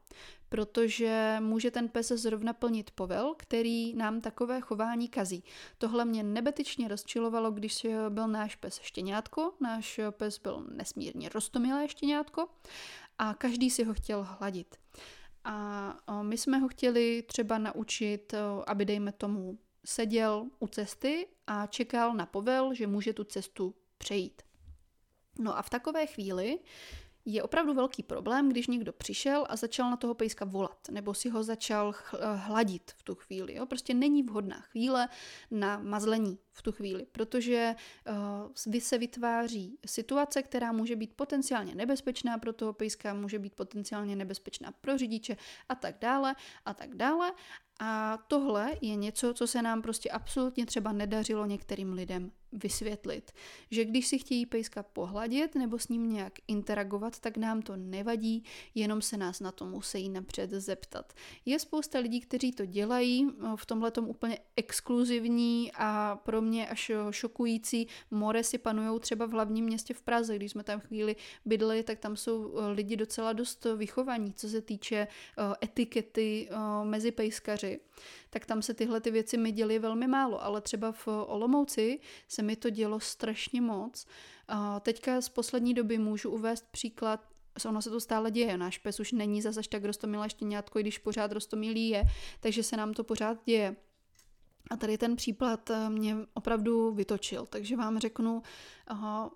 protože 0.53 1.37
může 1.41 1.71
ten 1.71 1.89
pes 1.89 2.09
zrovna 2.09 2.53
plnit 2.53 2.91
povel, 2.91 3.35
který 3.39 3.95
nám 3.95 4.21
takové 4.21 4.61
chování 4.61 5.09
kazí. 5.09 5.45
Tohle 5.79 6.05
mě 6.05 6.23
nebetyčně 6.23 6.89
rozčilovalo, 6.89 7.51
když 7.51 7.87
byl 8.09 8.29
náš 8.29 8.57
pes 8.57 8.81
štěňátko. 8.81 9.53
Náš 9.61 10.01
pes 10.11 10.39
byl 10.39 10.67
nesmírně 10.73 11.29
rostomilé 11.29 11.89
štěňátko 11.89 12.49
a 13.19 13.35
každý 13.35 13.71
si 13.71 13.85
ho 13.85 13.95
chtěl 13.95 14.29
hladit. 14.39 14.77
A 15.45 16.23
my 16.23 16.39
jsme 16.39 16.59
ho 16.59 16.69
chtěli 16.69 17.23
třeba 17.23 17.59
naučit, 17.59 18.35
aby 18.67 18.85
dejme 18.85 19.13
tomu 19.13 19.59
seděl 19.85 20.47
u 20.59 20.67
cesty 20.67 21.27
a 21.47 21.67
čekal 21.67 22.15
na 22.15 22.27
povel, 22.27 22.75
že 22.75 22.87
může 22.87 23.13
tu 23.13 23.25
cestu 23.25 23.75
přejít. 23.99 24.43
No 25.39 25.59
a 25.59 25.63
v 25.63 25.71
takové 25.71 26.07
chvíli 26.07 26.59
je 27.25 27.43
opravdu 27.43 27.75
velký 27.75 28.03
problém, 28.03 28.49
když 28.49 28.67
někdo 28.67 28.93
přišel 28.93 29.47
a 29.49 29.57
začal 29.57 29.91
na 29.91 29.97
toho 29.97 30.15
pejska 30.15 30.45
volat, 30.45 30.89
nebo 30.91 31.15
si 31.15 31.29
ho 31.29 31.43
začal 31.43 31.95
hladit 32.35 32.91
v 32.97 33.03
tu 33.03 33.15
chvíli. 33.15 33.55
Jo? 33.55 33.67
Prostě 33.67 33.95
není 33.95 34.23
vhodná 34.23 34.61
chvíle 34.61 35.09
na 35.51 35.79
mazlení 35.79 36.39
v 36.53 36.63
tu 36.63 36.73
chvíli, 36.73 37.07
protože 37.13 37.75
uh, 38.09 38.79
se 38.79 38.99
vytváří 38.99 39.79
situace, 39.87 40.43
která 40.43 40.73
může 40.73 40.97
být 40.97 41.15
potenciálně 41.17 41.75
nebezpečná 41.75 42.39
pro 42.39 42.53
toho 42.53 42.73
pejska, 42.73 43.15
může 43.15 43.39
být 43.39 43.55
potenciálně 43.55 44.17
nebezpečná 44.17 44.73
pro 44.81 44.99
řidiče 44.99 45.37
a 45.69 45.75
tak 45.75 45.99
dále 46.01 46.35
a 46.65 46.75
tak 46.75 46.95
dále. 46.95 47.33
A 47.81 48.19
tohle 48.29 48.73
je 48.81 48.97
něco, 48.97 49.35
co 49.35 49.47
se 49.47 49.63
nám 49.63 49.83
prostě 49.83 50.11
absolutně 50.11 50.67
třeba 50.67 50.93
nedařilo 50.93 51.47
některým 51.47 51.93
lidem 51.93 52.33
vysvětlit, 52.53 53.33
že 53.71 53.85
když 53.85 54.07
si 54.07 54.19
chtějí 54.19 54.47
pejska 54.47 54.83
pohladit 54.83 55.55
nebo 55.55 55.79
s 55.79 55.89
ním 55.89 56.09
nějak 56.09 56.33
interagovat, 56.49 57.21
tak 57.21 57.37
nám 57.37 57.63
to 57.63 57.77
nevadí, 57.77 58.45
jenom 58.75 59.03
se 59.03 59.17
nás 59.17 59.41
na 59.41 59.53
to 59.53 59.65
musí 59.65 60.09
napřed 60.09 60.51
zeptat. 60.51 61.13
Je 61.45 61.59
spousta 61.59 61.99
lidí, 61.99 62.21
kteří 62.21 62.53
to 62.53 62.67
dělají, 62.67 63.29
v 63.57 63.67
tomhle 63.67 63.93
úplně 64.07 64.39
exkluzivní 64.57 65.73
a 65.75 66.17
pro 66.17 66.43
mě 66.43 66.69
až 66.69 66.91
šokující 67.11 67.87
more 68.11 68.45
si 68.45 68.59
panují 68.59 69.01
třeba 69.01 69.27
v 69.27 69.31
hlavním 69.31 69.65
městě 69.65 69.95
v 69.95 70.03
Praze, 70.03 70.37
když 70.37 70.51
jsme 70.51 70.63
tam 70.63 70.81
chvíli 70.81 71.17
bydleli, 71.45 71.83
tak 71.83 71.99
tam 71.99 72.17
jsou 72.17 72.59
eh, 72.59 72.67
lidi 72.67 72.97
docela 72.97 73.33
dost 73.33 73.67
vychovaní, 73.77 74.33
co 74.33 74.49
se 74.49 74.61
týče 74.61 74.97
eh, 74.97 75.55
etikety 75.65 76.49
eh, 76.51 76.57
mezi 76.85 77.11
pejskaři 77.11 77.72
tak 78.31 78.47
tam 78.47 78.63
se 78.63 78.75
tyhle 78.75 79.01
ty 79.01 79.11
věci 79.11 79.37
mi 79.37 79.53
děly 79.53 79.79
velmi 79.79 80.07
málo, 80.07 80.45
ale 80.45 80.61
třeba 80.61 80.93
v 80.93 81.09
Olomouci 81.09 82.01
se 82.29 82.43
mi 82.43 82.57
to 82.57 82.71
dělo 82.71 83.01
strašně 83.01 83.61
moc. 83.61 84.07
A 84.49 84.81
teďka 84.81 85.21
z 85.21 85.29
poslední 85.29 85.75
doby 85.75 85.99
můžu 85.99 86.31
uvést 86.31 86.67
příklad 86.71 87.33
ono 87.69 87.83
se 87.83 87.91
to 87.91 88.01
stále 88.01 88.31
děje, 88.31 88.59
náš 88.59 88.79
pes 88.79 89.01
už 89.01 89.13
není 89.13 89.43
zase 89.43 89.61
až 89.61 89.69
tak 89.69 89.85
rostomilé 89.85 90.31
štěňátko, 90.31 90.79
i 90.79 90.83
když 90.83 90.99
pořád 90.99 91.33
rostomilý 91.33 91.89
je, 91.89 92.03
takže 92.41 92.63
se 92.63 92.77
nám 92.77 92.95
to 92.95 93.05
pořád 93.05 93.39
děje. 93.45 93.77
A 94.71 94.77
tady 94.77 94.99
ten 94.99 95.17
případ 95.17 95.71
eh, 95.71 95.91
mě 95.91 96.17
opravdu 96.35 96.91
vytočil, 96.91 97.47
takže 97.47 97.77
vám 97.77 97.99
řeknu, 97.99 98.43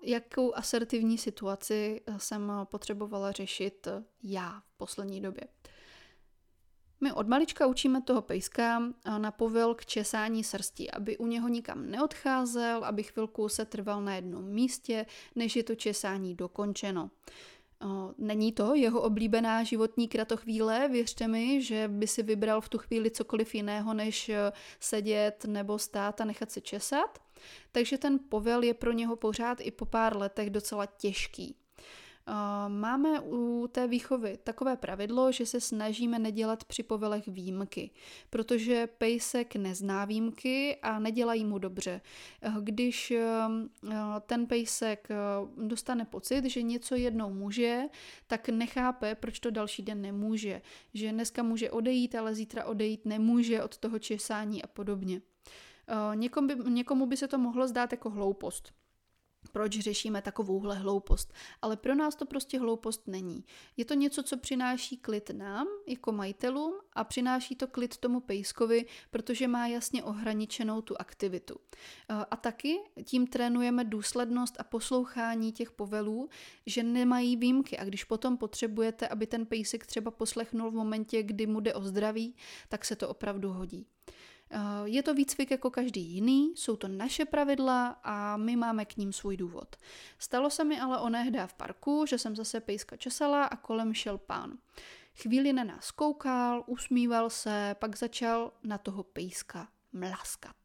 jakou 0.03 0.55
asertivní 0.55 1.17
situaci 1.17 2.01
jsem 2.17 2.51
potřebovala 2.63 3.31
řešit 3.31 3.87
já 4.23 4.61
v 4.67 4.77
poslední 4.77 5.21
době. 5.21 5.43
My 7.01 7.13
od 7.13 7.27
malička 7.27 7.67
učíme 7.67 8.01
toho 8.01 8.21
pejska 8.21 8.83
na 9.17 9.31
povel 9.31 9.75
k 9.75 9.85
česání 9.85 10.43
srsti, 10.43 10.91
aby 10.91 11.17
u 11.17 11.27
něho 11.27 11.47
nikam 11.47 11.91
neodcházel, 11.91 12.83
aby 12.83 13.03
chvilku 13.03 13.49
se 13.49 13.65
trval 13.65 14.01
na 14.01 14.15
jednom 14.15 14.45
místě, 14.45 15.05
než 15.35 15.55
je 15.55 15.63
to 15.63 15.75
česání 15.75 16.35
dokončeno. 16.35 17.09
Není 18.17 18.51
to 18.51 18.75
jeho 18.75 19.01
oblíbená 19.01 19.63
životní 19.63 20.07
kratochvíle, 20.07 20.87
věřte 20.87 21.27
mi, 21.27 21.61
že 21.61 21.87
by 21.87 22.07
si 22.07 22.23
vybral 22.23 22.61
v 22.61 22.69
tu 22.69 22.77
chvíli 22.77 23.11
cokoliv 23.11 23.55
jiného, 23.55 23.93
než 23.93 24.29
e, 24.29 24.51
sedět 24.79 25.45
nebo 25.45 25.79
stát 25.79 26.21
a 26.21 26.25
nechat 26.25 26.51
se 26.51 26.61
česat. 26.61 27.19
Takže 27.71 27.97
ten 27.97 28.19
povel 28.29 28.63
je 28.63 28.73
pro 28.73 28.91
něho 28.91 29.15
pořád 29.15 29.57
i 29.61 29.71
po 29.71 29.85
pár 29.85 30.17
letech 30.17 30.49
docela 30.49 30.85
těžký. 30.85 31.55
Máme 32.67 33.19
u 33.19 33.67
té 33.71 33.87
výchovy 33.87 34.37
takové 34.43 34.77
pravidlo, 34.77 35.31
že 35.31 35.45
se 35.45 35.61
snažíme 35.61 36.19
nedělat 36.19 36.63
při 36.63 36.83
povelech 36.83 37.27
výjimky, 37.27 37.91
protože 38.29 38.87
pejsek 38.87 39.55
nezná 39.55 40.05
výjimky 40.05 40.77
a 40.81 40.99
nedělají 40.99 41.45
mu 41.45 41.57
dobře. 41.57 42.01
Když 42.59 43.13
ten 44.25 44.45
pejsek 44.45 45.07
dostane 45.57 46.05
pocit, 46.05 46.45
že 46.45 46.61
něco 46.61 46.95
jednou 46.95 47.33
může, 47.33 47.81
tak 48.27 48.49
nechápe, 48.49 49.15
proč 49.15 49.39
to 49.39 49.51
další 49.51 49.83
den 49.83 50.01
nemůže. 50.01 50.61
Že 50.93 51.11
dneska 51.11 51.43
může 51.43 51.71
odejít, 51.71 52.15
ale 52.15 52.35
zítra 52.35 52.65
odejít 52.65 53.05
nemůže 53.05 53.63
od 53.63 53.77
toho 53.77 53.99
česání 53.99 54.63
a 54.63 54.67
podobně. 54.67 55.21
Někomu 56.13 56.47
by, 56.47 56.55
někomu 56.69 57.05
by 57.05 57.17
se 57.17 57.27
to 57.27 57.37
mohlo 57.37 57.67
zdát 57.67 57.91
jako 57.91 58.09
hloupost 58.09 58.73
proč 59.47 59.79
řešíme 59.79 60.21
takovouhle 60.21 60.75
hloupost. 60.75 61.33
Ale 61.61 61.77
pro 61.77 61.95
nás 61.95 62.15
to 62.15 62.25
prostě 62.25 62.59
hloupost 62.59 63.07
není. 63.07 63.45
Je 63.77 63.85
to 63.85 63.93
něco, 63.93 64.23
co 64.23 64.37
přináší 64.37 64.97
klid 64.97 65.29
nám, 65.29 65.67
jako 65.87 66.11
majitelům, 66.11 66.73
a 66.93 67.03
přináší 67.03 67.55
to 67.55 67.67
klid 67.67 67.97
tomu 67.97 68.19
pejskovi, 68.19 68.85
protože 69.11 69.47
má 69.47 69.67
jasně 69.67 70.03
ohraničenou 70.03 70.81
tu 70.81 70.95
aktivitu. 70.99 71.55
A 72.31 72.35
taky 72.35 72.77
tím 73.03 73.27
trénujeme 73.27 73.83
důslednost 73.83 74.59
a 74.59 74.63
poslouchání 74.63 75.51
těch 75.51 75.71
povelů, 75.71 76.29
že 76.65 76.83
nemají 76.83 77.35
výjimky 77.35 77.77
a 77.77 77.85
když 77.85 78.03
potom 78.03 78.37
potřebujete, 78.37 79.07
aby 79.07 79.27
ten 79.27 79.45
pejsek 79.45 79.85
třeba 79.85 80.11
poslechnul 80.11 80.71
v 80.71 80.73
momentě, 80.73 81.23
kdy 81.23 81.47
mu 81.47 81.59
jde 81.59 81.73
o 81.73 81.81
zdraví, 81.81 82.35
tak 82.69 82.85
se 82.85 82.95
to 82.95 83.09
opravdu 83.09 83.49
hodí. 83.49 83.87
Eh, 84.51 84.59
je 84.83 85.03
to 85.03 85.13
výcvik 85.13 85.51
jako 85.51 85.69
každý 85.71 86.01
jiný, 86.01 86.53
jsou 86.55 86.75
to 86.75 86.87
naše 86.87 87.25
pravidla 87.25 87.99
a 88.03 88.37
my 88.37 88.55
máme 88.55 88.85
k 88.85 88.97
ním 88.97 89.13
svůj 89.13 89.37
důvod. 89.37 89.75
Stalo 90.19 90.49
se 90.49 90.63
mi 90.63 90.79
ale 90.79 90.99
onehda 90.99 91.47
v 91.47 91.53
parku, 91.53 92.05
že 92.05 92.17
jsem 92.17 92.35
zase 92.35 92.59
pejska 92.59 92.97
česala 92.97 93.45
a 93.45 93.55
kolem 93.55 93.93
šel 93.93 94.17
pán. 94.17 94.57
Chvíli 95.15 95.53
na 95.53 95.63
nás 95.63 95.91
koukal, 95.91 96.63
usmíval 96.67 97.29
se, 97.29 97.75
pak 97.79 97.97
začal 97.97 98.51
na 98.63 98.77
toho 98.77 99.03
pejska 99.03 99.67
mlaskat 99.93 100.55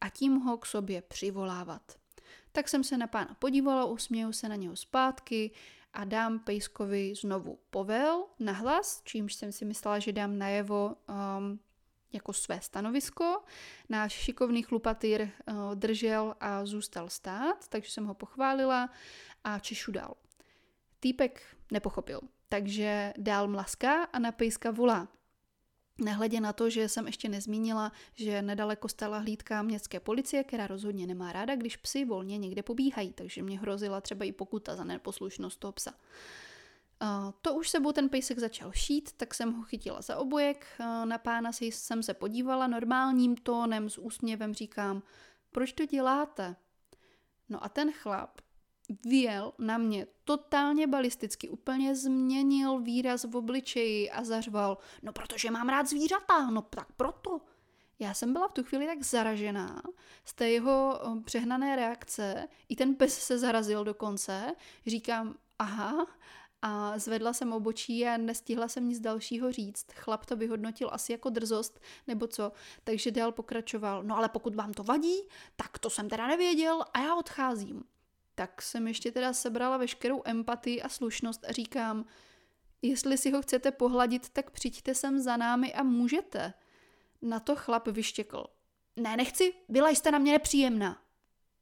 a 0.00 0.08
tím 0.08 0.36
ho 0.36 0.58
k 0.58 0.66
sobě 0.66 1.02
přivolávat. 1.02 1.82
Tak 2.52 2.68
jsem 2.68 2.84
se 2.84 2.96
na 2.96 3.06
pána 3.06 3.36
podívala, 3.38 3.84
usměju 3.84 4.32
se 4.32 4.48
na 4.48 4.56
něho 4.56 4.76
zpátky 4.76 5.50
a 5.92 6.04
dám 6.04 6.38
pejskovi 6.38 7.14
znovu 7.20 7.58
povel 7.70 8.24
na 8.38 8.52
hlas, 8.52 9.02
čímž 9.04 9.34
jsem 9.34 9.52
si 9.52 9.64
myslela, 9.64 9.98
že 9.98 10.12
dám 10.12 10.38
najevo 10.38 10.96
um, 11.38 11.60
jako 12.14 12.32
své 12.32 12.60
stanovisko. 12.60 13.42
Náš 13.88 14.12
šikovný 14.12 14.62
chlupatýr 14.62 15.20
eh, 15.20 15.52
držel 15.74 16.34
a 16.40 16.66
zůstal 16.66 17.08
stát, 17.08 17.68
takže 17.68 17.90
jsem 17.90 18.04
ho 18.04 18.14
pochválila 18.14 18.90
a 19.44 19.58
češu 19.58 19.92
dal. 19.92 20.14
Týpek 21.00 21.42
nepochopil, 21.70 22.20
takže 22.48 23.12
dál 23.18 23.48
mlaská 23.48 24.04
a 24.04 24.18
na 24.18 24.32
pejska 24.32 24.70
volá. 24.70 25.08
Nehledě 25.98 26.40
na 26.40 26.52
to, 26.52 26.70
že 26.70 26.88
jsem 26.88 27.06
ještě 27.06 27.28
nezmínila, 27.28 27.92
že 28.14 28.42
nedaleko 28.42 28.88
stala 28.88 29.18
hlídka 29.18 29.62
městské 29.62 30.00
policie, 30.00 30.44
která 30.44 30.66
rozhodně 30.66 31.06
nemá 31.06 31.32
ráda, 31.32 31.56
když 31.56 31.76
psy 31.76 32.04
volně 32.04 32.38
někde 32.38 32.62
pobíhají, 32.62 33.12
takže 33.12 33.42
mě 33.42 33.60
hrozila 33.60 34.00
třeba 34.00 34.24
i 34.24 34.32
pokuta 34.32 34.76
za 34.76 34.84
neposlušnost 34.84 35.60
toho 35.60 35.72
psa. 35.72 35.94
To 37.42 37.54
už 37.54 37.70
sebou 37.70 37.92
ten 37.92 38.08
pejsek 38.08 38.38
začal 38.38 38.72
šít, 38.72 39.12
tak 39.12 39.34
jsem 39.34 39.52
ho 39.52 39.62
chytila 39.62 40.02
za 40.02 40.16
obojek, 40.16 40.66
na 41.04 41.18
pána 41.18 41.52
si 41.52 41.64
jsem 41.64 42.02
se 42.02 42.14
podívala 42.14 42.66
normálním 42.66 43.36
tónem 43.36 43.90
s 43.90 43.98
úsměvem 43.98 44.54
říkám, 44.54 45.02
proč 45.52 45.72
to 45.72 45.86
děláte? 45.86 46.56
No 47.48 47.64
a 47.64 47.68
ten 47.68 47.92
chlap 47.92 48.40
vyjel 49.04 49.52
na 49.58 49.78
mě 49.78 50.06
totálně 50.24 50.86
balisticky, 50.86 51.48
úplně 51.48 51.96
změnil 51.96 52.80
výraz 52.80 53.24
v 53.24 53.36
obličeji 53.36 54.10
a 54.10 54.24
zařval, 54.24 54.78
no 55.02 55.12
protože 55.12 55.50
mám 55.50 55.68
rád 55.68 55.88
zvířata, 55.88 56.50
no 56.50 56.62
tak 56.62 56.92
proto. 56.92 57.40
Já 57.98 58.14
jsem 58.14 58.32
byla 58.32 58.48
v 58.48 58.52
tu 58.52 58.64
chvíli 58.64 58.86
tak 58.86 59.02
zaražená 59.02 59.82
z 60.24 60.34
té 60.34 60.50
jeho 60.50 61.00
přehnané 61.24 61.76
reakce, 61.76 62.48
i 62.68 62.76
ten 62.76 62.94
pes 62.94 63.18
se 63.18 63.38
zarazil 63.38 63.84
dokonce, 63.84 64.54
říkám, 64.86 65.34
aha, 65.58 66.06
a 66.66 66.98
zvedla 66.98 67.32
jsem 67.32 67.52
obočí 67.52 68.06
a 68.06 68.16
nestihla 68.16 68.68
jsem 68.68 68.88
nic 68.88 69.00
dalšího 69.00 69.52
říct. 69.52 69.86
Chlap 69.92 70.26
to 70.26 70.36
vyhodnotil 70.36 70.88
asi 70.92 71.12
jako 71.12 71.30
drzost 71.30 71.80
nebo 72.06 72.26
co, 72.26 72.52
takže 72.84 73.10
dál 73.10 73.32
pokračoval. 73.32 74.02
No 74.02 74.16
ale 74.16 74.28
pokud 74.28 74.54
vám 74.54 74.72
to 74.72 74.82
vadí, 74.82 75.16
tak 75.56 75.78
to 75.78 75.90
jsem 75.90 76.08
teda 76.08 76.26
nevěděl 76.26 76.84
a 76.94 76.98
já 76.98 77.14
odcházím. 77.14 77.84
Tak 78.34 78.62
jsem 78.62 78.88
ještě 78.88 79.12
teda 79.12 79.32
sebrala 79.32 79.76
veškerou 79.76 80.22
empatii 80.24 80.82
a 80.82 80.88
slušnost 80.88 81.44
a 81.44 81.52
říkám, 81.52 82.04
jestli 82.82 83.18
si 83.18 83.30
ho 83.30 83.42
chcete 83.42 83.70
pohladit, 83.70 84.28
tak 84.28 84.50
přijďte 84.50 84.94
sem 84.94 85.18
za 85.18 85.36
námi 85.36 85.74
a 85.74 85.82
můžete. 85.82 86.54
Na 87.22 87.40
to 87.40 87.56
chlap 87.56 87.88
vyštěkl. 87.88 88.46
Ne, 88.96 89.16
nechci, 89.16 89.54
byla 89.68 89.88
jste 89.88 90.10
na 90.10 90.18
mě 90.18 90.32
nepříjemná. 90.32 91.02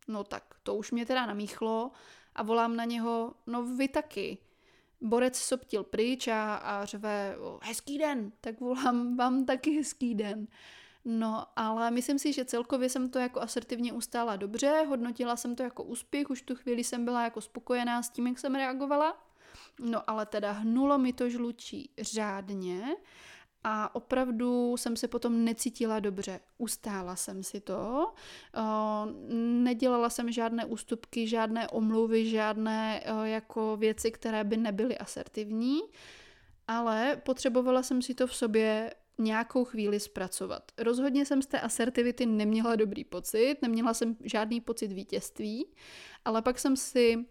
No 0.08 0.24
tak, 0.24 0.54
to 0.62 0.74
už 0.74 0.90
mě 0.90 1.06
teda 1.06 1.26
namíchlo 1.26 1.90
a 2.34 2.42
volám 2.42 2.76
na 2.76 2.84
něho, 2.84 3.34
no 3.46 3.62
vy 3.62 3.88
taky. 3.88 4.38
Borec 5.02 5.36
soptil 5.36 5.84
pryč 5.84 6.28
a, 6.28 6.54
a 6.54 6.84
řve 6.84 7.36
hezký 7.62 7.98
den, 7.98 8.32
tak 8.40 8.60
volám 8.60 9.16
vám 9.16 9.44
taky 9.44 9.76
hezký 9.76 10.14
den. 10.14 10.46
No, 11.04 11.46
ale 11.56 11.90
myslím 11.90 12.18
si, 12.18 12.32
že 12.32 12.44
celkově 12.44 12.88
jsem 12.88 13.10
to 13.10 13.18
jako 13.18 13.40
asertivně 13.40 13.92
ustála 13.92 14.36
dobře, 14.36 14.84
hodnotila 14.88 15.36
jsem 15.36 15.56
to 15.56 15.62
jako 15.62 15.82
úspěch, 15.82 16.30
už 16.30 16.42
tu 16.42 16.54
chvíli 16.54 16.84
jsem 16.84 17.04
byla 17.04 17.24
jako 17.24 17.40
spokojená 17.40 18.02
s 18.02 18.10
tím, 18.10 18.26
jak 18.26 18.38
jsem 18.38 18.54
reagovala. 18.54 19.16
No 19.80 20.10
ale 20.10 20.26
teda 20.26 20.52
hnulo 20.52 20.98
mi 20.98 21.12
to 21.12 21.30
žlučí 21.30 21.90
řádně 22.00 22.96
a 23.64 23.94
opravdu 23.94 24.76
jsem 24.76 24.96
se 24.96 25.08
potom 25.08 25.44
necítila 25.44 26.00
dobře. 26.00 26.40
Ustála 26.58 27.16
jsem 27.16 27.42
si 27.42 27.60
to, 27.60 28.12
nedělala 29.62 30.10
jsem 30.10 30.32
žádné 30.32 30.64
ústupky, 30.64 31.26
žádné 31.26 31.68
omluvy, 31.68 32.26
žádné 32.26 33.02
jako 33.24 33.76
věci, 33.76 34.10
které 34.10 34.44
by 34.44 34.56
nebyly 34.56 34.98
asertivní, 34.98 35.80
ale 36.68 37.20
potřebovala 37.24 37.82
jsem 37.82 38.02
si 38.02 38.14
to 38.14 38.26
v 38.26 38.36
sobě 38.36 38.94
nějakou 39.18 39.64
chvíli 39.64 40.00
zpracovat. 40.00 40.72
Rozhodně 40.78 41.26
jsem 41.26 41.42
z 41.42 41.46
té 41.46 41.60
asertivity 41.60 42.26
neměla 42.26 42.76
dobrý 42.76 43.04
pocit, 43.04 43.56
neměla 43.62 43.94
jsem 43.94 44.16
žádný 44.20 44.60
pocit 44.60 44.92
vítězství, 44.92 45.66
ale 46.24 46.42
pak 46.42 46.58
jsem 46.58 46.76
si 46.76 47.26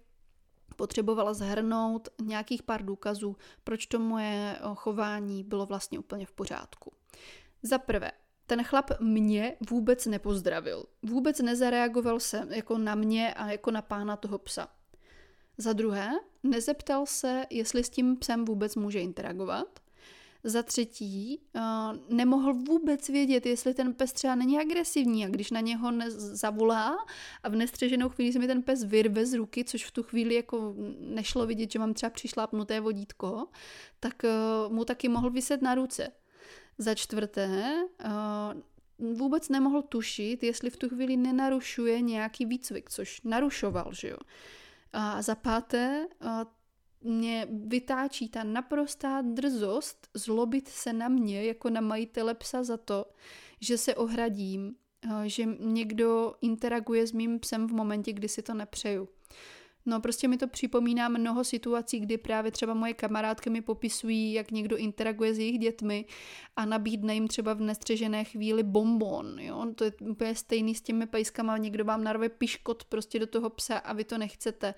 potřebovala 0.82 1.34
zhrnout 1.34 2.10
nějakých 2.22 2.64
pár 2.64 2.86
důkazů, 2.86 3.38
proč 3.64 3.86
to 3.86 4.00
moje 4.00 4.56
eh, 4.56 4.60
chování 4.76 5.44
bylo 5.44 5.66
vlastně 5.66 6.00
úplně 6.00 6.26
v 6.26 6.32
pořádku. 6.32 6.94
Za 7.64 7.78
prvé, 7.78 8.12
ten 8.48 8.64
chlap 8.64 8.92
mě 9.00 9.58
vůbec 9.70 10.06
nepozdravil. 10.06 10.86
Vůbec 11.04 11.40
nezareagoval 11.40 12.20
se 12.20 12.48
jako 12.50 12.78
na 12.78 12.96
mě 12.96 13.34
a 13.34 13.52
jako 13.52 13.72
na 13.72 13.82
pána 13.82 14.16
toho 14.16 14.38
psa. 14.38 14.68
Za 15.58 15.74
druhé, 15.74 16.12
nezeptal 16.44 17.06
se, 17.06 17.46
jestli 17.50 17.84
s 17.84 17.90
tím 17.90 18.18
psem 18.18 18.46
vůbec 18.46 18.76
může 18.76 19.00
interagovat. 19.00 19.80
Za 20.44 20.64
třetí, 20.64 21.42
uh, 21.56 21.62
nemohl 22.10 22.54
vůbec 22.54 23.10
vědět, 23.10 23.46
jestli 23.46 23.74
ten 23.74 23.94
pes 23.94 24.14
třeba 24.14 24.36
není 24.36 24.60
agresivní 24.60 25.26
a 25.26 25.30
když 25.30 25.52
na 25.52 25.60
něho 25.60 25.92
zavolá 26.10 26.98
a 27.44 27.50
v 27.50 27.56
nestřeženou 27.56 28.10
chvíli 28.10 28.34
se 28.34 28.40
mi 28.40 28.48
ten 28.48 28.62
pes 28.62 28.84
vyrve 28.84 29.26
z 29.26 29.34
ruky, 29.34 29.64
což 29.64 29.86
v 29.86 29.92
tu 29.92 30.04
chvíli 30.04 30.36
jako 30.36 30.76
nešlo 31.00 31.46
vidět, 31.46 31.72
že 31.72 31.80
mám 31.80 31.94
třeba 31.94 32.10
přišlápnuté 32.10 32.80
vodítko, 32.80 33.48
tak 34.00 34.24
uh, 34.24 34.74
mu 34.74 34.86
taky 34.86 35.10
mohl 35.10 35.30
vyset 35.30 35.62
na 35.62 35.76
ruce. 35.76 36.12
Za 36.78 36.96
čtvrté, 36.96 37.76
uh, 38.06 39.16
vůbec 39.18 39.50
nemohl 39.50 39.82
tušit, 39.82 40.44
jestli 40.44 40.70
v 40.70 40.78
tu 40.78 40.90
chvíli 40.90 41.18
nenarušuje 41.18 42.02
nějaký 42.02 42.46
výcvik, 42.46 42.90
což 42.90 43.22
narušoval, 43.22 43.94
že 43.94 44.10
jo. 44.10 44.18
A 44.94 45.22
za 45.22 45.36
páté, 45.36 46.08
mě 47.04 47.48
vytáčí 47.52 48.30
ta 48.30 48.44
naprostá 48.44 49.22
drzost 49.22 50.08
zlobit 50.14 50.68
se 50.68 50.94
na 50.94 51.08
mě 51.08 51.44
jako 51.44 51.70
na 51.70 51.82
majitele 51.82 52.34
psa 52.34 52.64
za 52.64 52.78
to, 52.78 53.06
že 53.60 53.78
se 53.78 53.96
ohradím, 53.96 54.76
eh, 55.06 55.30
že 55.30 55.46
někdo 55.60 56.36
interaguje 56.42 57.08
s 57.08 57.12
mým 57.12 57.40
psem 57.40 57.68
v 57.68 57.74
momentě, 57.74 58.14
kdy 58.14 58.28
si 58.28 58.42
to 58.42 58.54
nepřeju. 58.54 59.08
No 59.86 60.02
prostě 60.02 60.28
mi 60.28 60.38
to 60.38 60.48
připomíná 60.48 61.10
mnoho 61.10 61.44
situací, 61.44 62.00
kdy 62.00 62.18
právě 62.18 62.52
třeba 62.52 62.74
moje 62.74 62.94
kamarádky 62.94 63.50
mi 63.50 63.62
popisují, 63.62 64.34
jak 64.34 64.52
někdo 64.52 64.78
interaguje 64.78 65.34
s 65.34 65.40
jejich 65.40 65.60
dětmi 65.60 66.06
a 66.56 66.66
nabídne 66.66 67.14
jim 67.14 67.28
třeba 67.28 67.54
v 67.54 67.62
nestřežené 67.62 68.24
chvíli 68.24 68.64
bonbon, 68.64 69.40
jo. 69.40 69.66
To 69.76 69.84
je 69.84 69.92
úplně 70.02 70.36
stejný 70.36 70.76
s 70.76 70.82
těmi 70.82 71.06
pejskama, 71.06 71.58
někdo 71.58 71.86
vám 71.86 72.04
narve 72.04 72.30
piškot 72.30 72.84
prostě 72.84 73.20
do 73.20 73.28
toho 73.28 73.50
psa 73.50 73.78
a 73.78 73.94
vy 73.94 74.04
to 74.04 74.18
nechcete. 74.18 74.74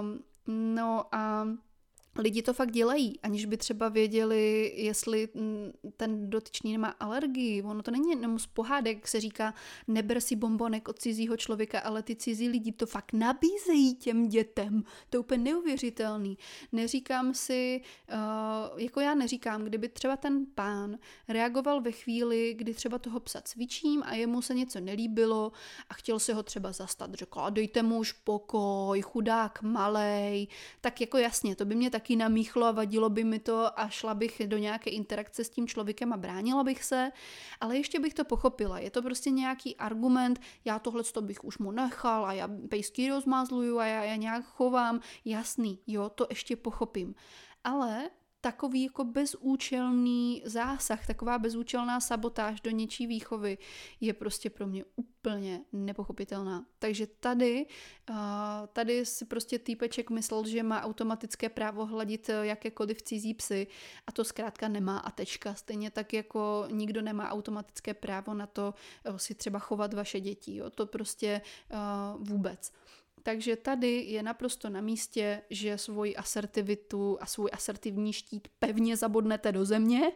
Um, 0.00 0.22
No 0.48 1.08
a 1.12 1.44
lidi 2.18 2.42
to 2.42 2.52
fakt 2.52 2.70
dělají, 2.70 3.20
aniž 3.20 3.44
by 3.44 3.56
třeba 3.56 3.88
věděli, 3.88 4.72
jestli 4.76 5.28
mm, 5.34 5.72
ten 5.96 6.30
dotyčný 6.30 6.72
nemá 6.72 6.88
alergii. 6.88 7.62
Ono 7.62 7.82
to 7.82 7.90
není 7.90 8.10
jenom 8.10 8.38
z 8.38 8.46
pohádek, 8.46 9.08
se 9.08 9.20
říká, 9.20 9.54
neber 9.88 10.20
si 10.20 10.36
bombonek 10.36 10.88
od 10.88 10.98
cizího 10.98 11.36
člověka, 11.36 11.80
ale 11.80 12.02
ty 12.02 12.16
cizí 12.16 12.48
lidi 12.48 12.72
to 12.72 12.86
fakt 12.86 13.12
nabízejí 13.12 13.94
těm 13.94 14.28
dětem. 14.28 14.82
To 15.10 15.16
je 15.16 15.18
úplně 15.18 15.44
neuvěřitelný. 15.44 16.38
Neříkám 16.72 17.34
si, 17.34 17.80
uh, 18.12 18.80
jako 18.80 19.00
já 19.00 19.14
neříkám, 19.14 19.64
kdyby 19.64 19.88
třeba 19.88 20.16
ten 20.16 20.46
pán 20.54 20.98
reagoval 21.28 21.80
ve 21.80 21.92
chvíli, 21.92 22.54
kdy 22.54 22.74
třeba 22.74 22.98
toho 22.98 23.20
psa 23.20 23.40
cvičím 23.40 24.02
a 24.02 24.14
jemu 24.14 24.42
se 24.42 24.54
něco 24.54 24.80
nelíbilo 24.80 25.52
a 25.88 25.94
chtěl 25.94 26.18
se 26.18 26.34
ho 26.34 26.42
třeba 26.42 26.72
zastat, 26.72 27.14
řekl, 27.14 27.40
dejte 27.50 27.82
mu 27.82 27.98
už 27.98 28.12
pokoj, 28.12 29.02
chudák 29.02 29.62
malej, 29.62 30.48
tak 30.80 31.00
jako 31.00 31.18
jasně, 31.18 31.56
to 31.56 31.64
by 31.64 31.74
mě 31.74 31.90
taky 31.90 32.07
taky 32.08 32.16
namíchlo 32.16 32.66
a 32.66 32.72
vadilo 32.72 33.10
by 33.10 33.24
mi 33.24 33.38
to 33.38 33.80
a 33.80 33.88
šla 33.88 34.14
bych 34.14 34.42
do 34.46 34.58
nějaké 34.58 34.90
interakce 34.90 35.44
s 35.44 35.50
tím 35.50 35.66
člověkem 35.68 36.12
a 36.12 36.16
bránila 36.16 36.64
bych 36.64 36.84
se, 36.84 37.12
ale 37.60 37.76
ještě 37.76 38.00
bych 38.00 38.14
to 38.14 38.24
pochopila. 38.24 38.78
Je 38.78 38.90
to 38.90 39.02
prostě 39.02 39.30
nějaký 39.30 39.76
argument, 39.76 40.40
já 40.64 40.78
tohle 40.78 41.04
to 41.04 41.22
bych 41.22 41.44
už 41.44 41.58
mu 41.58 41.70
nechal 41.70 42.26
a 42.26 42.32
já 42.32 42.48
pejsky 42.68 43.08
rozmázluju 43.08 43.78
a 43.78 43.86
já 43.86 44.02
je 44.04 44.16
nějak 44.16 44.44
chovám, 44.44 45.00
jasný, 45.24 45.78
jo, 45.86 46.08
to 46.08 46.26
ještě 46.30 46.56
pochopím. 46.56 47.14
Ale 47.64 48.10
takový 48.40 48.82
jako 48.82 49.04
bezúčelný 49.04 50.42
zásah, 50.44 51.06
taková 51.06 51.38
bezúčelná 51.38 52.00
sabotáž 52.00 52.60
do 52.60 52.70
něčí 52.70 53.06
výchovy 53.06 53.58
je 54.00 54.12
prostě 54.12 54.50
pro 54.50 54.66
mě 54.66 54.84
úplně 54.96 55.60
nepochopitelná. 55.72 56.66
Takže 56.78 57.06
tady, 57.06 57.66
tady 58.72 59.06
si 59.06 59.24
prostě 59.24 59.58
týpeček 59.58 60.10
myslel, 60.10 60.46
že 60.46 60.62
má 60.62 60.82
automatické 60.82 61.48
právo 61.48 61.86
hladit 61.86 62.30
e, 62.30 62.46
jakékoliv 62.46 63.02
cizí 63.02 63.34
psy 63.34 63.66
a 64.06 64.12
to 64.12 64.24
zkrátka 64.24 64.68
nemá 64.68 64.98
a 64.98 65.10
tečka. 65.10 65.54
Stejně 65.54 65.90
tak 65.90 66.12
jako 66.12 66.68
nikdo 66.70 67.02
nemá 67.02 67.30
automatické 67.30 67.94
právo 67.94 68.34
na 68.34 68.46
to 68.46 68.74
e, 69.04 69.18
si 69.18 69.34
třeba 69.34 69.58
chovat 69.58 69.94
vaše 69.94 70.20
děti. 70.20 70.56
Jo? 70.56 70.70
To 70.70 70.86
prostě 70.86 71.40
vůbec. 72.18 72.72
Takže 73.22 73.56
tady 73.56 74.00
je 74.00 74.22
naprosto 74.22 74.70
na 74.70 74.80
místě, 74.80 75.42
že 75.50 75.78
svoji 75.78 76.16
asertivitu 76.16 77.18
a 77.20 77.26
svůj 77.26 77.50
asertivní 77.52 78.12
štít 78.12 78.48
pevně 78.58 78.96
zabodnete 78.96 79.52
do 79.52 79.64
země 79.64 80.12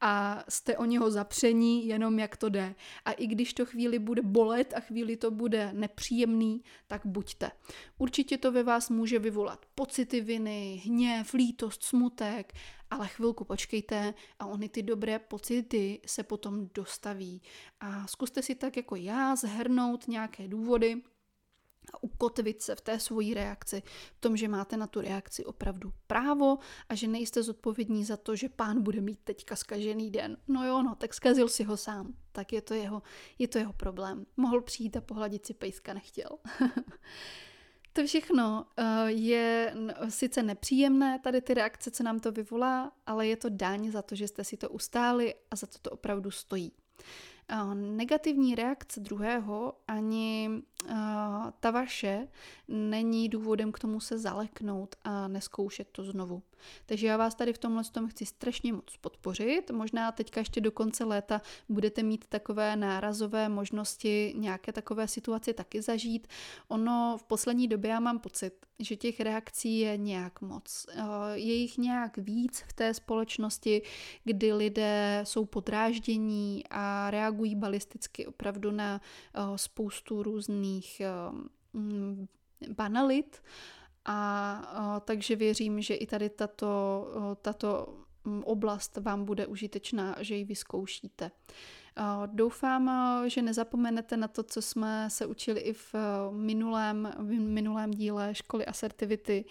a 0.00 0.44
jste 0.48 0.78
o 0.78 0.84
něho 0.84 1.10
zapření 1.10 1.86
jenom 1.86 2.18
jak 2.18 2.36
to 2.36 2.48
jde. 2.48 2.74
A 3.04 3.12
i 3.12 3.26
když 3.26 3.54
to 3.54 3.66
chvíli 3.66 3.98
bude 3.98 4.22
bolet 4.22 4.74
a 4.76 4.80
chvíli 4.80 5.16
to 5.16 5.30
bude 5.30 5.70
nepříjemný, 5.72 6.62
tak 6.86 7.02
buďte. 7.04 7.50
Určitě 7.98 8.38
to 8.38 8.52
ve 8.52 8.62
vás 8.62 8.90
může 8.90 9.18
vyvolat 9.18 9.66
pocity 9.74 10.20
viny, 10.20 10.82
hněv, 10.84 11.34
lítost, 11.34 11.82
smutek, 11.82 12.52
ale 12.90 13.08
chvilku 13.08 13.44
počkejte 13.44 14.14
a 14.38 14.46
ony 14.46 14.68
ty 14.68 14.82
dobré 14.82 15.18
pocity 15.18 16.00
se 16.06 16.22
potom 16.22 16.68
dostaví. 16.74 17.42
A 17.80 18.06
zkuste 18.06 18.42
si 18.42 18.54
tak 18.54 18.76
jako 18.76 18.96
já 18.96 19.36
zhrnout 19.36 20.08
nějaké 20.08 20.48
důvody, 20.48 21.02
a 21.94 22.02
ukotvit 22.02 22.62
se 22.62 22.74
v 22.74 22.80
té 22.80 23.00
svojí 23.00 23.34
reakci, 23.34 23.82
v 24.16 24.20
tom, 24.20 24.36
že 24.36 24.48
máte 24.48 24.76
na 24.76 24.86
tu 24.86 25.00
reakci 25.00 25.44
opravdu 25.44 25.92
právo 26.06 26.58
a 26.88 26.94
že 26.94 27.06
nejste 27.06 27.42
zodpovědní 27.42 28.04
za 28.04 28.16
to, 28.16 28.36
že 28.36 28.48
pán 28.48 28.82
bude 28.82 29.00
mít 29.00 29.18
teďka 29.24 29.56
skažený 29.56 30.10
den. 30.10 30.36
No 30.48 30.66
jo, 30.66 30.82
no, 30.82 30.94
tak 30.94 31.14
skazil 31.14 31.48
si 31.48 31.64
ho 31.64 31.76
sám, 31.76 32.14
tak 32.32 32.52
je 32.52 32.60
to 32.60 32.74
jeho, 32.74 33.02
je 33.38 33.48
to 33.48 33.58
jeho 33.58 33.72
problém. 33.72 34.26
Mohl 34.36 34.60
přijít 34.60 34.96
a 34.96 35.00
pohladit 35.00 35.46
si 35.46 35.54
pejska, 35.54 35.94
nechtěl. 35.94 36.28
to 37.92 38.06
všechno 38.06 38.66
uh, 38.78 38.84
je 39.06 39.74
sice 40.08 40.42
nepříjemné, 40.42 41.18
tady 41.18 41.40
ty 41.40 41.54
reakce, 41.54 41.90
co 41.90 42.02
nám 42.02 42.20
to 42.20 42.32
vyvolá, 42.32 42.92
ale 43.06 43.26
je 43.26 43.36
to 43.36 43.48
daň 43.48 43.90
za 43.90 44.02
to, 44.02 44.14
že 44.14 44.28
jste 44.28 44.44
si 44.44 44.56
to 44.56 44.70
ustáli 44.70 45.34
a 45.50 45.56
za 45.56 45.66
to 45.66 45.78
to 45.78 45.90
opravdu 45.90 46.30
stojí 46.30 46.72
negativní 47.74 48.54
reakce 48.54 49.00
druhého 49.00 49.72
ani 49.88 50.50
ta 51.60 51.70
vaše 51.70 52.28
není 52.68 53.28
důvodem 53.28 53.72
k 53.72 53.78
tomu 53.78 54.00
se 54.00 54.18
zaleknout 54.18 54.96
a 55.04 55.28
neskoušet 55.28 55.88
to 55.92 56.04
znovu. 56.04 56.42
Takže 56.86 57.06
já 57.06 57.16
vás 57.16 57.34
tady 57.34 57.52
v 57.52 57.58
tomhle 57.58 57.84
tom 57.84 58.08
chci 58.08 58.26
strašně 58.26 58.72
moc 58.72 58.96
podpořit. 58.96 59.70
Možná 59.70 60.12
teďka 60.12 60.40
ještě 60.40 60.60
do 60.60 60.72
konce 60.72 61.04
léta 61.04 61.40
budete 61.68 62.02
mít 62.02 62.24
takové 62.28 62.76
nárazové 62.76 63.48
možnosti 63.48 64.34
nějaké 64.36 64.72
takové 64.72 65.08
situace 65.08 65.52
taky 65.52 65.82
zažít. 65.82 66.26
Ono 66.68 67.16
v 67.20 67.22
poslední 67.22 67.68
době 67.68 67.90
já 67.90 68.00
mám 68.00 68.18
pocit, 68.18 68.66
že 68.78 68.96
těch 68.96 69.20
reakcí 69.20 69.78
je 69.78 69.96
nějak 69.96 70.40
moc. 70.40 70.86
Je 71.34 71.54
jich 71.54 71.78
nějak 71.78 72.16
víc 72.16 72.64
v 72.68 72.72
té 72.72 72.94
společnosti, 72.94 73.82
kdy 74.24 74.52
lidé 74.52 75.20
jsou 75.24 75.44
podráždění 75.44 76.64
a 76.70 77.10
reagují 77.10 77.35
balisticky 77.54 78.26
opravdu 78.26 78.70
na 78.70 79.00
eh, 79.34 79.40
spoustu 79.56 80.22
různých 80.22 81.00
eh, 81.00 81.10
mm, 81.72 82.26
banalit. 82.74 83.42
A 84.08 85.02
takže 85.04 85.36
věřím, 85.36 85.80
že 85.80 85.94
i 85.94 86.06
tady 86.06 86.30
tato, 86.30 87.06
tato 87.42 87.98
mm, 88.24 88.42
oblast 88.44 88.96
vám 88.96 89.24
bude 89.24 89.46
užitečná, 89.46 90.16
že 90.20 90.34
ji 90.34 90.44
vyzkoušíte. 90.44 91.30
Doufám, 92.26 92.90
že 93.26 93.42
nezapomenete 93.42 94.16
na 94.16 94.28
to, 94.28 94.42
co 94.42 94.62
jsme 94.62 95.10
se 95.10 95.26
učili 95.26 95.60
i 95.60 95.72
v 95.72 95.94
minulém, 96.30 97.12
v 97.18 97.30
minulém 97.30 97.90
díle 97.90 98.34
školy 98.34 98.66
asertivity 98.66 99.44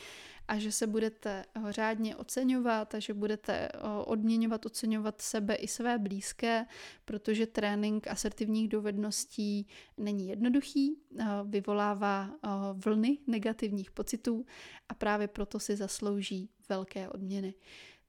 a 0.47 0.59
že 0.59 0.71
se 0.71 0.87
budete 0.87 1.45
řádně 1.69 2.15
oceňovat 2.15 2.95
a 2.95 2.99
že 2.99 3.13
budete 3.13 3.69
odměňovat, 4.05 4.65
oceňovat 4.65 5.21
sebe 5.21 5.55
i 5.55 5.67
své 5.67 5.97
blízké, 5.99 6.65
protože 7.05 7.47
trénink 7.47 8.07
asertivních 8.07 8.69
dovedností 8.69 9.67
není 9.97 10.27
jednoduchý, 10.27 10.97
vyvolává 11.45 12.29
vlny 12.73 13.17
negativních 13.27 13.91
pocitů 13.91 14.45
a 14.89 14.93
právě 14.93 15.27
proto 15.27 15.59
si 15.59 15.75
zaslouží 15.75 16.49
velké 16.69 17.09
odměny. 17.09 17.53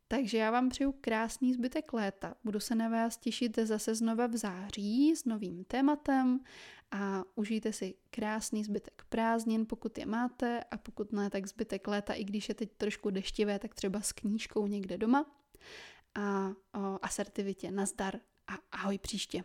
Takže 0.09 0.39
já 0.39 0.51
vám 0.51 0.69
přeju 0.69 0.95
krásný 1.01 1.53
zbytek 1.55 1.93
léta. 1.93 2.35
Budu 2.45 2.61
se 2.61 2.75
na 2.75 2.89
vás 2.89 3.17
těšit 3.17 3.59
zase 3.59 3.95
znova 3.95 4.27
v 4.27 4.37
září 4.37 5.17
s 5.17 5.25
novým 5.25 5.65
tématem 5.65 6.41
a 6.91 7.23
užijte 7.35 7.73
si 7.73 7.95
krásný 8.11 8.65
zbytek 8.65 9.03
prázdnin, 9.09 9.67
pokud 9.67 9.99
je 9.99 10.07
máte 10.07 10.65
a 10.71 10.77
pokud 10.79 11.13
ne, 11.13 11.31
tak 11.31 11.47
zbytek 11.47 11.89
léta, 11.89 12.13
i 12.13 12.25
když 12.25 12.49
je 12.49 12.55
teď 12.55 12.71
trošku 12.77 13.11
deštivé, 13.11 13.59
tak 13.59 13.75
třeba 13.75 14.01
s 14.01 14.13
knížkou 14.13 14.67
někde 14.67 14.99
doma. 14.99 15.27
A 16.15 16.51
o 16.75 16.99
asertivitě 17.03 17.71
nazdar 17.71 18.21
a 18.47 18.55
ahoj 18.73 18.99
příště. 18.99 19.45